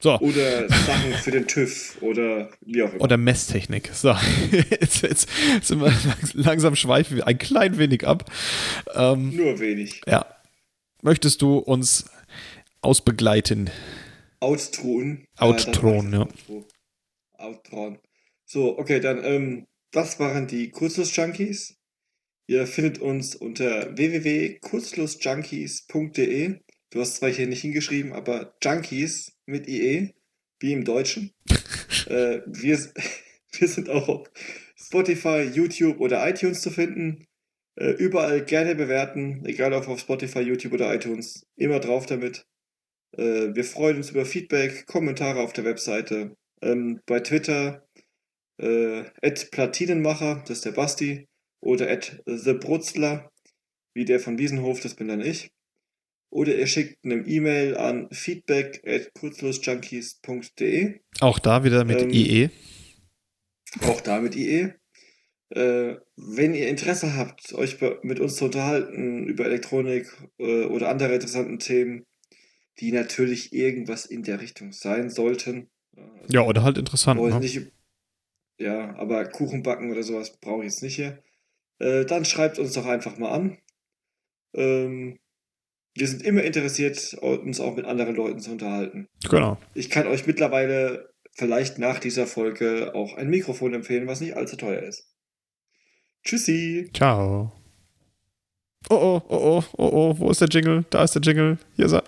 So. 0.00 0.18
Oder 0.18 0.68
Sachen 0.68 1.12
für 1.14 1.30
den 1.30 1.46
TÜV 1.46 1.96
oder 2.02 2.50
wie 2.60 2.82
auch 2.82 2.92
immer. 2.92 3.00
Oder 3.00 3.16
Messtechnik. 3.16 3.88
So, 3.94 4.10
jetzt, 4.70 5.02
jetzt 5.02 5.28
sind 5.62 5.80
wir 5.80 5.86
langs- 5.90 6.34
langsam 6.34 6.76
schweifen 6.76 7.16
wir 7.16 7.26
ein 7.26 7.38
klein 7.38 7.78
wenig 7.78 8.06
ab. 8.06 8.30
Ähm, 8.94 9.34
Nur 9.34 9.58
wenig. 9.60 10.02
ja. 10.06 10.26
Möchtest 11.02 11.40
du 11.42 11.58
uns 11.58 12.04
ausbegleiten? 12.82 13.70
Outtron. 14.40 15.24
Outtron, 15.38 16.12
ja. 16.12 16.20
Outro. 16.20 16.66
Outtron. 17.38 17.98
So, 18.44 18.78
okay, 18.78 19.00
dann, 19.00 19.24
ähm, 19.24 19.66
das 19.94 20.18
waren 20.18 20.48
die 20.48 20.70
Kurzschluss-Junkies. 20.70 21.76
Ihr 22.48 22.66
findet 22.66 22.98
uns 22.98 23.36
unter 23.36 23.96
www.kurzlosjunkies.de. 23.96 26.58
Du 26.90 27.00
hast 27.00 27.16
zwar 27.16 27.30
hier 27.30 27.46
nicht 27.46 27.62
hingeschrieben, 27.62 28.12
aber 28.12 28.54
Junkies 28.62 29.32
mit 29.46 29.66
IE, 29.68 30.12
wie 30.58 30.72
im 30.72 30.84
Deutschen. 30.84 31.32
äh, 32.06 32.40
wir, 32.46 32.78
wir 33.58 33.68
sind 33.68 33.88
auch 33.88 34.08
auf 34.08 34.30
Spotify, 34.76 35.42
YouTube 35.42 36.00
oder 36.00 36.28
iTunes 36.28 36.60
zu 36.60 36.70
finden. 36.70 37.28
Äh, 37.76 37.90
überall 37.90 38.44
gerne 38.44 38.74
bewerten, 38.74 39.46
egal 39.46 39.72
ob 39.72 39.86
auf 39.86 40.00
Spotify, 40.00 40.40
YouTube 40.40 40.72
oder 40.72 40.92
iTunes. 40.92 41.46
Immer 41.56 41.78
drauf 41.78 42.06
damit. 42.06 42.44
Äh, 43.16 43.54
wir 43.54 43.64
freuen 43.64 43.98
uns 43.98 44.10
über 44.10 44.26
Feedback, 44.26 44.86
Kommentare 44.86 45.38
auf 45.40 45.52
der 45.52 45.64
Webseite. 45.64 46.36
Ähm, 46.62 47.00
bei 47.06 47.20
Twitter 47.20 47.86
äh, 48.58 49.04
Platinenmacher, 49.50 50.42
das 50.46 50.58
ist 50.58 50.64
der 50.64 50.72
Basti, 50.72 51.26
oder 51.60 51.90
at 51.90 52.22
thebrutzler, 52.26 53.30
wie 53.94 54.04
der 54.04 54.20
von 54.20 54.38
Wiesenhof, 54.38 54.80
das 54.80 54.94
bin 54.94 55.08
dann 55.08 55.20
ich. 55.20 55.50
Oder 56.30 56.56
ihr 56.56 56.66
schickt 56.66 57.04
eine 57.04 57.26
E-Mail 57.26 57.76
an 57.76 58.08
feedback 58.10 58.82
at 58.84 59.14
kurzlosjunkies.de. 59.14 61.00
Auch 61.20 61.38
da 61.38 61.62
wieder 61.62 61.84
mit 61.84 62.02
ähm, 62.02 62.10
IE. 62.10 62.50
Auch 63.82 64.00
da 64.00 64.20
mit 64.20 64.34
IE. 64.34 64.72
Äh, 65.50 65.96
wenn 66.16 66.54
ihr 66.54 66.68
Interesse 66.68 67.16
habt, 67.16 67.52
euch 67.54 67.78
mit 68.02 68.18
uns 68.18 68.34
zu 68.36 68.46
unterhalten 68.46 69.28
über 69.28 69.44
Elektronik 69.44 70.08
äh, 70.38 70.64
oder 70.64 70.88
andere 70.88 71.14
interessanten 71.14 71.60
Themen, 71.60 72.04
die 72.80 72.90
natürlich 72.90 73.52
irgendwas 73.52 74.04
in 74.04 74.24
der 74.24 74.40
Richtung 74.40 74.72
sein 74.72 75.10
sollten. 75.10 75.70
Also, 75.96 76.32
ja, 76.32 76.42
oder 76.42 76.64
halt 76.64 76.78
interessant. 76.78 77.20
Ne? 77.20 77.38
Nicht, 77.38 77.70
ja, 78.58 78.94
aber 78.96 79.24
Kuchen 79.26 79.62
backen 79.62 79.90
oder 79.90 80.02
sowas 80.02 80.38
brauche 80.40 80.64
ich 80.64 80.72
jetzt 80.72 80.82
nicht 80.82 80.96
hier. 80.96 81.22
Äh, 81.78 82.04
dann 82.04 82.24
schreibt 82.24 82.58
uns 82.58 82.72
doch 82.72 82.86
einfach 82.86 83.18
mal 83.18 83.32
an. 83.32 83.58
Ähm, 84.54 85.18
wir 85.94 86.08
sind 86.08 86.22
immer 86.22 86.42
interessiert, 86.42 87.14
uns 87.14 87.60
auch 87.60 87.76
mit 87.76 87.84
anderen 87.84 88.16
Leuten 88.16 88.40
zu 88.40 88.52
unterhalten. 88.52 89.08
Genau. 89.28 89.58
Ich 89.74 89.90
kann 89.90 90.06
euch 90.06 90.26
mittlerweile 90.26 91.12
vielleicht 91.32 91.78
nach 91.78 91.98
dieser 91.98 92.26
Folge 92.26 92.94
auch 92.94 93.14
ein 93.16 93.28
Mikrofon 93.28 93.74
empfehlen, 93.74 94.06
was 94.06 94.20
nicht 94.20 94.36
allzu 94.36 94.56
teuer 94.56 94.82
ist. 94.82 95.08
Tschüssi. 96.24 96.90
Ciao. 96.94 97.52
Oh 98.90 98.94
oh, 98.94 99.22
oh 99.28 99.36
oh, 99.36 99.64
oh 99.78 99.90
oh, 99.92 100.18
wo 100.18 100.30
ist 100.30 100.40
der 100.40 100.48
Jingle? 100.48 100.84
Da 100.90 101.04
ist 101.04 101.14
der 101.14 101.22
Jingle. 101.22 101.58
Hier 101.76 101.86
ist 101.86 101.92
er. 101.92 102.04